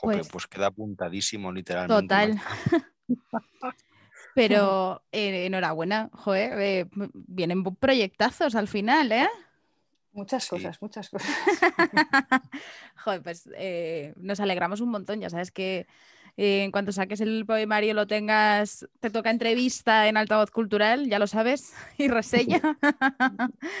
Pues, 0.00 0.28
pues, 0.28 0.46
queda 0.46 0.66
apuntadísimo, 0.66 1.52
literalmente. 1.52 2.02
Total. 2.02 2.40
Pero 4.34 5.02
eh, 5.12 5.46
enhorabuena, 5.46 6.08
joder, 6.12 6.58
eh, 6.60 6.88
vienen 7.12 7.64
proyectazos 7.64 8.54
al 8.54 8.68
final, 8.68 9.12
¿eh? 9.12 9.28
Muchas 10.12 10.46
cosas, 10.46 10.80
muchas 10.80 11.08
cosas. 11.10 11.30
joder, 13.04 13.22
pues 13.22 13.48
eh, 13.56 14.12
nos 14.16 14.40
alegramos 14.40 14.80
un 14.80 14.90
montón, 14.90 15.20
ya 15.20 15.30
sabes 15.30 15.50
que 15.50 15.86
en 16.36 16.70
cuanto 16.70 16.92
saques 16.92 17.20
el 17.20 17.44
poemario 17.46 17.92
lo 17.92 18.06
tengas, 18.06 18.86
te 19.00 19.10
toca 19.10 19.30
entrevista 19.30 20.08
en 20.08 20.16
altavoz 20.16 20.50
cultural, 20.50 21.08
ya 21.08 21.18
lo 21.18 21.26
sabes, 21.26 21.74
y 21.98 22.08
reseña. 22.08 22.60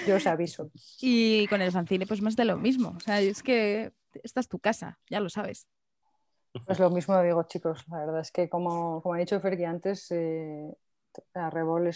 Yo 0.06 0.16
os 0.16 0.26
aviso. 0.26 0.70
Y 1.00 1.46
con 1.48 1.62
el 1.62 1.72
fanzine, 1.72 2.06
pues 2.06 2.20
más 2.20 2.36
de 2.36 2.44
lo 2.44 2.58
mismo. 2.58 2.94
O 2.96 3.00
sea, 3.00 3.20
es 3.20 3.42
que 3.42 3.92
esta 4.22 4.40
es 4.40 4.48
tu 4.48 4.58
casa, 4.58 4.98
ya 5.08 5.20
lo 5.20 5.30
sabes. 5.30 5.66
Pues 6.66 6.78
lo 6.78 6.90
mismo 6.90 7.20
digo, 7.22 7.42
chicos. 7.44 7.84
La 7.88 8.00
verdad 8.00 8.20
es 8.20 8.30
que, 8.30 8.48
como, 8.48 9.02
como 9.02 9.14
ha 9.14 9.18
dicho 9.18 9.40
Fergie 9.40 9.66
antes, 9.66 10.10
eh, 10.10 10.72
Arrebol 11.34 11.90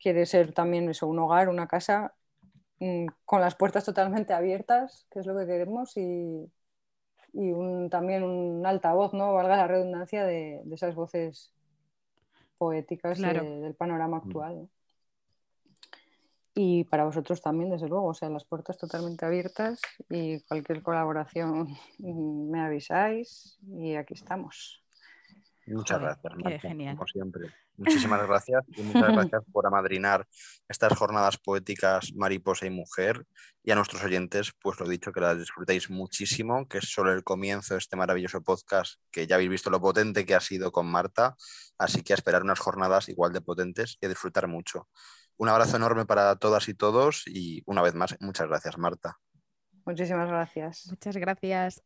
quiere 0.00 0.26
ser 0.26 0.52
también 0.52 0.88
eso, 0.88 1.08
un 1.08 1.18
hogar, 1.18 1.48
una 1.48 1.66
casa 1.66 2.14
mm, 2.78 3.06
con 3.24 3.40
las 3.40 3.56
puertas 3.56 3.84
totalmente 3.84 4.32
abiertas, 4.32 5.06
que 5.10 5.20
es 5.20 5.26
lo 5.26 5.36
que 5.36 5.46
queremos, 5.46 5.96
y, 5.96 6.50
también 7.90 8.24
un 8.24 8.66
altavoz, 8.66 9.12
¿no? 9.14 9.34
valga 9.34 9.56
la 9.56 9.68
redundancia, 9.68 10.24
de, 10.24 10.62
esas 10.72 10.94
voces 10.94 11.52
poéticas 12.56 13.18
del 13.20 13.74
panorama 13.76 14.16
actual 14.16 14.68
y 16.60 16.82
para 16.82 17.04
vosotros 17.04 17.40
también, 17.40 17.70
desde 17.70 17.86
luego, 17.86 18.08
o 18.08 18.14
sea, 18.14 18.28
las 18.30 18.44
puertas 18.44 18.76
totalmente 18.76 19.24
abiertas 19.24 19.80
y 20.10 20.40
cualquier 20.40 20.82
colaboración 20.82 21.68
me 22.00 22.60
avisáis 22.60 23.60
y 23.62 23.94
aquí 23.94 24.14
estamos. 24.14 24.82
Muchas 25.68 26.00
gracias, 26.00 26.34
Marta, 26.36 26.58
genial. 26.58 26.96
como 26.96 27.06
siempre. 27.06 27.54
Muchísimas 27.76 28.26
gracias 28.26 28.64
y 28.76 28.82
muchas 28.82 29.02
gracias 29.30 29.44
por 29.52 29.68
amadrinar 29.68 30.26
estas 30.68 30.98
jornadas 30.98 31.38
poéticas 31.38 32.12
Mariposa 32.16 32.66
y 32.66 32.70
Mujer 32.70 33.24
y 33.62 33.70
a 33.70 33.76
nuestros 33.76 34.02
oyentes, 34.02 34.50
pues 34.60 34.80
lo 34.80 34.88
dicho, 34.88 35.12
que 35.12 35.20
las 35.20 35.38
disfrutéis 35.38 35.90
muchísimo, 35.90 36.66
que 36.66 36.78
es 36.78 36.90
solo 36.92 37.12
el 37.12 37.22
comienzo 37.22 37.74
de 37.74 37.78
este 37.78 37.94
maravilloso 37.94 38.42
podcast, 38.42 38.94
que 39.12 39.28
ya 39.28 39.36
habéis 39.36 39.50
visto 39.50 39.70
lo 39.70 39.80
potente 39.80 40.26
que 40.26 40.34
ha 40.34 40.40
sido 40.40 40.72
con 40.72 40.90
Marta, 40.90 41.36
así 41.78 42.02
que 42.02 42.14
a 42.14 42.16
esperar 42.16 42.42
unas 42.42 42.58
jornadas 42.58 43.08
igual 43.08 43.32
de 43.32 43.42
potentes 43.42 43.96
y 44.00 44.06
a 44.06 44.08
disfrutar 44.08 44.48
mucho. 44.48 44.88
Un 45.38 45.48
abrazo 45.48 45.76
enorme 45.76 46.06
para 46.06 46.36
todas 46.36 46.68
y 46.68 46.74
todos 46.74 47.22
y 47.26 47.62
una 47.66 47.82
vez 47.82 47.94
más, 47.94 48.16
muchas 48.20 48.48
gracias, 48.48 48.78
Marta. 48.78 49.18
Muchísimas 49.84 50.28
gracias. 50.28 50.86
Muchas 50.86 51.16
gracias. 51.16 51.82